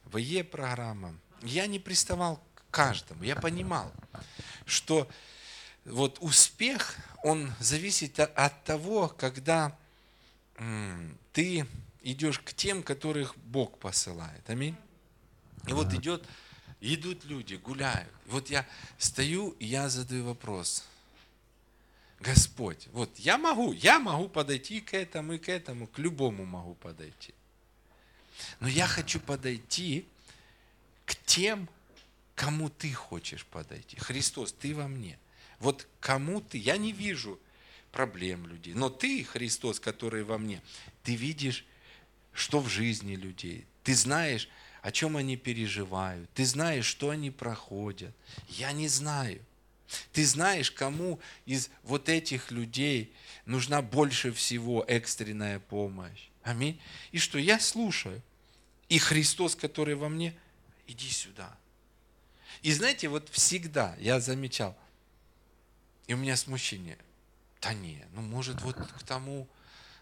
ВЕ 0.05 0.43
программа. 0.43 1.15
Я 1.41 1.67
не 1.67 1.79
приставал 1.79 2.43
каждому, 2.71 3.23
я 3.23 3.35
понимал, 3.35 3.91
что 4.65 5.07
вот 5.85 6.17
успех, 6.21 6.95
он 7.23 7.53
зависит 7.59 8.19
от 8.19 8.63
того, 8.63 9.09
когда 9.09 9.77
ты 11.33 11.67
идешь 12.01 12.39
к 12.39 12.53
тем, 12.53 12.81
которых 12.83 13.37
Бог 13.37 13.77
посылает. 13.77 14.49
Аминь. 14.49 14.75
И 15.67 15.73
вот 15.73 15.93
идет 15.93 16.25
идут 16.79 17.25
люди, 17.25 17.55
гуляют. 17.55 18.11
Вот 18.25 18.49
я 18.49 18.65
стою, 18.97 19.51
и 19.59 19.65
я 19.65 19.87
задаю 19.87 20.25
вопрос. 20.25 20.83
Господь, 22.19 22.87
вот 22.91 23.19
я 23.19 23.37
могу, 23.37 23.71
я 23.71 23.99
могу 23.99 24.29
подойти 24.29 24.81
к 24.81 24.95
этому 24.95 25.33
и 25.33 25.37
к 25.37 25.49
этому, 25.49 25.85
к 25.85 25.99
любому 25.99 26.45
могу 26.45 26.73
подойти. 26.73 27.35
Но 28.59 28.67
я 28.67 28.87
хочу 28.87 29.19
подойти 29.19 30.01
к 30.01 30.21
к 31.11 31.15
тем, 31.25 31.67
кому 32.41 32.69
ты 32.69 32.91
хочешь 32.91 33.45
подойти. 33.45 33.97
Христос, 33.99 34.51
ты 34.51 34.73
во 34.73 34.87
мне. 34.87 35.19
Вот 35.59 35.87
кому 35.99 36.41
ты, 36.41 36.57
я 36.57 36.75
не 36.77 36.91
вижу 36.91 37.39
проблем 37.91 38.47
людей, 38.47 38.73
но 38.73 38.89
ты, 38.89 39.23
Христос, 39.23 39.79
который 39.79 40.23
во 40.23 40.39
мне, 40.39 40.63
ты 41.03 41.13
видишь, 41.13 41.65
что 42.33 42.59
в 42.59 42.67
жизни 42.67 43.13
людей. 43.15 43.67
Ты 43.83 43.93
знаешь, 43.93 44.49
о 44.81 44.91
чем 44.91 45.17
они 45.17 45.37
переживают. 45.37 46.27
Ты 46.33 46.43
знаешь, 46.45 46.87
что 46.87 47.11
они 47.11 47.29
проходят. 47.29 48.15
Я 48.49 48.71
не 48.71 48.87
знаю. 48.87 49.39
Ты 50.11 50.25
знаешь, 50.25 50.71
кому 50.71 51.19
из 51.45 51.69
вот 51.83 52.09
этих 52.09 52.49
людей 52.49 53.13
нужна 53.45 53.83
больше 53.83 54.31
всего 54.31 54.83
экстренная 54.87 55.59
помощь. 55.59 56.29
Аминь. 56.41 56.81
И 57.11 57.19
что 57.19 57.37
я 57.37 57.59
слушаю. 57.59 58.19
И 58.89 58.97
Христос, 58.97 59.55
который 59.55 59.93
во 59.93 60.09
мне, 60.09 60.35
иди 60.87 61.09
сюда. 61.09 61.60
И 62.61 62.71
знаете, 62.73 63.07
вот 63.07 63.29
всегда 63.29 63.95
я 63.99 64.19
замечал, 64.19 64.77
и 66.07 66.13
у 66.13 66.17
меня 66.17 66.35
смущение. 66.35 66.97
Да 67.61 67.73
не, 67.73 68.05
ну 68.13 68.21
может 68.21 68.61
вот 68.61 68.75
к 68.75 69.03
тому, 69.03 69.47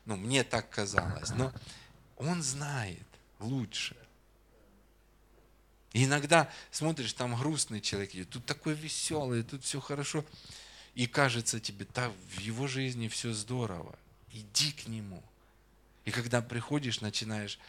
ну 0.06 0.16
мне 0.16 0.44
так 0.44 0.70
казалось, 0.70 1.30
но 1.32 1.54
он 2.18 2.42
знает 2.42 3.06
лучше. 3.40 3.96
И 5.94 6.06
иногда 6.06 6.50
смотришь, 6.72 7.14
там 7.14 7.36
грустный 7.36 7.82
человек, 7.82 8.30
тут 8.30 8.46
такой 8.46 8.74
веселый, 8.74 9.44
тут 9.44 9.64
все 9.64 9.80
хорошо. 9.80 10.24
И 10.96 11.08
кажется 11.08 11.60
тебе, 11.60 11.88
да, 11.94 12.12
в 12.36 12.40
его 12.40 12.68
жизни 12.68 13.08
все 13.08 13.34
здорово. 13.34 13.98
Иди 14.32 14.72
к 14.72 14.88
нему. 14.88 15.24
И 16.06 16.12
когда 16.12 16.42
приходишь, 16.42 17.02
начинаешь 17.02 17.60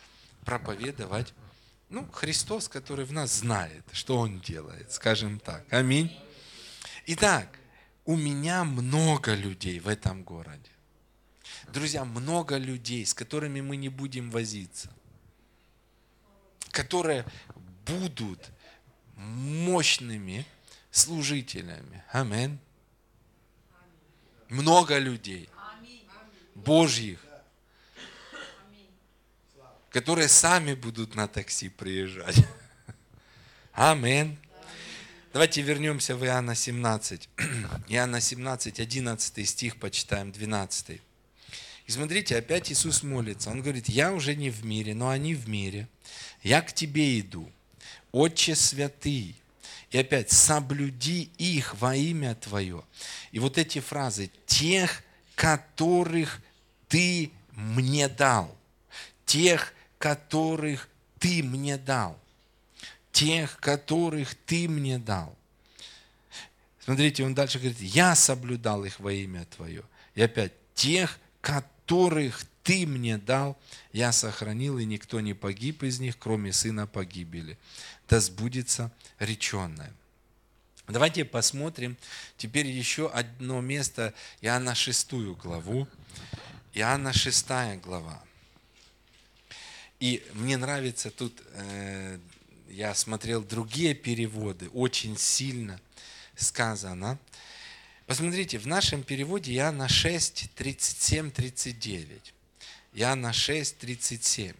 проповедовать, 0.44 1.32
ну, 1.90 2.09
Христос, 2.12 2.68
который 2.68 3.05
в 3.05 3.12
нас 3.12 3.38
знает, 3.40 3.85
что 3.92 4.18
Он 4.18 4.40
делает, 4.40 4.92
скажем 4.92 5.40
так. 5.40 5.64
Аминь. 5.72 6.16
Итак, 7.07 7.59
у 8.05 8.16
меня 8.16 8.64
много 8.64 9.35
людей 9.35 9.81
в 9.81 9.88
этом 9.88 10.22
городе. 10.22 10.70
Друзья, 11.72 12.05
много 12.05 12.57
людей, 12.57 13.05
с 13.05 13.12
которыми 13.12 13.61
мы 13.61 13.76
не 13.76 13.88
будем 13.88 14.31
возиться, 14.31 14.90
которые 16.70 17.24
будут 17.87 18.50
мощными 19.16 20.46
служителями. 20.92 22.05
Аминь. 22.12 22.59
Много 24.48 24.98
людей. 24.98 25.48
Божьих. 26.55 27.20
Которые 29.90 30.29
сами 30.29 30.74
будут 30.74 31.14
на 31.14 31.26
такси 31.26 31.68
приезжать. 31.68 32.37
Аминь. 33.72 34.38
Давайте 35.33 35.62
вернемся 35.62 36.16
в 36.16 36.24
Иоанна 36.24 36.55
17. 36.55 37.29
Иоанна 37.88 38.20
17, 38.20 38.81
11 38.81 39.48
стих, 39.48 39.76
почитаем 39.79 40.33
12. 40.33 41.00
И 41.87 41.90
смотрите, 41.90 42.37
опять 42.37 42.70
Иисус 42.70 43.03
молится. 43.03 43.50
Он 43.50 43.62
говорит, 43.62 43.88
я 43.88 44.12
уже 44.12 44.37
не 44.37 44.50
в 44.50 44.64
мире, 44.64 44.94
но 44.94 45.09
они 45.09 45.35
в 45.35 45.48
мире. 45.48 45.88
Я 46.42 46.62
к 46.62 46.72
тебе 46.72 47.18
иду. 47.18 47.50
Отче 48.12 48.55
святый, 48.55 49.37
и 49.90 49.98
опять, 49.98 50.31
соблюди 50.31 51.31
их 51.37 51.74
во 51.81 51.96
имя 51.96 52.37
Твое. 52.37 52.85
И 53.33 53.40
вот 53.40 53.59
эти 53.59 53.81
фразы, 53.81 54.31
тех, 54.46 55.03
которых 55.35 56.40
Ты 56.88 57.33
мне 57.53 58.09
дал. 58.09 58.57
Тех, 59.26 59.72
которых 60.00 60.88
Ты 61.20 61.44
мне 61.44 61.76
дал. 61.76 62.18
Тех, 63.12 63.56
которых 63.60 64.34
Ты 64.34 64.68
мне 64.68 64.98
дал. 64.98 65.36
Смотрите, 66.80 67.24
он 67.24 67.34
дальше 67.34 67.60
говорит, 67.60 67.80
я 67.80 68.16
соблюдал 68.16 68.84
их 68.84 68.98
во 68.98 69.12
имя 69.12 69.46
Твое. 69.56 69.84
И 70.16 70.22
опять, 70.22 70.52
тех, 70.74 71.20
которых 71.40 72.44
Ты 72.64 72.84
мне 72.84 73.16
дал, 73.16 73.56
я 73.92 74.10
сохранил, 74.10 74.78
и 74.78 74.84
никто 74.84 75.20
не 75.20 75.34
погиб 75.34 75.84
из 75.84 76.00
них, 76.00 76.18
кроме 76.18 76.52
сына 76.52 76.88
погибели 76.88 77.56
да 78.10 78.18
сбудется 78.18 78.90
реченное. 79.20 79.92
Давайте 80.88 81.24
посмотрим 81.24 81.96
теперь 82.36 82.66
еще 82.66 83.08
одно 83.08 83.60
место, 83.60 84.12
Иоанна 84.40 84.74
6 84.74 85.12
главу. 85.40 85.86
Иоанна 86.74 87.12
6 87.12 87.46
глава. 87.80 88.20
И 90.00 90.24
мне 90.32 90.56
нравится 90.56 91.10
тут, 91.10 91.42
э, 91.52 92.18
я 92.70 92.94
смотрел 92.94 93.42
другие 93.42 93.94
переводы, 93.94 94.70
очень 94.70 95.18
сильно 95.18 95.78
сказано. 96.34 97.18
Посмотрите, 98.06 98.58
в 98.58 98.66
нашем 98.66 99.02
переводе 99.02 99.52
Иоанна 99.54 99.88
6, 99.88 100.52
37, 100.54 101.30
39. 101.30 102.34
Иоанна 102.94 103.34
6, 103.34 103.76
37. 103.76 104.54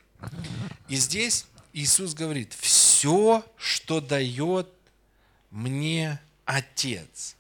И 0.89 0.97
здесь 0.97 1.47
Иисус 1.73 2.13
говорит, 2.13 2.53
все, 2.53 3.43
что 3.57 4.03
дает 4.03 4.69
мне 5.51 6.21
Отец, 6.45 7.35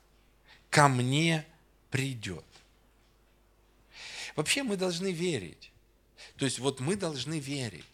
ко 0.70 0.88
мне 0.88 1.44
придет. 1.90 2.44
Вообще 4.36 4.62
мы 4.62 4.78
должны 4.78 5.12
верить. 5.12 5.70
То 6.38 6.46
есть 6.46 6.58
вот 6.60 6.80
мы 6.80 6.96
должны 6.96 7.38
верить 7.38 7.89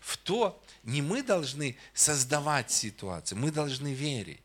в 0.00 0.16
то, 0.16 0.62
не 0.82 1.02
мы 1.02 1.22
должны 1.22 1.76
создавать 1.94 2.70
ситуацию, 2.70 3.38
мы 3.38 3.50
должны 3.50 3.92
верить, 3.92 4.40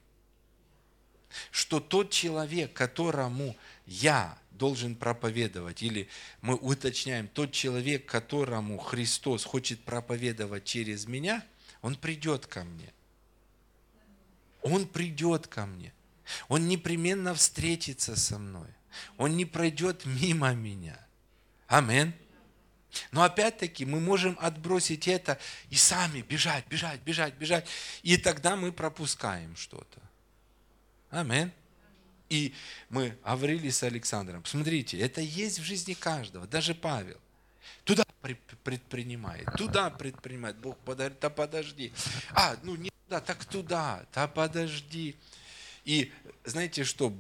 что 1.52 1.80
тот 1.80 2.12
человек, 2.12 2.74
которому 2.74 3.56
я 3.86 4.38
должен 4.52 4.96
проповедовать, 4.96 5.84
или 5.84 6.08
мы 6.42 6.56
уточняем, 6.56 7.28
тот 7.28 7.52
человек, 7.52 8.06
которому 8.06 8.78
Христос 8.78 9.44
хочет 9.44 9.84
проповедовать 9.84 10.64
через 10.64 11.08
меня, 11.08 11.46
он 11.82 11.96
придет 11.96 12.48
ко 12.48 12.64
мне. 12.64 12.92
Он 14.62 14.88
придет 14.88 15.48
ко 15.48 15.66
мне. 15.66 15.94
Он 16.50 16.68
непременно 16.68 17.34
встретится 17.34 18.16
со 18.16 18.38
мной. 18.38 18.68
Он 19.18 19.38
не 19.38 19.46
пройдет 19.46 20.06
мимо 20.06 20.54
меня. 20.54 21.00
Амин. 21.68 22.14
Но 23.12 23.24
опять-таки 23.24 23.86
мы 23.86 24.00
можем 24.00 24.38
отбросить 24.40 25.08
это 25.08 25.40
и 25.70 25.76
сами 25.76 26.22
бежать, 26.22 26.68
бежать, 26.68 27.02
бежать, 27.02 27.34
бежать. 27.36 27.68
И 28.04 28.18
тогда 28.18 28.56
мы 28.56 28.72
пропускаем 28.72 29.56
что-то. 29.56 30.00
Амин. 31.10 31.52
И 32.30 32.54
мы 32.90 33.18
говорили 33.24 33.70
с 33.70 33.84
Александром, 33.84 34.44
смотрите, 34.46 35.00
это 35.00 35.22
есть 35.22 35.60
в 35.60 35.64
жизни 35.64 35.94
каждого, 35.94 36.46
даже 36.46 36.76
Павел. 36.76 37.18
Туда 37.86 38.04
предпринимает, 38.64 39.48
туда 39.58 39.90
предпринимает. 39.90 40.58
Бог 40.58 40.78
подарит, 40.80 41.20
да 41.22 41.30
подожди. 41.30 41.94
А, 42.32 42.58
ну 42.64 42.76
не 42.76 42.92
туда, 43.06 43.22
так 43.22 43.46
туда, 43.46 44.06
да 44.14 44.28
подожди. 44.28 45.16
И 45.86 46.12
знаете 46.44 46.84
что, 46.84 47.14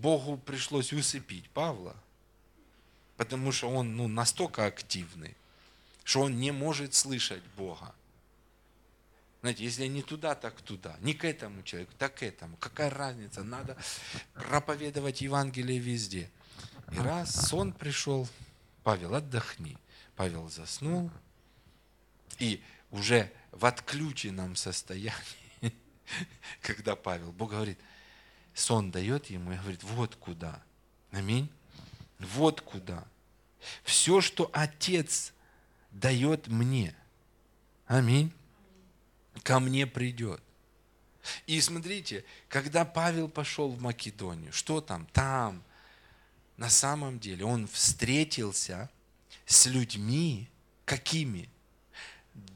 Богу 0.00 0.36
пришлось 0.38 0.92
усыпить 0.92 1.48
Павла, 1.50 1.94
потому 3.20 3.52
что 3.52 3.68
он 3.68 3.98
ну, 3.98 4.08
настолько 4.08 4.64
активный, 4.64 5.36
что 6.04 6.22
он 6.22 6.40
не 6.40 6.52
может 6.52 6.94
слышать 6.94 7.42
Бога. 7.54 7.94
Знаете, 9.42 9.62
если 9.62 9.86
не 9.88 10.00
туда, 10.00 10.34
так 10.34 10.58
туда. 10.62 10.96
Не 11.00 11.12
к 11.12 11.26
этому 11.26 11.62
человеку, 11.62 11.92
так 11.98 12.14
к 12.14 12.22
этому. 12.22 12.56
Какая 12.56 12.88
разница? 12.88 13.42
Надо 13.42 13.76
проповедовать 14.32 15.20
Евангелие 15.20 15.78
везде. 15.78 16.30
И 16.92 16.96
раз 16.96 17.48
сон 17.48 17.74
пришел, 17.74 18.26
Павел, 18.84 19.14
отдохни. 19.14 19.76
Павел 20.16 20.48
заснул. 20.48 21.10
И 22.38 22.62
уже 22.90 23.30
в 23.52 23.66
отключенном 23.66 24.56
состоянии, 24.56 25.12
когда 26.62 26.96
Павел, 26.96 27.32
Бог 27.32 27.50
говорит, 27.50 27.78
сон 28.54 28.90
дает 28.90 29.26
ему 29.26 29.52
и 29.52 29.56
говорит, 29.56 29.82
вот 29.82 30.16
куда. 30.16 30.62
Аминь. 31.10 31.50
Вот 32.20 32.60
куда. 32.60 33.04
Все, 33.82 34.20
что 34.20 34.50
Отец 34.52 35.32
дает 35.90 36.48
мне. 36.48 36.94
Аминь 37.86 38.32
ко 39.42 39.60
мне 39.60 39.86
придет. 39.86 40.40
И 41.46 41.60
смотрите, 41.60 42.24
когда 42.48 42.84
Павел 42.84 43.28
пошел 43.28 43.70
в 43.70 43.80
Македонию, 43.80 44.52
что 44.52 44.80
там? 44.80 45.06
Там, 45.12 45.62
на 46.56 46.70
самом 46.70 47.18
деле, 47.18 47.44
он 47.44 47.66
встретился 47.66 48.90
с 49.44 49.66
людьми, 49.66 50.48
какими? 50.84 51.48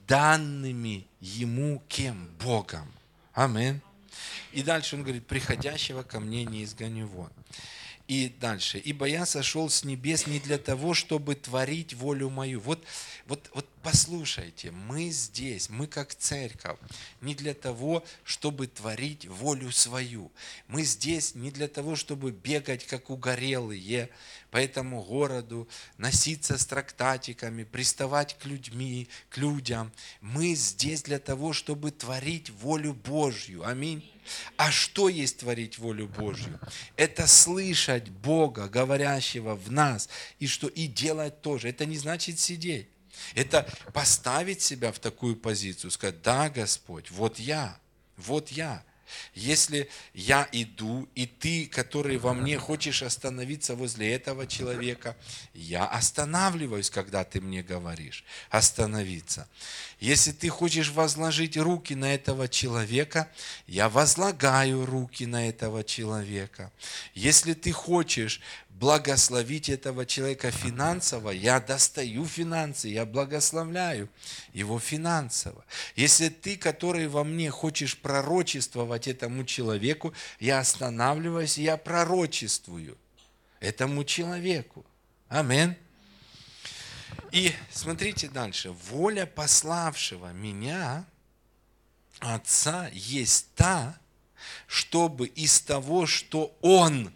Данными 0.07 1.07
ему 1.21 1.83
кем? 1.89 2.29
Богом. 2.39 2.91
Амин. 3.33 3.81
И 4.53 4.63
дальше 4.63 4.97
он 4.97 5.03
говорит, 5.03 5.27
приходящего 5.27 6.03
ко 6.03 6.21
мне 6.21 6.45
не 6.45 6.65
изгоню 6.65 7.07
вон. 7.07 7.31
И 8.07 8.29
дальше. 8.29 8.79
«Ибо 8.79 9.07
я 9.07 9.25
сошел 9.25 9.71
с 9.71 9.83
небес 9.83 10.27
не 10.27 10.39
для 10.39 10.59
того, 10.59 10.93
чтобы 10.93 11.35
творить 11.37 11.95
волю 11.95 12.29
мою». 12.29 12.61
Вот, 12.61 12.85
вот, 13.27 13.51
вот 13.55 13.67
послушайте, 13.83 14.71
мы 14.73 15.09
здесь, 15.09 15.71
мы 15.71 15.87
как 15.87 16.15
церковь, 16.15 16.79
не 17.23 17.35
для 17.35 17.55
того, 17.55 18.05
чтобы 18.23 18.67
творить 18.67 19.27
волю 19.27 19.73
свою. 19.73 20.31
Мы 20.69 20.83
здесь 20.83 21.35
не 21.35 21.51
для 21.51 21.67
того, 21.67 21.97
чтобы 21.97 22.31
бегать, 22.31 22.87
как 22.87 23.09
угорелые, 23.09 24.11
по 24.51 24.59
этому 24.59 25.03
городу, 25.03 25.67
носиться 25.97 26.59
с 26.59 26.67
трактатиками, 26.67 27.65
приставать 27.65 28.37
к 28.39 28.45
людьми, 28.45 29.09
к 29.31 29.39
людям. 29.39 29.91
Мы 30.21 30.55
здесь 30.55 31.03
для 31.03 31.19
того, 31.19 31.55
чтобы 31.55 31.91
творить 31.91 32.51
волю 32.51 32.93
Божью. 32.93 33.67
Аминь. 33.67 34.14
А 34.57 34.71
что 34.71 35.09
есть 35.09 35.39
творить 35.39 35.79
волю 35.79 36.09
Божью? 36.09 36.59
Это 36.97 37.27
слышать 37.27 38.09
Бога, 38.09 38.69
говорящего 38.69 39.55
в 39.55 39.71
нас, 39.71 40.09
и 40.39 40.47
что 40.47 40.69
и 40.69 40.87
делать 40.87 41.41
тоже. 41.43 41.69
Это 41.69 41.87
не 41.87 41.97
значит 41.97 42.39
сидеть. 42.39 42.89
Это 43.35 43.69
поставить 43.93 44.63
себя 44.63 44.93
в 44.93 44.99
такую 44.99 45.37
позицию, 45.37 45.91
сказать, 45.91 46.23
да, 46.23 46.51
Господь, 46.51 47.11
вот 47.11 47.39
я, 47.39 47.79
вот 48.17 48.51
я. 48.51 48.85
Если 49.35 49.89
я 50.15 50.49
иду, 50.53 51.09
и 51.15 51.27
ты, 51.27 51.67
который 51.67 52.17
во 52.17 52.35
мне 52.35 52.59
хочешь 52.59 53.03
остановиться 53.03 53.75
возле 53.75 54.13
этого 54.13 54.47
человека, 54.47 55.17
я 55.55 55.87
останавливаюсь, 55.87 56.91
когда 56.91 57.25
ты 57.25 57.41
мне 57.41 57.63
говоришь, 57.63 58.25
остановиться. 58.51 59.49
Если 60.01 60.33
ты 60.33 60.49
хочешь 60.49 60.91
возложить 60.91 61.57
руки 61.57 61.95
на 61.95 62.15
этого 62.15 62.49
человека, 62.49 63.29
я 63.67 63.89
возлагаю 63.89 64.85
руки 64.87 65.27
на 65.27 65.49
этого 65.49 65.85
человека. 65.85 66.73
Если 67.15 67.55
ты 67.55 67.73
хочешь 67.73 68.41
благословить 68.75 69.69
этого 69.69 70.05
человека 70.05 70.51
финансово, 70.51 71.31
я 71.31 71.61
достаю 71.61 72.27
финансы, 72.27 72.89
я 72.89 73.07
благословляю 73.07 74.09
его 74.53 74.79
финансово. 74.79 75.65
Если 75.95 76.29
ты, 76.29 76.57
который 76.57 77.07
во 77.07 77.25
мне 77.25 77.51
хочешь 77.51 77.97
пророчествовать 77.97 79.07
этому 79.07 79.45
человеку, 79.45 80.13
я 80.41 80.59
останавливаюсь, 80.59 81.57
я 81.57 81.77
пророчествую 81.77 82.99
этому 83.61 84.05
человеку. 84.05 84.85
Аминь. 85.29 85.77
И 87.31 87.53
смотрите 87.71 88.29
дальше. 88.29 88.71
Воля 88.91 89.27
пославшего 89.27 90.33
меня, 90.33 91.05
Отца, 92.19 92.89
есть 92.93 93.55
та, 93.55 93.99
чтобы 94.67 95.27
из 95.27 95.61
того, 95.61 96.07
что 96.07 96.57
Он 96.61 97.13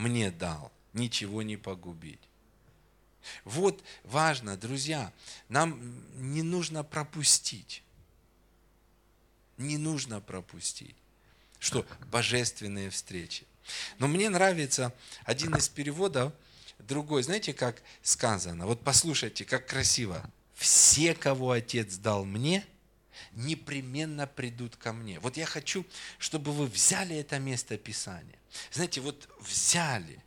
мне 0.00 0.30
дал, 0.30 0.72
ничего 0.92 1.42
не 1.42 1.56
погубить. 1.56 2.20
Вот 3.44 3.84
важно, 4.04 4.56
друзья, 4.56 5.12
нам 5.48 5.78
не 6.14 6.42
нужно 6.42 6.82
пропустить. 6.82 7.82
Не 9.58 9.76
нужно 9.76 10.20
пропустить. 10.20 10.96
Что? 11.58 11.86
Божественные 12.10 12.88
встречи. 12.88 13.44
Но 13.98 14.08
мне 14.08 14.30
нравится 14.30 14.94
один 15.24 15.54
из 15.54 15.68
переводов, 15.68 16.32
другой. 16.78 17.22
Знаете, 17.22 17.52
как 17.52 17.82
сказано? 18.02 18.66
Вот 18.66 18.82
послушайте, 18.82 19.44
как 19.44 19.66
красиво. 19.66 20.28
Все, 20.54 21.14
кого 21.14 21.50
Отец 21.50 21.96
дал 21.96 22.24
мне, 22.24 22.64
непременно 23.32 24.26
придут 24.26 24.76
ко 24.76 24.94
мне. 24.94 25.20
Вот 25.20 25.36
я 25.36 25.44
хочу, 25.44 25.84
чтобы 26.18 26.52
вы 26.52 26.66
взяли 26.66 27.16
это 27.16 27.38
место 27.38 27.76
Писания. 27.76 28.39
Знаете, 28.72 29.00
вот 29.00 29.28
взяли. 29.40 30.22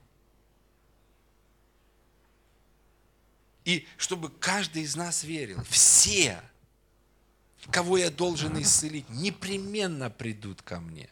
И 3.65 3.87
чтобы 3.97 4.29
каждый 4.29 4.83
из 4.83 4.95
нас 4.95 5.23
верил, 5.23 5.63
все, 5.69 6.41
кого 7.71 7.97
я 7.97 8.09
должен 8.09 8.61
исцелить, 8.61 9.09
непременно 9.09 10.09
придут 10.09 10.61
ко 10.61 10.79
мне. 10.79 11.09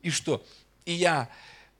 И 0.00 0.10
что? 0.10 0.44
И 0.84 0.92
я 0.92 1.30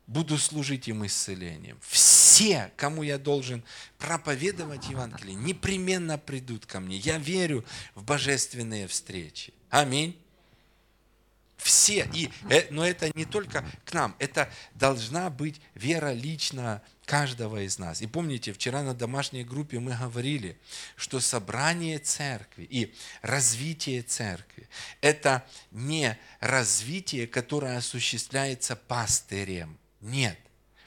буду 0.06 0.38
служить 0.38 0.88
им 0.88 1.04
исцелением. 1.04 1.78
Все, 1.82 2.72
кому 2.76 3.02
я 3.02 3.18
должен 3.18 3.64
проповедовать 3.98 4.88
Евангелие, 4.88 5.34
непременно 5.34 6.18
придут 6.18 6.66
ко 6.66 6.80
мне. 6.80 6.96
Я 6.96 7.18
верю 7.18 7.64
в 7.94 8.04
божественные 8.04 8.86
встречи. 8.86 9.52
Аминь. 9.70 10.21
Все. 11.62 12.08
И, 12.12 12.28
э, 12.50 12.66
но 12.70 12.84
это 12.84 13.10
не 13.14 13.24
только 13.24 13.64
к 13.84 13.92
нам, 13.92 14.16
это 14.18 14.50
должна 14.74 15.30
быть 15.30 15.60
вера 15.74 16.12
лично 16.12 16.82
каждого 17.04 17.62
из 17.62 17.78
нас. 17.78 18.02
И 18.02 18.06
помните, 18.06 18.52
вчера 18.52 18.82
на 18.82 18.94
домашней 18.94 19.44
группе 19.44 19.78
мы 19.78 19.96
говорили, 19.96 20.58
что 20.96 21.20
собрание 21.20 21.98
церкви 21.98 22.66
и 22.68 22.94
развитие 23.22 24.02
церкви– 24.02 24.68
это 25.00 25.44
не 25.70 26.18
развитие, 26.40 27.26
которое 27.26 27.76
осуществляется 27.76 28.74
пастырем. 28.74 29.78
Нет. 30.00 30.38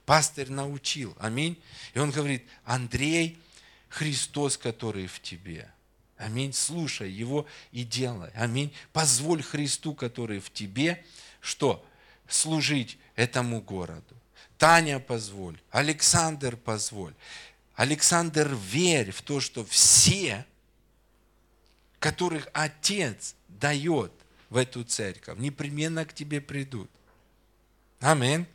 Пастырь 0.06 0.52
научил. 0.52 1.16
Аминь. 1.20 1.62
И 1.94 2.00
он 2.00 2.12
говорит, 2.12 2.46
Андрей, 2.64 3.40
Христос, 3.88 4.58
который 4.58 5.08
в 5.08 5.22
тебе– 5.22 5.72
Аминь. 6.18 6.54
Слушай 6.54 7.12
его 7.12 7.46
и 7.72 7.84
делай. 7.84 8.32
Аминь. 8.36 8.74
Позволь 8.94 9.44
Христу, 9.44 9.94
который 9.94 10.40
в 10.40 10.52
тебе, 10.52 11.04
что? 11.42 11.86
Служить 12.28 12.98
этому 13.16 13.62
городу. 13.62 14.16
Таня, 14.58 15.00
позволь. 15.00 15.60
Александр, 15.72 16.56
позволь. 16.56 17.14
Александр, 17.76 18.56
верь 18.56 19.12
в 19.12 19.22
то, 19.22 19.42
что 19.42 19.66
все, 19.66 20.46
которых 22.00 22.48
Отец 22.54 23.36
дает 23.50 24.14
в 24.50 24.56
эту 24.56 24.86
церковь, 24.86 25.38
непременно 25.38 26.06
к 26.06 26.14
тебе 26.14 26.40
придут. 26.40 26.90
Аминь. 28.00 28.46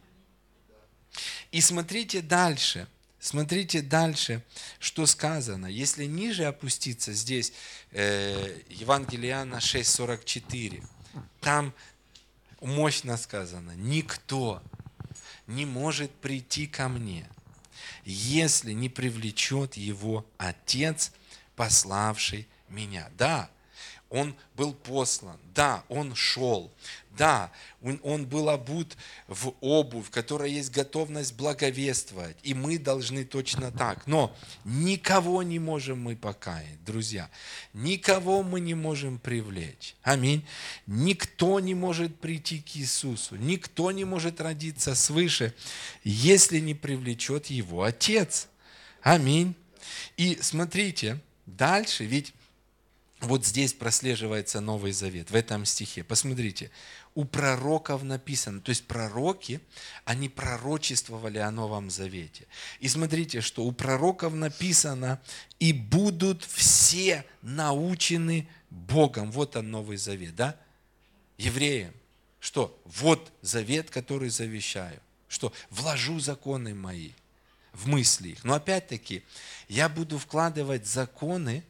И 1.51 1.61
смотрите 1.61 2.23
дальше– 2.23 2.89
Смотрите 3.21 3.83
дальше, 3.83 4.43
что 4.79 5.05
сказано. 5.05 5.67
Если 5.67 6.07
ниже 6.07 6.47
опуститься, 6.47 7.13
здесь 7.13 7.53
э, 7.91 8.59
Евангелие 8.71 9.33
Иоанна 9.33 9.57
6,44, 9.57 10.83
там 11.41 11.75
мощно 12.63 13.19
сказано, 13.19 13.73
никто 13.77 14.63
не 15.47 15.67
может 15.67 16.11
прийти 16.13 16.67
ко 16.67 16.89
мне, 16.89 17.29
если 18.05 18.73
не 18.73 18.89
привлечет 18.89 19.77
его 19.77 20.27
Отец, 20.39 21.13
пославший 21.57 22.49
меня. 22.71 23.11
Да, 23.19 23.51
он 24.11 24.35
был 24.57 24.75
послан, 24.75 25.39
да, 25.55 25.85
он 25.89 26.17
шел, 26.17 26.73
да, 27.17 27.53
он 27.81 28.27
был 28.27 28.51
обут 28.51 28.97
в 29.29 29.55
обувь, 29.61 30.07
в 30.07 30.11
которой 30.11 30.53
есть 30.53 30.73
готовность 30.73 31.35
благовествовать, 31.37 32.37
и 32.43 32.53
мы 32.53 32.79
должны 32.79 33.25
точно 33.25 33.71
так. 33.71 34.07
Но 34.09 34.37
никого 34.65 35.45
не 35.45 35.61
можем 35.61 36.03
мы 36.03 36.17
покаять, 36.17 36.83
друзья, 36.85 37.31
никого 37.73 38.43
мы 38.43 38.59
не 38.61 38.75
можем 38.75 39.19
привлечь. 39.19 39.95
Аминь. 40.03 40.45
Никто 40.87 41.61
не 41.61 41.75
может 41.75 42.19
прийти 42.21 42.61
к 42.61 42.77
Иисусу, 42.77 43.37
никто 43.37 43.93
не 43.93 44.05
может 44.05 44.41
родиться 44.41 44.97
свыше, 44.97 45.55
если 46.03 46.59
не 46.59 46.75
привлечет 46.75 47.47
его 47.47 47.85
Отец. 47.85 48.49
Аминь. 49.03 49.55
И 50.17 50.37
смотрите, 50.43 51.21
дальше, 51.47 52.05
ведь 52.05 52.35
вот 53.21 53.45
здесь 53.45 53.73
прослеживается 53.75 54.61
Новый 54.61 54.93
Завет, 54.93 55.31
в 55.31 55.35
этом 55.35 55.65
стихе. 55.65 56.03
Посмотрите, 56.03 56.71
у 57.15 57.25
пророков 57.25 58.03
написано, 58.03 58.61
то 58.61 58.71
есть 58.71 58.87
пророки, 58.87 59.61
они 60.05 60.29
пророчествовали 60.29 61.39
о 61.39 61.51
Новом 61.51 61.91
Завете. 61.91 62.47
И 62.79 62.89
смотрите, 62.89 63.41
что 63.41 63.65
у 63.65 63.73
пророков 63.73 64.33
написано, 64.35 65.21
и 65.59 65.73
будут 65.73 66.45
все 66.45 67.25
научены 67.43 68.49
Богом. 68.71 69.31
Вот 69.31 69.57
он 69.57 69.71
Новый 69.71 69.97
Завет, 69.97 70.35
да? 70.35 70.57
Евреям. 71.37 71.93
Что? 72.39 72.81
Вот 72.85 73.33
завет, 73.43 73.91
который 73.91 74.31
завещаю. 74.31 74.99
Что? 75.29 75.53
Вложу 75.69 76.19
законы 76.21 76.75
мои 76.75 77.11
в 77.73 77.87
мысли 77.87 78.31
их. 78.31 78.45
Но 78.45 78.55
опять-таки, 78.55 79.23
я 79.69 79.89
буду 79.89 80.19
вкладывать 80.19 80.87
законы, 80.87 81.65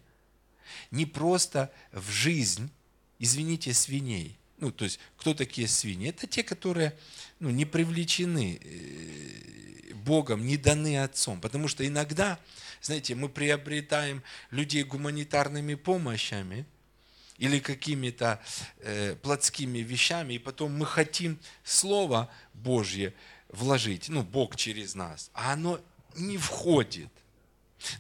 не 0.91 1.07
просто 1.07 1.73
в 1.93 2.11
жизнь, 2.11 2.71
извините, 3.19 3.75
свиней. 3.75 4.39
Ну, 4.59 4.71
то 4.71 4.85
есть, 4.85 4.99
кто 5.17 5.33
такие 5.33 5.67
свиньи? 5.67 6.11
Это 6.11 6.27
те, 6.27 6.43
которые 6.43 6.97
ну, 7.39 7.49
не 7.49 7.65
привлечены 7.65 8.61
э, 8.63 9.95
Богом, 9.95 10.47
не 10.47 10.57
даны 10.57 11.03
Отцом. 11.03 11.41
Потому 11.41 11.67
что 11.67 11.87
иногда, 11.87 12.39
знаете, 12.83 13.15
мы 13.15 13.29
приобретаем 13.29 14.23
людей 14.51 14.83
гуманитарными 14.85 15.75
помощами 15.75 16.67
или 17.39 17.59
какими-то 17.59 18.39
э, 18.81 19.17
плотскими 19.23 19.79
вещами, 19.79 20.35
и 20.35 20.39
потом 20.39 20.77
мы 20.77 20.85
хотим 20.85 21.39
Слово 21.65 22.31
Божье 22.53 23.15
вложить, 23.49 24.11
ну, 24.11 24.23
Бог 24.23 24.57
через 24.57 24.95
нас, 24.95 25.31
а 25.33 25.55
оно 25.55 25.81
не 26.17 26.37
входит. 26.37 27.09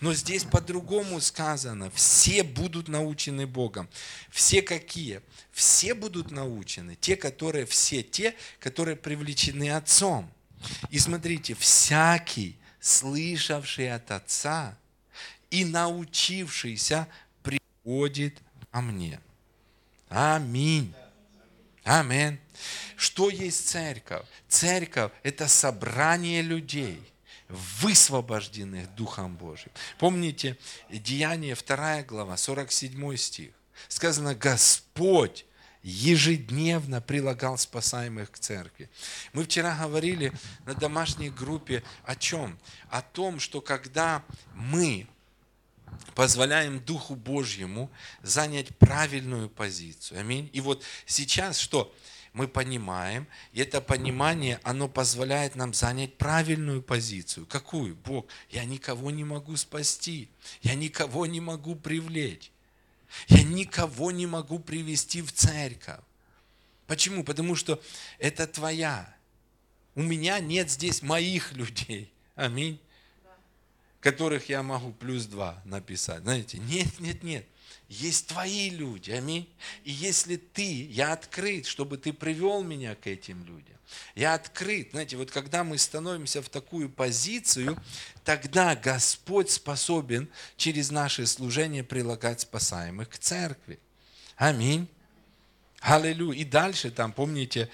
Но 0.00 0.12
здесь 0.14 0.44
по-другому 0.44 1.20
сказано. 1.20 1.90
Все 1.90 2.42
будут 2.42 2.88
научены 2.88 3.46
Богом. 3.46 3.88
Все 4.30 4.62
какие? 4.62 5.20
Все 5.52 5.94
будут 5.94 6.30
научены. 6.30 6.96
Те, 7.00 7.16
которые, 7.16 7.66
все 7.66 8.02
те, 8.02 8.34
которые 8.58 8.96
привлечены 8.96 9.70
Отцом. 9.70 10.30
И 10.90 10.98
смотрите, 10.98 11.54
всякий, 11.54 12.56
слышавший 12.80 13.92
от 13.92 14.10
Отца 14.10 14.76
и 15.50 15.64
научившийся, 15.64 17.08
приходит 17.42 18.38
ко 18.70 18.80
мне. 18.80 19.20
Аминь. 20.08 20.92
Аминь. 21.84 22.38
Что 22.96 23.30
есть 23.30 23.68
церковь? 23.68 24.26
Церковь– 24.48 25.12
это 25.22 25.48
собрание 25.48 26.42
людей, 26.42 27.00
высвобожденных 27.50 28.94
Духом 28.94 29.36
Божьим. 29.36 29.70
Помните, 29.98 30.56
Деяние 30.88 31.54
2 31.54 32.02
глава, 32.04 32.36
47 32.36 33.16
стих. 33.16 33.50
Сказано, 33.88 34.34
Господь 34.34 35.44
ежедневно 35.82 37.00
прилагал 37.00 37.56
спасаемых 37.56 38.30
к 38.30 38.38
церкви. 38.38 38.90
Мы 39.32 39.44
вчера 39.44 39.76
говорили 39.76 40.32
на 40.66 40.74
домашней 40.74 41.30
группе 41.30 41.82
о 42.04 42.14
чем? 42.16 42.58
О 42.90 43.00
том, 43.00 43.40
что 43.40 43.60
когда 43.60 44.22
мы 44.54 45.06
позволяем 46.14 46.80
Духу 46.80 47.14
Божьему 47.14 47.90
занять 48.22 48.76
правильную 48.76 49.48
позицию. 49.48 50.20
Аминь. 50.20 50.50
И 50.52 50.60
вот 50.60 50.82
сейчас 51.06 51.58
что? 51.58 51.94
Мы 52.32 52.46
понимаем, 52.46 53.26
и 53.52 53.60
это 53.60 53.80
понимание, 53.80 54.60
оно 54.62 54.88
позволяет 54.88 55.56
нам 55.56 55.74
занять 55.74 56.16
правильную 56.16 56.80
позицию. 56.80 57.44
Какую? 57.46 57.96
Бог, 57.96 58.26
я 58.50 58.64
никого 58.64 59.10
не 59.10 59.24
могу 59.24 59.56
спасти, 59.56 60.28
я 60.62 60.74
никого 60.74 61.26
не 61.26 61.40
могу 61.40 61.74
привлечь, 61.74 62.52
я 63.28 63.42
никого 63.42 64.12
не 64.12 64.26
могу 64.26 64.60
привести 64.60 65.22
в 65.22 65.32
церковь. 65.32 65.98
Почему? 66.86 67.24
Потому 67.24 67.56
что 67.56 67.82
это 68.18 68.46
твоя. 68.46 69.12
У 69.96 70.02
меня 70.02 70.38
нет 70.38 70.70
здесь 70.70 71.02
моих 71.02 71.52
людей. 71.52 72.12
Аминь 72.36 72.80
которых 74.00 74.48
я 74.48 74.62
могу 74.62 74.92
плюс 74.92 75.26
два 75.26 75.60
написать. 75.64 76.22
Знаете, 76.22 76.58
нет, 76.58 76.98
нет, 76.98 77.22
нет. 77.22 77.46
Есть 77.90 78.28
твои 78.28 78.70
люди, 78.70 79.10
аминь. 79.10 79.52
И 79.82 79.90
если 79.90 80.36
ты, 80.36 80.84
я 80.84 81.12
открыт, 81.12 81.66
чтобы 81.66 81.98
ты 81.98 82.12
привел 82.12 82.62
меня 82.62 82.94
к 82.94 83.08
этим 83.08 83.44
людям. 83.44 83.76
Я 84.14 84.34
открыт. 84.34 84.90
Знаете, 84.92 85.16
вот 85.16 85.32
когда 85.32 85.64
мы 85.64 85.76
становимся 85.76 86.40
в 86.40 86.48
такую 86.48 86.88
позицию, 86.88 87.76
тогда 88.24 88.76
Господь 88.76 89.50
способен 89.50 90.28
через 90.56 90.92
наше 90.92 91.26
служение 91.26 91.82
прилагать 91.82 92.42
спасаемых 92.42 93.08
к 93.08 93.18
церкви. 93.18 93.80
Аминь. 94.36 94.86
Аллилуйя. 95.80 96.38
И 96.38 96.44
дальше 96.44 96.92
там, 96.92 97.12
помните, 97.12 97.68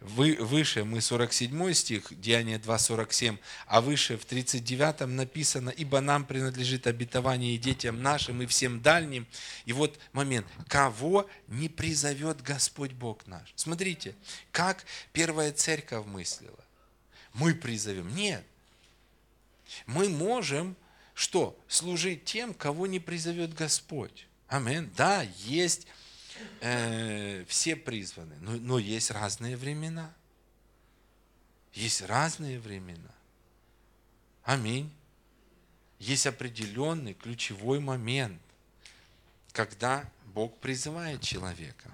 выше 0.00 0.84
мы 0.84 1.00
47 1.00 1.72
стих, 1.72 2.20
Деяние 2.20 2.58
2.47, 2.58 3.38
а 3.66 3.80
выше 3.80 4.16
в 4.16 4.24
39 4.24 5.08
написано, 5.08 5.70
ибо 5.70 6.00
нам 6.00 6.24
принадлежит 6.24 6.86
обетование 6.86 7.54
и 7.54 7.58
детям 7.58 8.02
нашим, 8.02 8.42
и 8.42 8.46
всем 8.46 8.80
дальним. 8.80 9.26
И 9.64 9.72
вот 9.72 9.98
момент, 10.12 10.46
кого 10.68 11.28
не 11.48 11.68
призовет 11.68 12.42
Господь 12.42 12.92
Бог 12.92 13.26
наш. 13.26 13.52
Смотрите, 13.56 14.14
как 14.52 14.84
первая 15.12 15.52
церковь 15.52 16.06
мыслила. 16.06 16.58
Мы 17.34 17.54
призовем. 17.54 18.14
Нет. 18.14 18.44
Мы 19.86 20.08
можем 20.08 20.76
что? 21.14 21.58
Служить 21.66 22.24
тем, 22.24 22.54
кого 22.54 22.86
не 22.86 23.00
призовет 23.00 23.54
Господь. 23.54 24.26
Амин. 24.48 24.92
Да, 24.96 25.26
есть 25.38 25.86
э, 26.60 27.44
все 27.46 27.76
призваны, 27.76 28.36
но, 28.40 28.52
но 28.52 28.78
есть 28.78 29.10
разные 29.10 29.56
времена. 29.56 30.12
Есть 31.72 32.02
разные 32.02 32.58
времена. 32.58 33.14
Аминь. 34.44 34.92
Есть 35.98 36.26
определенный 36.26 37.14
ключевой 37.14 37.80
момент, 37.80 38.40
когда 39.52 40.08
Бог 40.26 40.58
призывает 40.58 41.22
человека. 41.22 41.90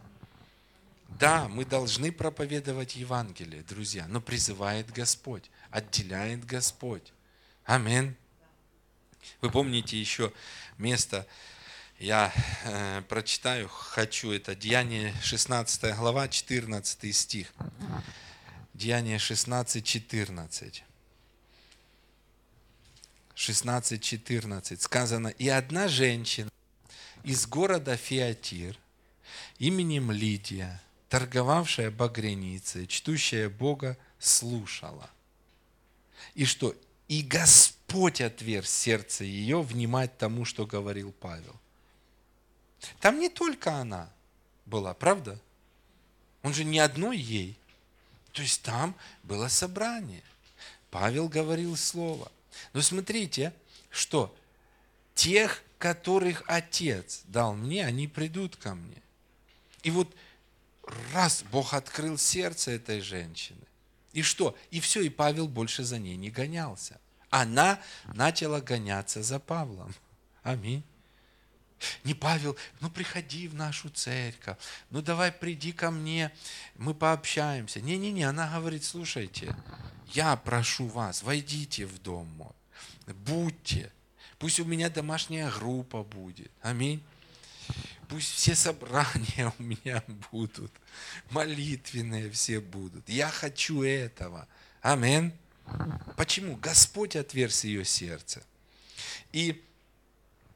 Да, 1.19 1.49
мы 1.49 1.65
должны 1.65 2.11
проповедовать 2.11 2.97
Евангелие, 2.97 3.63
друзья, 3.63 4.07
но 4.09 4.21
призывает 4.21 4.91
Господь, 4.91 5.51
отделяет 5.71 6.45
Господь. 6.45 7.13
Аминь. 7.65 8.17
Вы 9.41 9.51
помните 9.51 9.99
еще 9.99 10.33
место, 10.79 11.27
я 12.03 12.33
э, 12.65 13.03
прочитаю, 13.09 13.69
хочу, 13.69 14.33
это 14.33 14.57
Деяние 14.57 15.15
16 15.23 15.95
глава, 15.97 16.27
14 16.27 17.15
стих. 17.15 17.55
Деяние 18.75 19.21
16, 19.21 19.85
14. 19.85 20.85
16, 23.37 24.03
14. 24.03 24.83
Сказано, 24.83 25.29
и 25.29 25.49
одна 25.49 25.87
женщина 25.87 26.51
из 27.23 27.47
города 27.47 27.97
Фиатир 27.97 28.77
именем 29.61 30.11
Лидия, 30.11 30.83
торговавшая 31.09 31.93
багряницей, 31.93 32.89
чтущая 32.89 33.49
Бога, 33.49 33.97
слушала. 34.19 35.09
И 36.35 36.47
что? 36.47 36.75
И 37.07 37.23
Господь 37.23 38.21
отверз 38.21 38.71
сердце 38.71 39.23
ее 39.23 39.63
внимать 39.63 40.19
тому, 40.19 40.45
что 40.45 40.67
говорил 40.67 41.13
Павел. 41.13 41.62
Там 43.01 43.19
не 43.19 43.29
только 43.29 43.75
она 43.75 44.11
была, 44.67 44.95
правда? 44.95 45.39
Он 46.43 46.53
же 46.53 46.65
не 46.65 46.79
одной 46.79 47.19
ей. 47.19 47.59
То 48.33 48.43
есть 48.43 48.63
там 48.63 48.95
было 49.23 49.49
собрание. 49.49 50.23
Павел 50.91 51.29
говорил 51.29 51.77
слово. 51.77 52.31
Но 52.73 52.83
смотрите, 52.83 53.53
что 53.91 54.35
тех, 55.15 55.63
которых 55.79 56.43
Отец 56.47 57.23
дал 57.25 57.55
мне, 57.55 57.85
они 57.85 58.09
придут 58.09 58.57
ко 58.57 58.75
мне. 58.75 59.03
И 59.83 59.91
вот 59.91 60.15
раз 61.13 61.45
Бог 61.51 61.75
открыл 61.75 62.19
сердце 62.19 62.73
этой 62.73 63.01
женщины, 63.01 63.61
и 64.13 64.23
что? 64.23 64.57
И 64.71 64.81
все, 64.81 65.01
и 65.03 65.09
Павел 65.09 65.49
больше 65.49 65.85
за 65.85 65.99
ней 65.99 66.17
не 66.17 66.31
гонялся. 66.31 67.01
Она 67.31 67.81
начала 68.15 68.61
гоняться 68.61 69.23
за 69.23 69.39
Павлом. 69.39 69.95
Аминь. 70.43 70.83
Не 72.05 72.15
Павел, 72.15 72.57
ну 72.81 72.91
приходи 72.91 73.49
в 73.49 73.55
нашу 73.55 73.89
церковь, 73.91 74.57
ну 74.91 75.03
давай 75.03 75.33
приди 75.33 75.73
ко 75.73 75.91
мне, 75.91 76.33
мы 76.77 76.95
пообщаемся. 76.95 77.81
Не-не-не, 77.81 78.25
она 78.25 78.49
говорит, 78.49 78.85
слушайте, 78.85 79.55
я 80.09 80.37
прошу 80.37 80.87
вас, 80.87 81.23
войдите 81.23 81.87
в 81.87 82.01
дом 82.01 82.27
мой, 82.37 83.15
будьте, 83.27 83.93
пусть 84.39 84.61
у 84.61 84.65
меня 84.65 84.91
домашняя 84.91 85.51
группа 85.51 86.03
будет. 86.03 86.51
Аминь. 86.61 87.03
Пусть 88.09 88.33
все 88.35 88.55
собрания 88.55 89.53
у 89.59 89.63
меня 89.63 90.03
будут, 90.31 90.73
молитвенные 91.31 92.31
все 92.31 92.61
будут. 92.61 93.09
Я 93.09 93.31
хочу 93.31 93.83
этого. 93.83 94.47
Аминь. 94.83 95.33
Почему? 96.17 96.57
Господь 96.57 97.17
отверз 97.17 97.65
ее 97.65 97.85
сердце. 97.85 98.43
И 99.33 99.65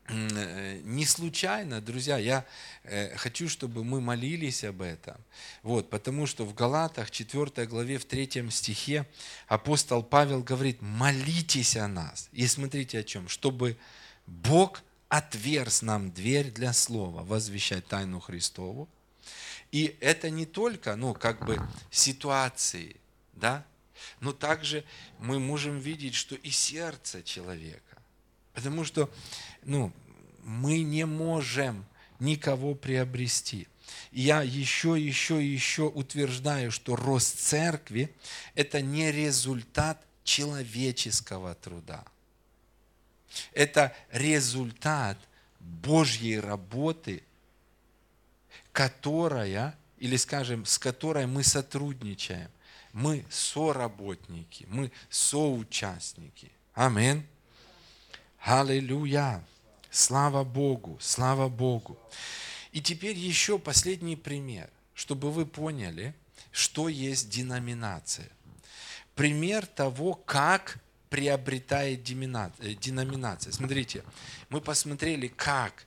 не 0.09 1.05
случайно, 1.05 1.81
друзья, 1.81 2.19
я 2.19 2.45
э, 2.85 3.17
хочу, 3.17 3.49
чтобы 3.49 3.85
мы 3.85 4.01
молились 4.01 4.65
об 4.65 4.83
этом. 4.83 5.17
Вот, 5.63 5.91
потому 5.91 6.27
что 6.27 6.45
в 6.45 6.55
Галатах 6.55 7.11
4 7.11 7.67
главе 7.67 7.99
в 7.99 8.05
3 8.05 8.51
стихе 8.51 9.07
апостол 9.49 10.03
Павел 10.03 10.43
говорит, 10.43 10.81
молитесь 10.81 11.77
о 11.77 11.89
нас. 11.89 12.29
И 12.33 12.47
смотрите 12.47 13.01
о 13.01 13.03
чем, 13.03 13.29
чтобы 13.29 13.77
Бог 14.27 14.83
отверз 15.09 15.83
нам 15.83 16.11
дверь 16.11 16.51
для 16.51 16.73
слова, 16.73 17.23
возвещать 17.23 17.87
тайну 17.87 18.21
Христову. 18.21 18.89
И 19.73 19.97
это 20.01 20.31
не 20.31 20.47
только, 20.47 20.97
ну, 20.97 21.15
как 21.15 21.45
бы 21.45 21.61
ситуации, 21.91 22.97
да, 23.33 23.65
но 24.21 24.33
также 24.33 24.85
мы 25.19 25.39
можем 25.39 25.79
видеть, 25.79 26.15
что 26.15 26.35
и 26.35 26.51
сердце 26.51 27.23
человека. 27.23 27.83
Потому 28.55 28.85
что 28.85 29.11
ну, 29.67 29.93
мы 30.45 30.83
не 30.83 31.05
можем 31.05 31.85
никого 32.21 32.75
приобрести. 32.75 33.67
Я 34.13 34.43
еще, 34.43 34.97
еще, 34.99 35.45
еще 35.45 35.83
утверждаю, 35.83 36.71
что 36.71 36.97
рост 36.97 37.39
церкви– 37.39 38.15
это 38.55 38.81
не 38.81 39.11
результат 39.11 40.03
человеческого 40.25 41.55
труда. 41.57 42.05
Это 43.53 43.95
результат 44.13 45.19
Божьей 45.61 46.39
работы, 46.39 47.23
которая, 48.73 49.77
или 49.99 50.17
скажем, 50.17 50.65
с 50.65 50.79
которой 50.79 51.27
мы 51.27 51.43
сотрудничаем. 51.43 52.51
мы 52.93 53.27
соработники, 53.29 54.65
мы 54.71 54.91
соучастники. 55.11 56.51
Аминь. 56.73 57.27
Аллилуйя. 58.41 59.45
Слава 59.97 60.45
Богу, 60.45 60.99
слава 61.01 61.49
Богу. 61.49 61.99
И 62.71 62.83
теперь 62.83 63.17
еще 63.17 63.59
последний 63.59 64.15
пример, 64.15 64.69
чтобы 64.93 65.31
вы 65.31 65.47
поняли, 65.47 66.15
что 66.53 66.91
есть 66.91 67.31
деноминация. 67.31 68.29
Пример 69.15 69.65
того, 69.65 70.13
как 70.13 70.81
приобретает 71.09 72.01
э, 72.01 72.75
деноминация. 72.75 73.53
Смотрите, 73.55 74.05
мы 74.51 74.61
посмотрели, 74.61 75.29
как 75.29 75.87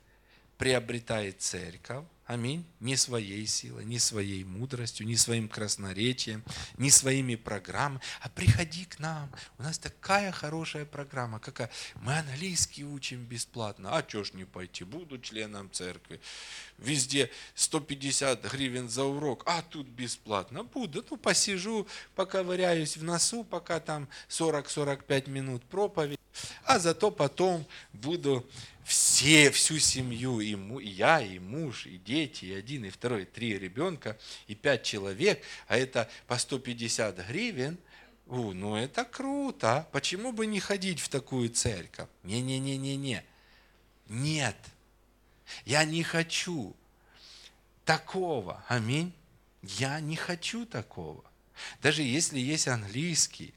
приобретает 0.58 1.40
церковь, 1.44 2.04
Аминь. 2.30 2.64
Не 2.80 2.96
своей 2.96 3.48
силой, 3.48 3.86
не 3.86 3.98
своей 3.98 4.44
мудростью, 4.44 5.08
не 5.08 5.16
своим 5.16 5.50
красноречием, 5.50 6.44
не 6.78 6.92
своими 6.92 7.34
программами. 7.34 8.02
А 8.22 8.30
приходи 8.30 8.86
к 8.86 9.00
нам. 9.00 9.32
У 9.58 9.64
нас 9.64 9.80
такая 9.80 10.32
хорошая 10.32 10.86
программа. 10.86 11.40
Какая? 11.40 11.72
Мы 11.96 12.16
английский 12.16 12.86
учим 12.86 13.26
бесплатно. 13.26 13.98
А 13.98 14.08
что 14.08 14.24
ж 14.24 14.34
не 14.34 14.46
пойти? 14.46 14.84
Буду 14.84 15.18
членом 15.18 15.72
церкви. 15.72 16.22
Везде 16.78 17.32
150 17.56 18.46
гривен 18.46 18.90
за 18.90 19.06
урок. 19.06 19.42
А 19.48 19.64
тут 19.64 19.88
бесплатно. 19.88 20.64
Буду. 20.64 21.04
Ну, 21.10 21.18
посижу, 21.18 21.88
поковыряюсь 22.14 22.96
в 22.96 23.04
носу, 23.04 23.44
пока 23.44 23.80
там 23.80 24.08
40-45 24.30 25.32
минут 25.32 25.64
проповедь. 25.64 26.20
А 26.64 26.78
зато 26.78 27.10
потом 27.10 27.66
буду 27.92 28.46
все, 28.90 29.52
всю 29.52 29.78
семью, 29.78 30.40
и, 30.40 30.56
му, 30.56 30.80
и 30.80 30.90
я, 30.90 31.22
и 31.22 31.38
муж, 31.38 31.86
и 31.86 32.00
дети, 32.00 32.46
и 32.46 32.54
один, 32.54 32.86
и 32.86 32.90
второй, 32.90 33.22
и 33.22 33.26
три 33.26 33.60
ребенка, 33.60 34.18
и 34.48 34.56
пять 34.56 34.82
человек, 34.82 35.44
а 35.68 35.78
это 35.78 36.10
по 36.26 36.40
150 36.40 37.28
гривен, 37.28 37.78
у, 38.26 38.52
ну 38.52 38.76
это 38.76 39.06
круто, 39.06 39.78
а? 39.78 39.82
почему 39.92 40.32
бы 40.32 40.48
не 40.48 40.60
ходить 40.60 41.00
в 41.02 41.08
такую 41.08 41.50
церковь? 41.50 42.10
Не-не-не-не-не, 42.24 43.24
нет, 44.08 44.58
я 45.66 45.86
не 45.86 46.02
хочу 46.02 46.76
такого, 47.86 48.66
аминь, 48.70 49.14
я 49.62 50.00
не 50.00 50.16
хочу 50.16 50.66
такого. 50.66 51.24
Даже 51.84 52.02
если 52.02 52.40
есть 52.40 52.68
английский, 52.68 53.54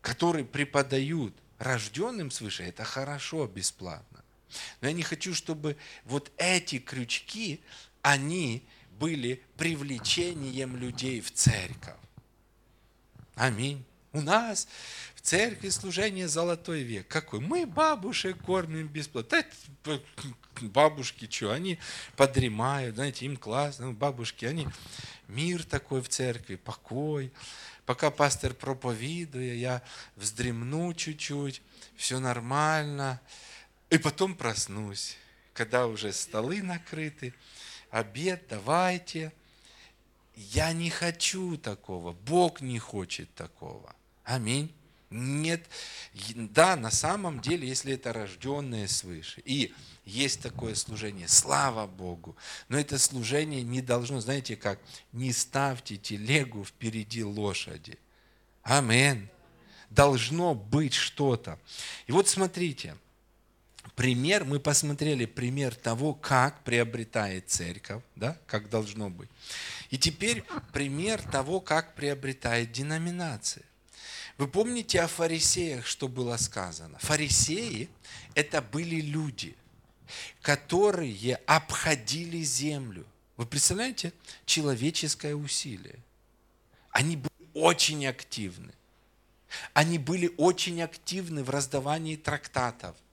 который 0.00 0.44
преподают 0.44 1.34
рожденным 1.58 2.30
свыше, 2.30 2.62
это 2.62 2.84
хорошо, 2.84 3.48
бесплатно. 3.48 4.11
Но 4.80 4.88
я 4.88 4.94
не 4.94 5.02
хочу, 5.02 5.34
чтобы 5.34 5.76
вот 6.04 6.30
эти 6.36 6.78
крючки, 6.78 7.60
они 8.02 8.66
были 8.98 9.42
привлечением 9.56 10.76
людей 10.76 11.20
в 11.20 11.32
церковь. 11.32 11.96
Аминь. 13.34 13.84
У 14.12 14.20
нас 14.20 14.68
в 15.14 15.22
церкви 15.22 15.70
служение 15.70 16.28
золотой 16.28 16.82
век. 16.82 17.08
Какой? 17.08 17.40
Мы 17.40 17.66
бабушек 17.66 18.36
кормим 18.42 18.88
бесплатно. 18.88 19.44
Да, 19.84 19.98
бабушки 20.60 21.28
что, 21.30 21.50
они 21.50 21.78
подремают, 22.16 22.96
знаете, 22.96 23.24
им 23.24 23.36
классно. 23.36 23.92
Бабушки, 23.92 24.44
они 24.44 24.68
мир 25.28 25.64
такой 25.64 26.02
в 26.02 26.08
церкви, 26.08 26.56
покой. 26.56 27.32
Пока 27.86 28.10
пастор 28.10 28.52
проповедует, 28.54 29.56
я 29.56 29.82
вздремну 30.16 30.92
чуть-чуть, 30.94 31.62
все 31.96 32.20
нормально. 32.20 33.20
И 33.92 33.98
потом 33.98 34.34
проснусь, 34.34 35.18
когда 35.52 35.86
уже 35.86 36.14
столы 36.14 36.62
накрыты, 36.62 37.34
обед, 37.90 38.42
давайте. 38.48 39.34
Я 40.34 40.72
не 40.72 40.88
хочу 40.88 41.58
такого, 41.58 42.12
Бог 42.12 42.62
не 42.62 42.78
хочет 42.78 43.34
такого. 43.34 43.94
Аминь. 44.24 44.72
Нет, 45.10 45.68
да, 46.34 46.74
на 46.74 46.90
самом 46.90 47.42
деле, 47.42 47.68
если 47.68 47.92
это 47.92 48.14
рожденное 48.14 48.88
свыше, 48.88 49.42
и 49.44 49.74
есть 50.06 50.40
такое 50.40 50.74
служение, 50.74 51.28
слава 51.28 51.86
Богу, 51.86 52.34
но 52.70 52.78
это 52.78 52.98
служение 52.98 53.62
не 53.62 53.82
должно, 53.82 54.22
знаете 54.22 54.56
как, 54.56 54.80
не 55.12 55.34
ставьте 55.34 55.98
телегу 55.98 56.64
впереди 56.64 57.22
лошади. 57.22 57.98
Амин. 58.62 59.28
Должно 59.90 60.54
быть 60.54 60.94
что-то. 60.94 61.58
И 62.06 62.12
вот 62.12 62.26
смотрите, 62.26 62.96
пример, 64.02 64.44
мы 64.44 64.58
посмотрели 64.58 65.26
пример 65.26 65.76
того, 65.76 66.12
как 66.12 66.64
приобретает 66.64 67.48
церковь, 67.48 68.02
да, 68.16 68.36
как 68.48 68.68
должно 68.68 69.10
быть. 69.10 69.28
И 69.90 69.96
теперь 69.96 70.42
пример 70.72 71.22
того, 71.22 71.60
как 71.60 71.94
приобретает 71.94 72.72
деноминация. 72.72 73.62
Вы 74.38 74.48
помните 74.48 75.00
о 75.00 75.06
фарисеях, 75.06 75.86
что 75.86 76.08
было 76.08 76.36
сказано? 76.36 76.98
Фарисеи– 76.98 77.88
это 78.34 78.60
были 78.60 79.00
люди, 79.00 79.54
которые 80.40 81.36
обходили 81.46 82.42
землю. 82.42 83.06
Вы 83.36 83.46
представляете? 83.46 84.12
Человеческое 84.46 85.36
усилие. 85.36 86.00
Они 86.90 87.16
были 87.16 87.48
очень 87.54 88.04
активны. 88.08 88.72
Они 89.74 89.98
были 89.98 90.34
очень 90.38 90.82
активны 90.82 91.44
в 91.44 91.50
раздавании 91.50 92.16
трактатов– 92.16 92.96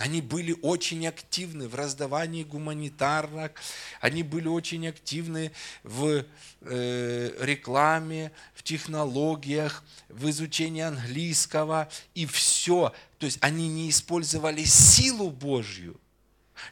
они 0.00 0.22
были 0.22 0.56
очень 0.62 1.06
активны 1.06 1.68
в 1.68 1.74
раздавании 1.74 2.42
гуманитарных, 2.42 3.52
они 4.00 4.22
были 4.22 4.48
очень 4.48 4.88
активны 4.88 5.52
в 5.82 6.24
э, 6.62 7.30
рекламе, 7.38 8.32
в 8.54 8.62
технологиях, 8.62 9.84
в 10.08 10.30
изучении 10.30 10.80
английского 10.80 11.90
и 12.14 12.24
все. 12.24 12.94
То 13.18 13.26
есть 13.26 13.36
они 13.42 13.68
не 13.68 13.90
использовали 13.90 14.64
силу 14.64 15.28
Божью 15.28 16.00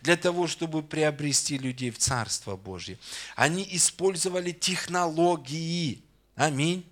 для 0.00 0.16
того, 0.16 0.46
чтобы 0.46 0.82
приобрести 0.82 1.58
людей 1.58 1.90
в 1.90 1.98
Царство 1.98 2.56
Божье. 2.56 2.98
Они 3.36 3.68
использовали 3.72 4.52
технологии. 4.52 6.02
Аминь. 6.34 6.86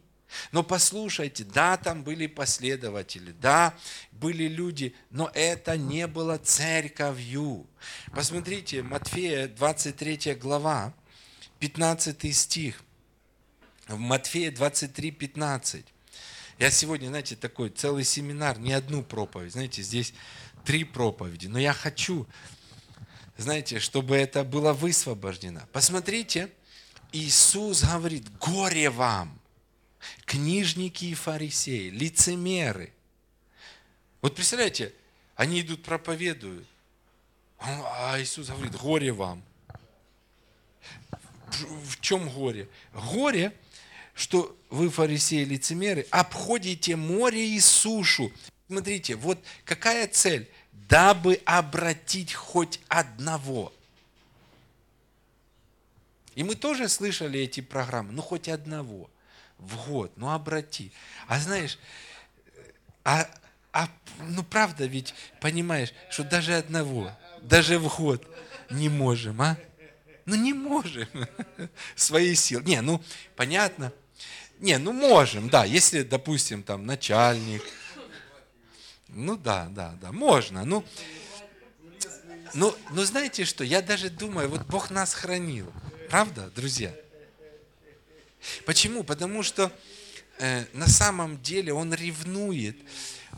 Но 0.53 0.63
послушайте, 0.63 1.45
да, 1.45 1.77
там 1.77 2.03
были 2.03 2.27
последователи, 2.27 3.33
да, 3.41 3.75
были 4.13 4.49
люди, 4.49 4.95
но 5.11 5.31
это 5.35 5.77
не 5.77 6.07
было 6.07 6.39
церковью. 6.39 7.67
Посмотрите, 8.13 8.83
Матфея 8.83 9.49
23 9.49 10.35
глава, 10.35 10.95
15 11.61 12.37
стих. 12.37 12.83
В 13.87 13.99
Матфея 13.99 14.51
23, 14.51 15.13
15. 15.13 15.87
Я 16.59 16.71
сегодня, 16.71 17.09
знаете, 17.09 17.37
такой 17.37 17.71
целый 17.71 18.03
семинар, 18.03 18.59
не 18.59 18.73
одну 18.73 19.03
проповедь. 19.03 19.53
Знаете, 19.53 19.83
здесь 19.83 20.13
три 20.65 20.83
проповеди. 20.83 21.47
Но 21.47 21.59
я 21.59 21.73
хочу, 21.73 22.27
знаете, 23.37 23.79
чтобы 23.79 24.17
это 24.17 24.43
было 24.43 24.73
высвобождено. 24.73 25.61
Посмотрите, 25.73 26.51
Иисус 27.13 27.85
говорит, 27.85 28.29
горе 28.39 28.91
вам– 28.91 29.39
книжники 30.25 31.07
и 31.07 31.15
фарисеи, 31.15 31.89
лицемеры. 31.89 32.93
Вот 34.21 34.35
представляете, 34.35 34.93
они 35.35 35.61
идут 35.61 35.83
проповедуют, 35.83 36.67
а 37.59 38.17
Иисус 38.19 38.49
говорит, 38.49 38.75
горе 38.77 39.13
вам. 39.13 39.43
В 41.49 42.01
чем 42.01 42.29
горе? 42.29 42.69
Горе, 42.93 43.53
что 44.15 44.57
вы, 44.69 44.91
фарисеи, 44.91 45.45
лицемеры, 45.45 46.07
обходите 46.11 46.97
море 46.97 47.55
и 47.55 47.61
сушу. 47.61 48.33
Смотрите, 48.67 49.15
вот 49.15 49.39
какая 49.65 50.09
цель? 50.09 50.51
Дабы 50.89 51.41
обратить 51.45 52.33
хоть 52.33 52.81
одного. 52.89 53.73
И 56.35 56.43
мы 56.43 56.55
тоже 56.55 56.89
слышали 56.89 57.41
эти 57.41 57.61
программы, 57.61 58.13
ну 58.13 58.23
хоть 58.23 58.49
одного 58.49 59.09
в 59.59 59.89
год. 59.89 60.13
Ну, 60.17 60.31
обрати. 60.31 60.93
А 61.27 61.39
знаешь, 61.39 61.79
а, 63.05 63.27
а, 63.73 63.89
ну, 64.21 64.43
правда 64.43 64.87
ведь, 64.87 65.15
понимаешь, 65.41 65.93
что 66.11 66.25
даже 66.25 66.55
одного, 66.55 67.11
даже 67.43 67.79
в 67.79 67.95
год 67.97 68.27
не 68.71 68.89
можем, 68.89 69.41
а? 69.43 69.57
Ну, 70.25 70.35
не 70.35 70.53
можем. 70.53 71.09
Свои 71.95 72.35
силы. 72.35 72.65
Не, 72.65 72.81
ну, 72.81 73.03
понятно. 73.37 73.93
Не, 74.59 74.79
ну, 74.79 74.93
можем, 74.93 75.49
да, 75.49 75.65
если, 75.65 76.03
допустим, 76.03 76.63
там, 76.63 76.87
начальник. 76.87 77.63
Ну, 79.09 79.37
да, 79.37 79.69
да, 79.71 79.95
да, 80.01 80.11
можно. 80.13 80.65
Ну, 80.65 80.85
ну, 82.55 82.75
ну, 82.91 83.05
знаете 83.05 83.45
что, 83.45 83.63
я 83.65 83.83
даже 83.83 84.11
думаю, 84.11 84.49
вот 84.49 84.63
Бог 84.67 84.91
нас 84.91 85.15
хранил. 85.15 85.73
Правда, 86.09 86.51
друзья? 86.57 86.93
Почему? 88.65 89.05
Потому 89.05 89.43
что 89.43 89.73
э, 90.39 90.65
на 90.73 90.89
самом 90.89 91.41
деле 91.43 91.73
он 91.73 91.95
ревнует 91.95 92.77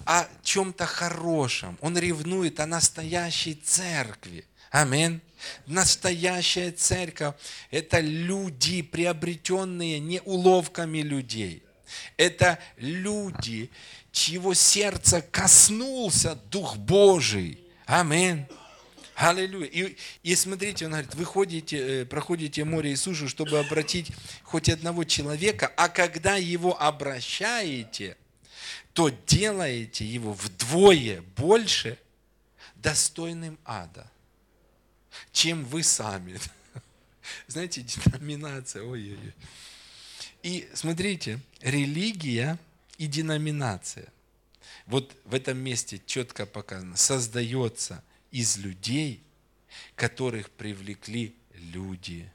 о 0.04 0.26
чем-то 0.42 0.86
хорошем. 0.86 1.78
Он 1.80 1.98
ревнует 1.98 2.60
о 2.60 2.66
настоящей 2.66 3.54
церкви. 3.54 4.44
Аминь. 4.70 5.20
Настоящая 5.66 6.72
церковь– 6.72 7.34
это 7.70 8.00
люди, 8.00 8.82
приобретенные 8.82 9.98
не 10.00 10.20
уловками 10.22 10.98
людей. 10.98 11.62
Это 12.16 12.58
люди, 12.76 13.70
чьего 14.12 14.52
сердца 14.54 15.22
коснулся 15.22 16.34
Дух 16.34 16.76
Божий. 16.76 17.60
Аминь. 17.86 18.46
Аллилуйя. 19.18 19.66
И, 19.66 19.96
и 20.22 20.34
смотрите, 20.36 20.84
он 20.84 20.92
говорит, 20.92 21.12
вы 21.16 21.24
ходите, 21.24 22.02
э, 22.02 22.04
проходите 22.04 22.62
море 22.62 22.92
и 22.92 22.96
сушу, 22.96 23.28
чтобы 23.28 23.58
обратить 23.58 24.12
хоть 24.44 24.68
одного 24.68 25.02
человека, 25.02 25.72
а 25.76 25.88
когда 25.88 26.36
его 26.36 26.80
обращаете, 26.80 28.16
то 28.92 29.08
делаете 29.08 30.04
его 30.04 30.34
вдвое 30.34 31.22
больше 31.36 31.98
достойным 32.76 33.58
ада, 33.64 34.08
чем 35.32 35.64
вы 35.64 35.82
сами. 35.82 36.38
Знаете, 37.48 37.82
деноминация, 37.82 38.84
ой-ой-ой. 38.84 39.34
И 40.44 40.68
смотрите, 40.74 41.40
религия 41.60 42.56
и 42.98 43.08
деноминация. 43.08 44.12
Вот 44.86 45.16
в 45.24 45.34
этом 45.34 45.58
месте 45.58 46.00
четко 46.06 46.46
показано, 46.46 46.96
создается 46.96 48.04
из 48.30 48.58
людей, 48.58 49.22
которых 49.94 50.50
привлекли 50.50 51.34
люди, 51.54 52.30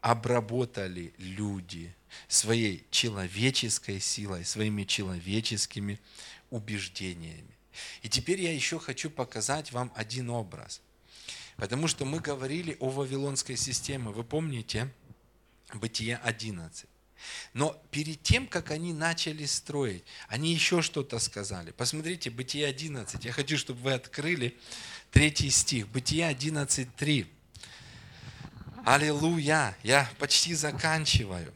обработали 0.00 1.12
люди 1.18 1.94
своей 2.28 2.84
человеческой 2.90 4.00
силой, 4.00 4.44
своими 4.44 4.84
человеческими 4.84 6.00
убеждениями. 6.50 7.56
И 8.02 8.08
теперь 8.08 8.40
я 8.40 8.52
еще 8.52 8.78
хочу 8.78 9.10
показать 9.10 9.72
вам 9.72 9.92
один 9.94 10.30
образ. 10.30 10.80
Потому 11.56 11.86
что 11.86 12.04
мы 12.04 12.20
говорили 12.20 12.76
о 12.80 12.88
Вавилонской 12.88 13.56
системе. 13.56 14.10
Вы 14.10 14.24
помните 14.24 14.90
Бытие 15.74 16.16
11. 16.16 16.89
Но 17.52 17.80
перед 17.90 18.22
тем, 18.22 18.46
как 18.46 18.70
они 18.70 18.92
начали 18.92 19.44
строить, 19.46 20.04
они 20.28 20.52
еще 20.52 20.82
что-то 20.82 21.18
сказали. 21.18 21.72
Посмотрите, 21.72 22.30
Бытие 22.30 22.66
11. 22.66 23.24
Я 23.24 23.32
хочу, 23.32 23.58
чтобы 23.58 23.80
вы 23.80 23.92
открыли 23.92 24.56
третий 25.10 25.50
стих. 25.50 25.88
Бытие 25.88 26.30
11.3. 26.30 27.26
Аллилуйя! 28.84 29.76
Я 29.82 30.10
почти 30.18 30.54
заканчиваю. 30.54 31.52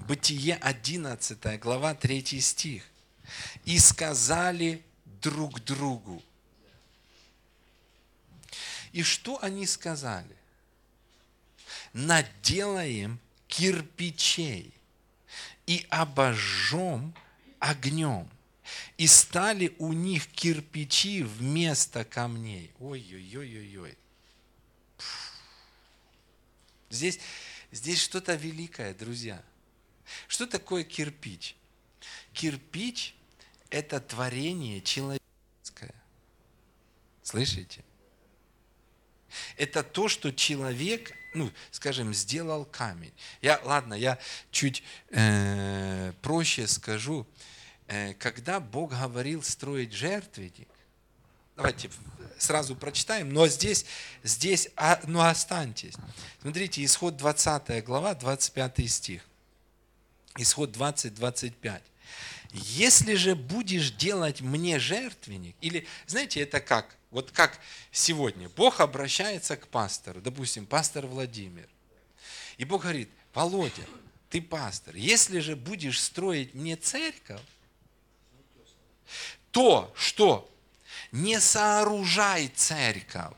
Бытие 0.00 0.56
11, 0.56 1.60
глава 1.60 1.94
3 1.94 2.40
стих. 2.40 2.82
«И 3.64 3.78
сказали 3.78 4.82
друг 5.04 5.60
другу». 5.64 6.22
И 8.92 9.02
что 9.02 9.42
они 9.42 9.66
сказали? 9.66 10.36
«Наделаем 11.92 13.20
кирпичей 13.46 14.74
и 15.66 15.86
обожжем 15.90 17.14
огнем. 17.58 18.28
И 18.96 19.06
стали 19.06 19.74
у 19.78 19.92
них 19.92 20.26
кирпичи 20.28 21.22
вместо 21.22 22.04
камней. 22.04 22.70
Ой-ой-ой-ой-ой. 22.78 23.96
Здесь, 26.90 27.18
здесь 27.70 28.00
что-то 28.00 28.34
великое, 28.34 28.94
друзья. 28.94 29.42
Что 30.28 30.46
такое 30.46 30.84
кирпич? 30.84 31.56
Кирпич– 32.32 33.14
это 33.70 34.00
творение 34.00 34.80
человеческое. 34.82 35.94
Слышите? 37.22 37.84
Это 39.56 39.82
то, 39.82 40.08
что 40.08 40.32
человек 40.32 41.16
ну, 41.34 41.50
скажем, 41.70 42.12
сделал 42.14 42.64
камень. 42.64 43.12
Я, 43.40 43.60
ладно, 43.64 43.94
я 43.94 44.18
чуть 44.50 44.82
э, 45.10 46.12
проще 46.22 46.66
скажу. 46.66 47.26
Э, 47.86 48.14
когда 48.14 48.60
Бог 48.60 48.90
говорил 48.90 49.42
строить 49.42 49.92
жертвенник, 49.92 50.68
давайте 51.56 51.90
сразу 52.38 52.74
прочитаем, 52.74 53.32
но 53.32 53.46
здесь, 53.48 53.86
здесь 54.22 54.68
а, 54.76 55.00
ну 55.06 55.20
останьтесь. 55.20 55.94
Смотрите, 56.40 56.84
исход 56.84 57.16
20 57.16 57.84
глава, 57.84 58.14
25 58.14 58.90
стих. 58.90 59.22
Исход 60.36 60.72
20, 60.72 61.14
25. 61.14 61.82
Если 62.52 63.14
же 63.14 63.34
будешь 63.34 63.92
делать 63.92 64.40
мне 64.40 64.78
жертвенник, 64.78 65.56
или, 65.60 65.86
знаете, 66.06 66.40
это 66.40 66.60
как? 66.60 66.96
Вот 67.12 67.30
как 67.30 67.60
сегодня 67.90 68.48
Бог 68.48 68.80
обращается 68.80 69.56
к 69.58 69.68
пастору, 69.68 70.22
допустим, 70.22 70.64
пастор 70.64 71.06
Владимир. 71.06 71.68
И 72.56 72.64
Бог 72.64 72.82
говорит, 72.82 73.10
Володя, 73.34 73.86
ты 74.30 74.40
пастор, 74.40 74.96
если 74.96 75.38
же 75.40 75.54
будешь 75.54 76.00
строить 76.00 76.54
мне 76.54 76.74
церковь, 76.74 77.42
то 79.50 79.92
что? 79.94 80.50
Не 81.12 81.38
сооружай 81.38 82.48
церковь 82.48 83.36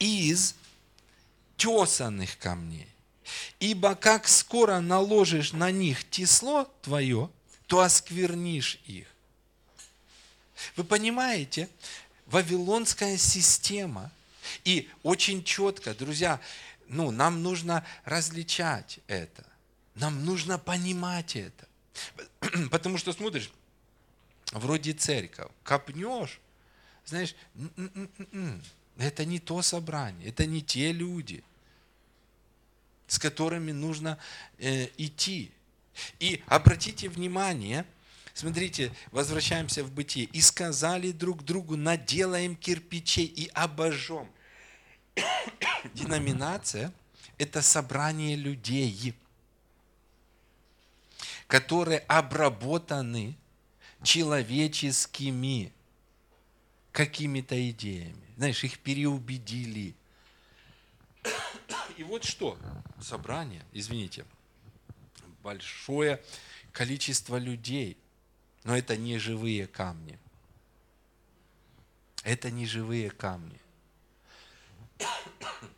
из 0.00 0.56
тесанных 1.56 2.36
камней. 2.38 2.88
Ибо 3.60 3.94
как 3.94 4.26
скоро 4.26 4.80
наложишь 4.80 5.52
на 5.52 5.70
них 5.70 6.02
тесло 6.10 6.68
твое, 6.82 7.30
то 7.68 7.78
осквернишь 7.78 8.80
их. 8.86 9.06
Вы 10.76 10.84
понимаете, 10.84 11.68
вавилонская 12.26 13.16
система. 13.16 14.10
И 14.64 14.88
очень 15.02 15.44
четко, 15.44 15.94
друзья, 15.94 16.40
ну, 16.88 17.10
нам 17.10 17.42
нужно 17.42 17.86
различать 18.04 18.98
это. 19.06 19.44
Нам 19.94 20.24
нужно 20.24 20.58
понимать 20.58 21.36
это. 21.36 21.68
Потому 22.70 22.98
что 22.98 23.12
смотришь, 23.12 23.50
вроде 24.52 24.92
церковь, 24.92 25.50
копнешь, 25.62 26.40
знаешь, 27.04 27.34
это 28.98 29.24
не 29.24 29.38
то 29.38 29.62
собрание, 29.62 30.28
это 30.28 30.46
не 30.46 30.62
те 30.62 30.92
люди, 30.92 31.42
с 33.06 33.18
которыми 33.18 33.72
нужно 33.72 34.18
э, 34.58 34.88
идти. 34.96 35.52
И 36.20 36.42
обратите 36.46 37.08
внимание, 37.08 37.84
Смотрите, 38.34 38.92
возвращаемся 39.10 39.84
в 39.84 39.92
бытие. 39.92 40.26
«И 40.26 40.40
сказали 40.40 41.12
друг 41.12 41.44
другу, 41.44 41.76
наделаем 41.76 42.56
кирпичей 42.56 43.26
и 43.26 43.48
обожжем». 43.48 44.30
Деноминация– 45.94 46.92
это 47.38 47.60
собрание 47.62 48.36
людей, 48.36 49.14
которые 51.46 51.98
обработаны 52.00 53.36
человеческими 54.02 55.72
какими-то 56.92 57.70
идеями. 57.70 58.16
Знаешь, 58.36 58.64
их 58.64 58.78
переубедили. 58.78 59.94
И 61.96 62.02
вот 62.02 62.24
что? 62.24 62.58
Собрание, 63.00 63.62
извините, 63.72 64.24
большое 65.42 66.22
количество 66.72 67.36
людей, 67.36 67.96
но 68.64 68.76
это 68.76 68.96
не 68.96 69.18
живые 69.18 69.66
камни. 69.66 70.18
Это 72.22 72.50
не 72.50 72.66
живые 72.66 73.10
камни, 73.10 73.58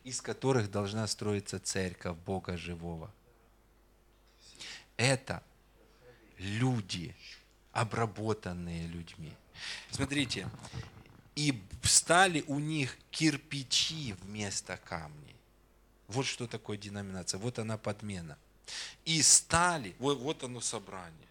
из 0.05 0.20
которых 0.20 0.70
должна 0.70 1.07
строиться 1.07 1.59
церковь 1.59 2.18
Бога 2.18 2.59
живого. 2.59 3.11
Это 4.99 5.43
люди, 6.39 7.14
обработанные 7.72 8.87
людьми. 8.87 9.32
Смотрите, 9.91 10.49
и 11.35 11.62
стали 11.82 12.45
у 12.47 12.59
них 12.59 12.97
кирпичи 13.11 14.14
вместо 14.22 14.76
камней. 14.76 15.35
Вот 16.09 16.26
что 16.26 16.47
такое 16.47 16.76
деноминация, 16.76 17.39
вот 17.39 17.59
она 17.59 17.78
подмена. 17.78 18.37
И 19.05 19.22
стали, 19.22 19.95
вот, 19.99 20.18
вот 20.18 20.45
оно 20.45 20.61
собрание. 20.61 21.28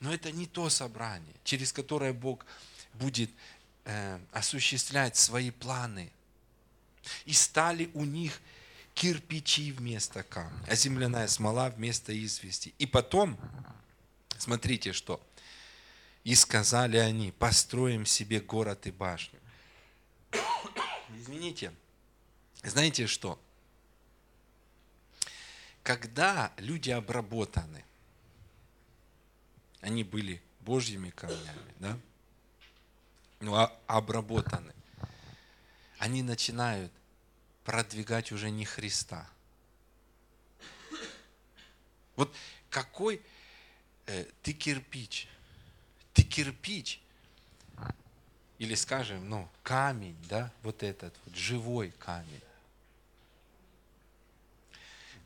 Но 0.00 0.12
это 0.12 0.30
не 0.32 0.46
то 0.46 0.68
собрание, 0.68 1.34
через 1.44 1.72
которое 1.72 2.12
Бог 2.12 2.44
будет 2.94 3.30
э, 3.84 4.18
осуществлять 4.32 5.16
свои 5.16 5.50
планы. 5.50 6.10
И 7.24 7.32
стали 7.32 7.90
у 7.94 8.04
них 8.04 8.40
кирпичи 8.94 9.72
вместо 9.72 10.22
камня, 10.22 10.64
а 10.68 10.74
земляная 10.74 11.28
смола 11.28 11.68
вместо 11.70 12.12
извести. 12.12 12.74
И 12.78 12.86
потом, 12.86 13.38
смотрите 14.38 14.92
что, 14.92 15.20
и 16.22 16.34
сказали 16.34 16.96
они, 16.96 17.32
построим 17.32 18.06
себе 18.06 18.40
город 18.40 18.86
и 18.86 18.90
башню. 18.90 19.38
Извините, 21.14 21.72
знаете 22.62 23.06
что? 23.06 23.38
когда 25.84 26.50
люди 26.56 26.90
обработаны, 26.90 27.84
они 29.84 30.02
были 30.02 30.40
Божьими 30.60 31.10
камнями, 31.10 31.74
да? 31.78 31.98
Ну, 33.40 33.54
а 33.54 33.70
обработаны. 33.86 34.72
Они 35.98 36.22
начинают 36.22 36.90
продвигать 37.64 38.32
уже 38.32 38.50
не 38.50 38.64
Христа. 38.64 39.28
Вот 42.16 42.34
какой 42.70 43.20
э, 44.06 44.24
ты 44.42 44.54
кирпич, 44.54 45.28
ты 46.14 46.22
кирпич, 46.22 47.02
или 48.58 48.74
скажем, 48.76 49.28
ну, 49.28 49.50
камень, 49.62 50.16
да, 50.30 50.50
вот 50.62 50.82
этот 50.82 51.14
вот 51.26 51.36
живой 51.36 51.90
камень, 51.98 52.40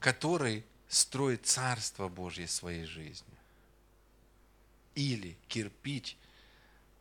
который 0.01 0.65
строит 0.89 1.47
Царство 1.47 2.09
Божье 2.09 2.49
своей 2.49 2.87
жизнью. 2.87 3.38
Или 4.99 5.39
кирпич 5.47 6.17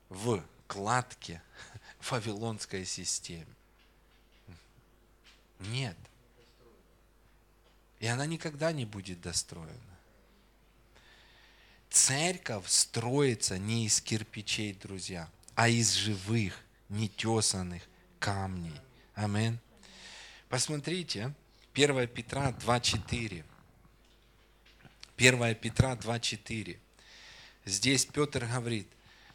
в 0.10 0.44
кладке 0.68 1.42
вавилонской 2.12 2.86
системе. 2.86 3.48
Нет. 5.60 5.98
И 8.00 8.06
она 8.06 8.28
никогда 8.28 8.72
не 8.72 8.86
будет 8.86 9.20
достроена. 9.22 9.98
Церковь 11.90 12.68
строится 12.68 13.58
не 13.58 13.88
из 13.88 14.00
кирпичей, 14.00 14.74
друзья, 14.74 15.28
а 15.56 15.68
из 15.68 15.94
живых, 15.94 16.54
нетесанных 16.90 17.82
камней. 18.20 18.80
Амин. 19.16 19.60
Посмотрите, 20.50 21.34
1 21.74 22.08
Петра 22.10 22.52
2.4. 22.52 23.44
1 25.18 25.56
Петра 25.56 25.96
2.4. 25.96 26.78
Здесь 27.68 28.06
Петр 28.06 28.46
говорит, 28.46 28.88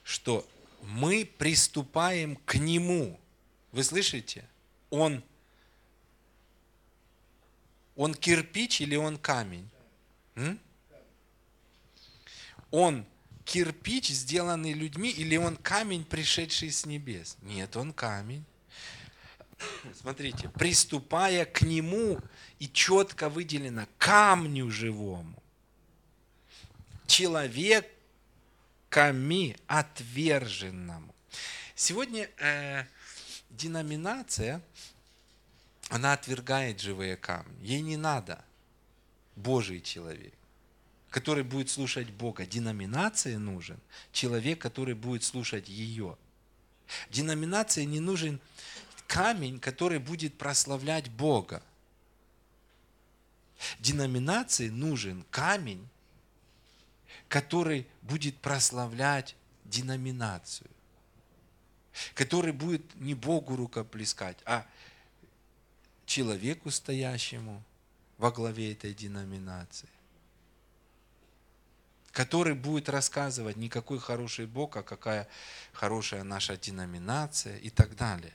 что 0.02 0.48
мы 0.80 1.26
приступаем 1.26 2.36
к 2.36 2.54
Нему. 2.54 3.20
Вы 3.72 3.84
слышите? 3.84 4.48
Он, 4.88 5.22
он 7.94 8.14
кирпич 8.14 8.80
или 8.80 8.96
он 8.96 9.18
камень? 9.18 9.68
М? 10.34 10.58
Он 12.70 13.04
кирпич, 13.44 14.08
сделанный 14.08 14.72
людьми, 14.72 15.10
или 15.10 15.36
он 15.36 15.56
камень, 15.56 16.02
пришедший 16.02 16.70
с 16.70 16.86
небес? 16.86 17.36
Нет, 17.42 17.76
он 17.76 17.92
камень. 17.92 18.44
Смотрите, 19.94 20.48
приступая 20.48 21.44
к 21.44 21.60
нему, 21.60 22.18
и 22.58 22.66
четко 22.66 23.28
выделено 23.28 23.86
камню 23.98 24.70
живому, 24.70 25.40
человеками 28.92 29.56
отверженному. 29.66 31.14
Сегодня 31.74 32.28
э, 32.38 32.84
деноминация, 33.50 34.60
она 35.88 36.12
отвергает 36.12 36.80
живые 36.80 37.16
камни. 37.16 37.56
Ей 37.62 37.80
не 37.80 37.96
надо 37.96 38.44
Божий 39.36 39.80
человек 39.80 40.34
который 41.10 41.44
будет 41.44 41.68
слушать 41.68 42.08
Бога. 42.08 42.46
Деноминации 42.46 43.36
нужен 43.36 43.78
человек, 44.12 44.58
который 44.62 44.94
будет 44.94 45.22
слушать 45.22 45.68
ее. 45.68 46.16
Деноминации 47.10 47.84
не 47.84 48.00
нужен 48.00 48.40
камень, 49.08 49.60
который 49.60 49.98
будет 49.98 50.38
прославлять 50.38 51.10
Бога. 51.10 51.62
Деноминации 53.78 54.70
нужен 54.70 55.26
камень, 55.30 55.86
который 57.32 57.86
будет 58.02 58.36
прославлять 58.42 59.36
деноминацию, 59.64 60.68
который 62.12 62.52
будет 62.52 62.94
не 62.96 63.14
Богу 63.14 63.56
рукоплескать, 63.56 64.36
а 64.44 64.66
человеку, 66.04 66.70
стоящему 66.70 67.62
во 68.18 68.30
главе 68.30 68.72
этой 68.72 68.92
деноминации 68.92 69.88
который 72.10 72.54
будет 72.54 72.90
рассказывать 72.90 73.56
не 73.56 73.70
какой 73.70 73.98
хороший 73.98 74.44
Бог, 74.44 74.76
а 74.76 74.82
какая 74.82 75.26
хорошая 75.72 76.24
наша 76.24 76.58
деноминация 76.58 77.56
и 77.56 77.70
так 77.70 77.96
далее. 77.96 78.34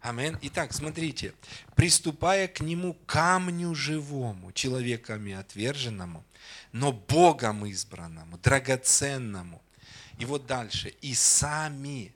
Амин. 0.00 0.38
Итак, 0.40 0.72
смотрите, 0.72 1.34
приступая 1.74 2.48
к 2.48 2.60
нему 2.60 2.96
камню 3.04 3.74
живому, 3.74 4.52
человеками 4.52 5.34
отверженному, 5.34 6.24
но 6.72 6.92
Богом 6.92 7.66
избранному, 7.66 8.38
драгоценному. 8.38 9.62
И 10.18 10.24
вот 10.24 10.46
дальше. 10.46 10.94
И 11.00 11.14
сами, 11.14 12.12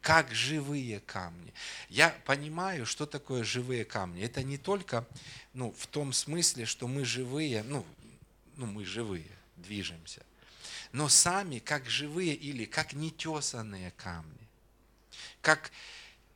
как 0.00 0.34
живые 0.34 1.00
камни. 1.00 1.52
Я 1.88 2.10
понимаю, 2.24 2.86
что 2.86 3.06
такое 3.06 3.44
живые 3.44 3.84
камни. 3.84 4.22
Это 4.22 4.42
не 4.42 4.58
только 4.58 5.06
ну, 5.54 5.72
в 5.72 5.86
том 5.86 6.12
смысле, 6.12 6.66
что 6.66 6.88
мы 6.88 7.04
живые, 7.04 7.62
ну, 7.62 7.86
ну 8.56 8.66
мы 8.66 8.84
живые 8.84 9.30
движемся. 9.56 10.22
Но 10.92 11.08
сами, 11.08 11.58
как 11.58 11.88
живые 11.88 12.34
или 12.34 12.64
как 12.64 12.92
нетесанные 12.92 13.92
камни, 13.92 14.48
как 15.40 15.70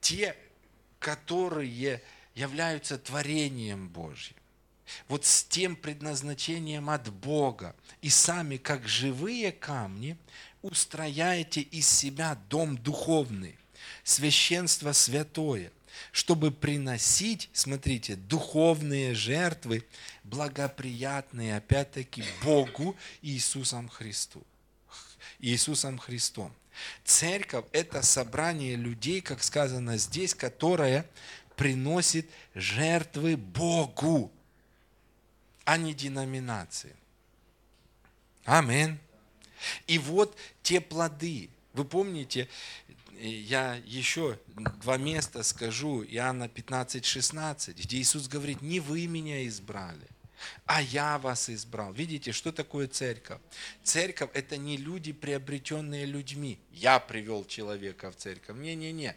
те, 0.01 0.37
которые 0.99 2.03
являются 2.35 2.99
творением 2.99 3.89
Божьим, 3.89 4.37
вот 5.09 5.25
с 5.25 5.45
тем 5.45 5.77
предназначением 5.77 6.91
от 6.91 7.13
Бога, 7.13 7.75
и 8.03 8.11
сами, 8.11 8.57
как 8.57 8.89
живые 8.89 9.53
камни, 9.53 10.17
устрояете 10.63 11.61
из 11.61 11.89
себя 11.89 12.39
дом 12.49 12.77
духовный, 12.77 13.57
священство 14.05 14.93
святое, 14.93 15.73
чтобы 16.13 16.51
приносить, 16.51 17.49
смотрите, 17.53 18.17
духовные 18.17 19.15
жертвы, 19.15 19.85
благоприятные, 20.25 21.57
опять-таки, 21.57 22.25
Богу 22.43 22.97
Иисусом 23.23 23.89
Христу. 23.89 24.45
Иисусом 25.39 25.99
Христом. 25.99 26.53
Церковь– 27.05 27.65
это 27.73 28.03
собрание 28.03 28.77
людей, 28.77 29.21
как 29.21 29.43
сказано 29.43 29.97
здесь, 29.97 30.35
которое 30.35 31.07
приносит 31.57 32.29
жертвы 32.55 33.37
Богу, 33.37 34.31
а 35.67 35.77
не 35.77 35.93
деноминации. 35.93 36.97
Амин. 38.45 38.99
И 39.89 39.99
вот 39.99 40.39
те 40.63 40.81
плоды. 40.81 41.51
Вы 41.75 41.85
помните, 41.85 42.49
я 43.19 43.75
еще 43.85 44.39
два 44.81 44.97
места 44.97 45.43
скажу, 45.43 46.05
Иоанна 46.05 46.49
15, 46.49 47.05
16, 47.05 47.77
где 47.77 47.99
Иисус 47.99 48.29
говорит, 48.29 48.63
не 48.63 48.79
вы 48.79 49.09
меня 49.09 49.45
избрали, 49.49 50.07
а 50.67 50.81
я 50.81 51.19
вас 51.19 51.51
избрал. 51.51 51.93
Видите, 51.93 52.31
что 52.31 52.53
такое 52.53 52.87
церковь? 52.87 53.41
Церковь– 53.83 54.31
это 54.35 54.57
не 54.57 54.77
люди, 54.77 55.13
приобретенные 55.13 56.05
людьми. 56.05 56.61
Я 56.71 57.01
привел 57.01 57.45
человека 57.45 58.13
в 58.13 58.17
церковь. 58.17 58.57
Не-не-не. 58.57 59.17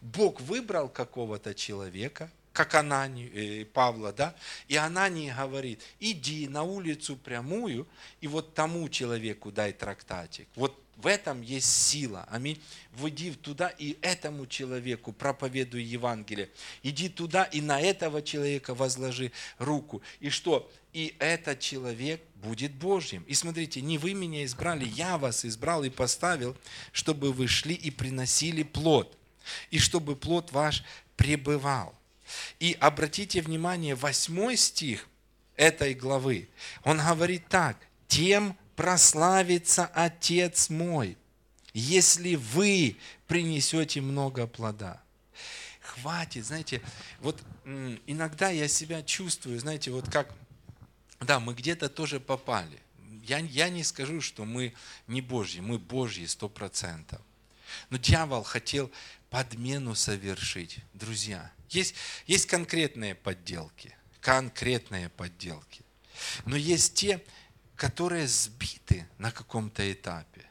Бог 0.00 0.40
выбрал 0.40 0.88
какого-то 0.88 1.54
человека, 1.54 2.30
как 2.52 2.74
Анани, 2.74 3.30
э, 3.32 3.64
Павла, 3.64 4.12
да, 4.12 4.34
и 4.68 4.76
Анани 4.76 5.32
говорит, 5.36 5.80
иди 6.00 6.48
на 6.48 6.62
улицу 6.62 7.16
прямую, 7.16 7.86
и 8.20 8.28
вот 8.28 8.54
тому 8.54 8.88
человеку 8.88 9.52
дай 9.52 9.72
трактатик. 9.72 10.48
Вот 10.54 10.80
в 11.00 11.06
этом 11.06 11.40
есть 11.40 11.88
сила. 11.88 12.26
Аминь. 12.30 12.60
Войди 12.92 13.30
туда 13.32 13.68
и 13.68 13.96
этому 14.02 14.46
человеку 14.46 15.12
проповедуй 15.12 15.82
Евангелие. 15.82 16.50
Иди 16.82 17.08
туда 17.08 17.44
и 17.44 17.60
на 17.62 17.80
этого 17.80 18.20
человека 18.20 18.74
возложи 18.74 19.32
руку. 19.58 20.02
И 20.20 20.28
что? 20.28 20.70
И 20.92 21.16
этот 21.18 21.60
человек 21.60 22.22
будет 22.34 22.72
Божьим. 22.72 23.22
И 23.28 23.34
смотрите, 23.34 23.80
не 23.80 23.96
вы 23.96 24.12
меня 24.12 24.44
избрали, 24.44 24.84
я 24.84 25.16
вас 25.16 25.44
избрал 25.44 25.84
и 25.84 25.90
поставил, 25.90 26.56
чтобы 26.92 27.32
вы 27.32 27.48
шли 27.48 27.74
и 27.74 27.90
приносили 27.90 28.62
плод. 28.62 29.16
И 29.70 29.78
чтобы 29.78 30.16
плод 30.16 30.52
ваш 30.52 30.84
пребывал. 31.16 31.94
И 32.58 32.76
обратите 32.80 33.40
внимание, 33.42 33.94
восьмой 33.94 34.56
стих 34.56 35.08
этой 35.56 35.94
главы, 35.94 36.48
он 36.84 36.98
говорит 36.98 37.48
так, 37.48 37.76
тем 38.08 38.56
прославится 38.76 39.86
Отец 39.86 40.70
мой, 40.70 41.16
если 41.74 42.34
вы 42.34 42.96
принесете 43.26 44.00
много 44.00 44.46
плода. 44.46 45.02
Хватит, 45.80 46.46
знаете, 46.46 46.82
вот 47.20 47.42
иногда 48.06 48.50
я 48.50 48.68
себя 48.68 49.02
чувствую, 49.02 49.58
знаете, 49.60 49.90
вот 49.90 50.10
как, 50.10 50.32
да, 51.20 51.40
мы 51.40 51.54
где-то 51.54 51.88
тоже 51.88 52.20
попали. 52.20 52.80
Я, 53.24 53.38
я 53.38 53.68
не 53.68 53.84
скажу, 53.84 54.20
что 54.20 54.44
мы 54.44 54.72
не 55.06 55.20
Божьи, 55.20 55.60
мы 55.60 55.78
Божьи 55.78 56.24
сто 56.26 56.48
процентов. 56.48 57.20
Но 57.90 57.98
дьявол 57.98 58.42
хотел 58.42 58.90
подмену 59.28 59.94
совершить, 59.94 60.78
друзья. 60.94 61.52
Есть, 61.70 61.94
есть 62.26 62.46
конкретные 62.46 63.14
подделки, 63.14 63.96
конкретные 64.20 65.08
подделки. 65.08 65.82
Но 66.44 66.56
есть 66.56 66.94
те, 66.94 67.24
которые 67.76 68.26
сбиты 68.26 69.08
на 69.18 69.30
каком-то 69.30 69.90
этапе. 69.90 70.46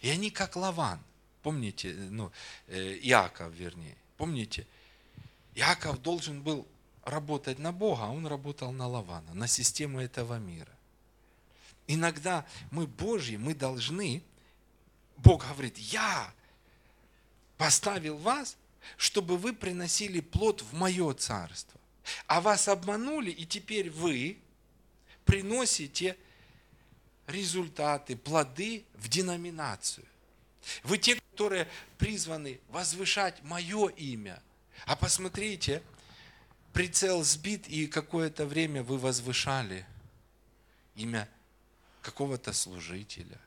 И 0.00 0.08
они 0.08 0.30
как 0.30 0.56
Лаван. 0.56 1.02
Помните, 1.42 1.92
ну, 1.92 2.30
э, 2.68 2.98
Иаков, 3.02 3.52
вернее. 3.52 3.96
Помните, 4.16 4.66
Иаков 5.54 6.00
должен 6.00 6.42
был 6.42 6.66
работать 7.04 7.58
на 7.58 7.72
Бога, 7.72 8.04
а 8.04 8.10
он 8.10 8.26
работал 8.26 8.70
на 8.72 8.86
Лавана, 8.86 9.34
на 9.34 9.48
систему 9.48 10.00
этого 10.00 10.38
мира. 10.38 10.72
Иногда 11.86 12.46
мы 12.70 12.86
Божьи, 12.86 13.36
мы 13.36 13.54
должны, 13.54 14.22
Бог 15.16 15.46
говорит, 15.48 15.78
я 15.78 16.32
поставил 17.56 18.18
вас, 18.18 18.56
чтобы 18.96 19.36
вы 19.36 19.52
приносили 19.52 20.20
плод 20.20 20.62
в 20.62 20.74
мое 20.74 21.12
царство. 21.14 21.80
А 22.26 22.40
вас 22.40 22.68
обманули, 22.68 23.30
и 23.30 23.44
теперь 23.44 23.90
вы 23.90 24.38
приносите 25.24 26.16
результаты, 27.26 28.16
плоды 28.16 28.84
в 28.94 29.08
деноминацию. 29.08 30.06
Вы 30.82 30.98
те, 30.98 31.20
которые 31.32 31.68
призваны 31.98 32.60
возвышать 32.68 33.42
мое 33.42 33.88
имя. 33.88 34.42
А 34.86 34.96
посмотрите, 34.96 35.82
прицел 36.72 37.22
сбит, 37.22 37.68
и 37.68 37.86
какое-то 37.86 38.46
время 38.46 38.82
вы 38.82 38.98
возвышали 38.98 39.84
имя 40.94 41.28
какого-то 42.02 42.52
служителя, 42.52 43.38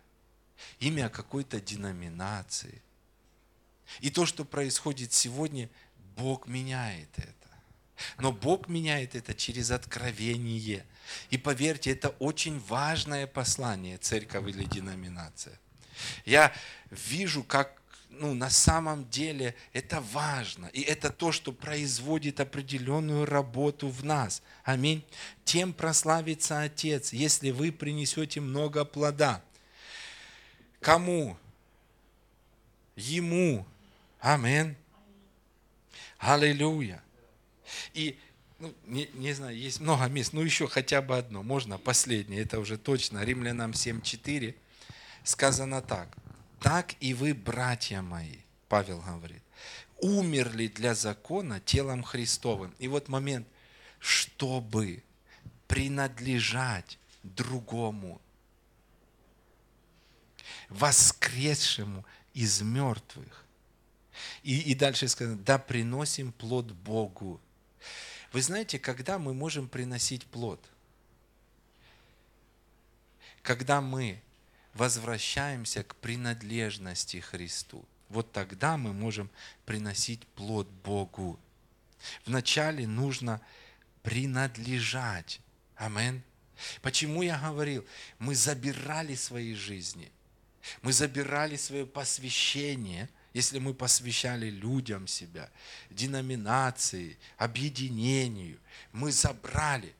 имя 0.80 1.10
какой-то 1.10 1.60
деноминации. 1.60 2.82
И 4.00 4.10
то, 4.10 4.26
что 4.26 4.46
происходит 4.46 5.14
сегодня, 5.14 5.70
Бог 6.16 6.48
меняет 6.48 7.10
это. 7.18 7.32
Но 8.18 8.32
Бог 8.32 8.68
меняет 8.68 9.16
это 9.16 9.34
через 9.34 9.72
откровение. 9.72 10.86
И 11.30 11.38
поверьте, 11.38 11.92
это 11.92 12.10
очень 12.20 12.60
важное 12.60 13.28
послание 13.28 13.98
церковь 13.98 14.48
или 14.48 14.64
деноминация. 14.64 15.60
Я 16.26 16.54
вижу, 16.90 17.44
как 17.44 17.82
ну, 18.12 18.34
на 18.34 18.50
самом 18.50 19.10
деле 19.10 19.56
это 19.74 20.02
важно. 20.02 20.68
И 20.68 20.82
это 20.82 21.10
то, 21.10 21.32
что 21.32 21.52
производит 21.52 22.40
определенную 22.40 23.26
работу 23.26 23.88
в 23.88 24.04
нас. 24.04 24.42
Аминь. 24.64 25.04
Тем 25.46 25.74
прославится 25.74 26.62
Отец, 26.62 27.14
если 27.14 27.52
вы 27.52 27.72
принесете 27.72 28.42
много 28.42 28.86
плода. 28.86 29.42
Кому? 30.82 31.38
Ему. 32.96 33.66
Аминь. 34.22 34.76
Аллилуйя. 36.20 37.04
И 37.94 38.18
ну, 38.60 38.74
не, 38.86 39.10
не 39.14 39.34
знаю, 39.34 39.58
есть 39.58 39.80
много 39.80 40.06
мест, 40.06 40.34
ну 40.34 40.42
еще 40.42 40.68
хотя 40.68 41.02
бы 41.02 41.18
одно, 41.18 41.42
можно 41.42 41.80
последнее, 41.80 42.44
это 42.44 42.60
уже 42.60 42.78
точно, 42.78 43.24
Римлянам 43.24 43.72
7.4 43.72 44.56
сказано 45.24 45.82
так. 45.82 46.16
Так 46.60 46.94
и 47.00 47.16
вы, 47.16 47.34
братья 47.34 48.04
мои, 48.04 48.38
Павел 48.70 49.02
говорит, 49.02 49.42
умерли 49.98 50.68
для 50.68 50.94
закона 50.94 51.60
телом 51.60 52.04
Христовым. 52.04 52.76
И 52.78 52.88
вот 52.88 53.08
момент, 53.08 53.48
чтобы 53.98 55.04
принадлежать 55.68 57.00
другому, 57.24 58.22
воскресшему 60.70 62.06
из 62.36 62.62
мертвых. 62.62 63.46
И, 64.44 64.60
и 64.60 64.76
дальше 64.76 65.08
сказано, 65.08 65.38
да 65.38 65.58
приносим 65.58 66.32
плод 66.32 66.72
Богу. 66.72 67.40
Вы 68.32 68.42
знаете, 68.42 68.80
когда 68.80 69.20
мы 69.20 69.34
можем 69.34 69.68
приносить 69.68 70.26
плод? 70.26 70.64
Когда 73.42 73.82
мы 73.82 74.22
возвращаемся 74.74 75.84
к 75.84 75.96
принадлежности 75.96 77.18
Христу. 77.18 77.86
Вот 78.10 78.32
тогда 78.32 78.78
мы 78.78 78.94
можем 78.94 79.30
приносить 79.66 80.26
плод 80.28 80.68
Богу. 80.84 81.40
Вначале 82.26 82.88
нужно 82.88 83.42
принадлежать. 84.04 85.40
Амин. 85.76 86.24
Почему 86.82 87.22
я 87.22 87.40
говорил? 87.40 87.86
Мы 88.20 88.36
забирали 88.36 89.16
свои 89.16 89.54
жизни. 89.54 90.12
Мы 90.82 90.94
забирали 90.94 91.56
свое 91.56 91.86
посвящение, 91.86 93.10
если 93.34 93.60
мы 93.60 93.74
посвящали 93.74 94.50
людям 94.50 95.08
себя, 95.08 95.50
деноминации, 95.90 97.18
объединению. 97.38 98.60
Мы 98.92 99.12
забрали. 99.12 99.94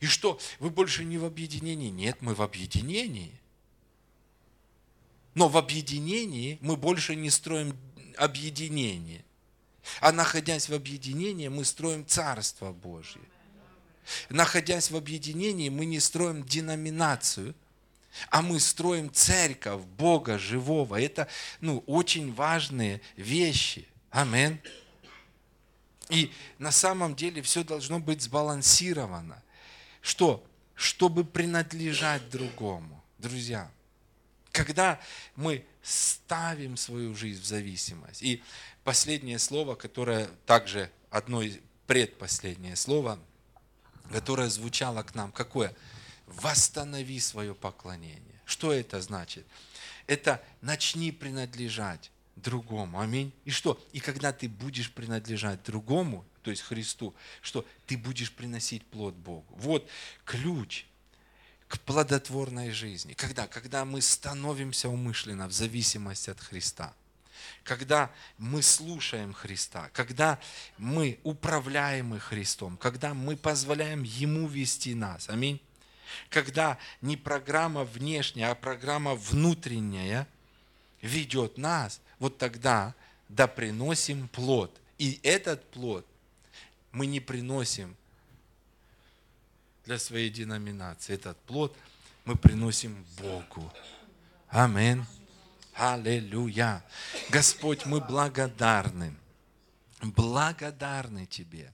И 0.00 0.06
что, 0.06 0.38
вы 0.58 0.70
больше 0.70 1.04
не 1.04 1.18
в 1.18 1.24
объединении? 1.24 1.90
Нет, 1.90 2.18
мы 2.20 2.34
в 2.34 2.42
объединении. 2.42 3.38
Но 5.34 5.48
в 5.48 5.56
объединении 5.56 6.58
мы 6.60 6.76
больше 6.76 7.16
не 7.16 7.30
строим 7.30 7.76
объединение. 8.16 9.24
А 10.00 10.12
находясь 10.12 10.68
в 10.68 10.74
объединении, 10.74 11.48
мы 11.48 11.64
строим 11.64 12.06
Царство 12.06 12.72
Божье. 12.72 13.22
Находясь 14.28 14.90
в 14.90 14.96
объединении, 14.96 15.68
мы 15.68 15.86
не 15.86 16.00
строим 16.00 16.44
деноминацию, 16.44 17.54
а 18.30 18.42
мы 18.42 18.60
строим 18.60 19.12
церковь 19.12 19.82
Бога 19.82 20.38
живого. 20.38 21.00
Это 21.00 21.28
ну, 21.60 21.82
очень 21.86 22.32
важные 22.34 23.00
вещи. 23.16 23.88
Амин. 24.10 24.60
И 26.08 26.30
на 26.58 26.72
самом 26.72 27.16
деле 27.16 27.42
все 27.42 27.64
должно 27.64 27.98
быть 27.98 28.22
сбалансировано. 28.22 29.42
Что? 30.00 30.44
Чтобы 30.74 31.24
принадлежать 31.24 32.28
другому. 32.28 33.02
Друзья, 33.18 33.70
когда 34.50 35.00
мы 35.36 35.64
ставим 35.82 36.76
свою 36.76 37.14
жизнь 37.14 37.40
в 37.40 37.46
зависимость. 37.46 38.22
И 38.22 38.42
последнее 38.84 39.38
слово, 39.38 39.74
которое 39.74 40.28
также 40.46 40.90
одно 41.10 41.42
из 41.42 41.58
предпоследнее 41.86 42.76
слово, 42.76 43.18
которое 44.10 44.48
звучало 44.48 45.02
к 45.02 45.14
нам, 45.14 45.32
какое? 45.32 45.74
Восстанови 46.40 47.20
свое 47.20 47.54
поклонение. 47.54 48.40
Что 48.44 48.72
это 48.72 49.00
значит? 49.00 49.46
Это 50.06 50.42
начни 50.60 51.12
принадлежать 51.12 52.10
другому. 52.36 53.00
Аминь. 53.00 53.32
И 53.44 53.50
что? 53.50 53.80
И 53.92 54.00
когда 54.00 54.32
ты 54.32 54.48
будешь 54.48 54.92
принадлежать 54.92 55.62
другому, 55.62 56.24
то 56.42 56.50
есть 56.50 56.62
Христу, 56.62 57.14
что 57.40 57.64
ты 57.86 57.96
будешь 57.96 58.32
приносить 58.32 58.84
плод 58.86 59.14
Богу. 59.14 59.46
Вот 59.50 59.88
ключ 60.24 60.86
к 61.68 61.78
плодотворной 61.80 62.70
жизни. 62.70 63.14
Когда? 63.14 63.46
Когда 63.46 63.84
мы 63.84 64.02
становимся 64.02 64.88
умышленно 64.88 65.48
в 65.48 65.52
зависимости 65.52 66.30
от 66.30 66.40
Христа. 66.40 66.94
Когда 67.64 68.10
мы 68.38 68.62
слушаем 68.62 69.32
Христа, 69.32 69.88
когда 69.92 70.38
мы 70.78 71.18
управляемы 71.22 72.20
Христом, 72.20 72.76
когда 72.76 73.14
мы 73.14 73.36
позволяем 73.36 74.02
Ему 74.02 74.46
вести 74.46 74.94
нас. 74.94 75.28
Аминь. 75.28 75.60
Когда 76.30 76.78
не 77.00 77.16
программа 77.16 77.84
внешняя, 77.84 78.50
а 78.50 78.54
программа 78.54 79.14
внутренняя 79.14 80.26
ведет 81.00 81.58
нас, 81.58 82.00
вот 82.18 82.38
тогда 82.38 82.94
да 83.28 83.46
приносим 83.46 84.28
плод. 84.28 84.80
И 84.98 85.18
этот 85.22 85.68
плод 85.70 86.06
мы 86.92 87.06
не 87.06 87.20
приносим 87.20 87.96
для 89.84 89.98
своей 89.98 90.30
деноминации. 90.30 91.14
Этот 91.14 91.38
плод 91.40 91.76
мы 92.24 92.36
приносим 92.36 93.04
Богу. 93.18 93.72
Амин. 94.48 95.06
Аллилуйя. 95.74 96.84
Господь, 97.30 97.86
мы 97.86 98.00
благодарны. 98.00 99.14
Благодарны 100.02 101.26
Тебе 101.26 101.72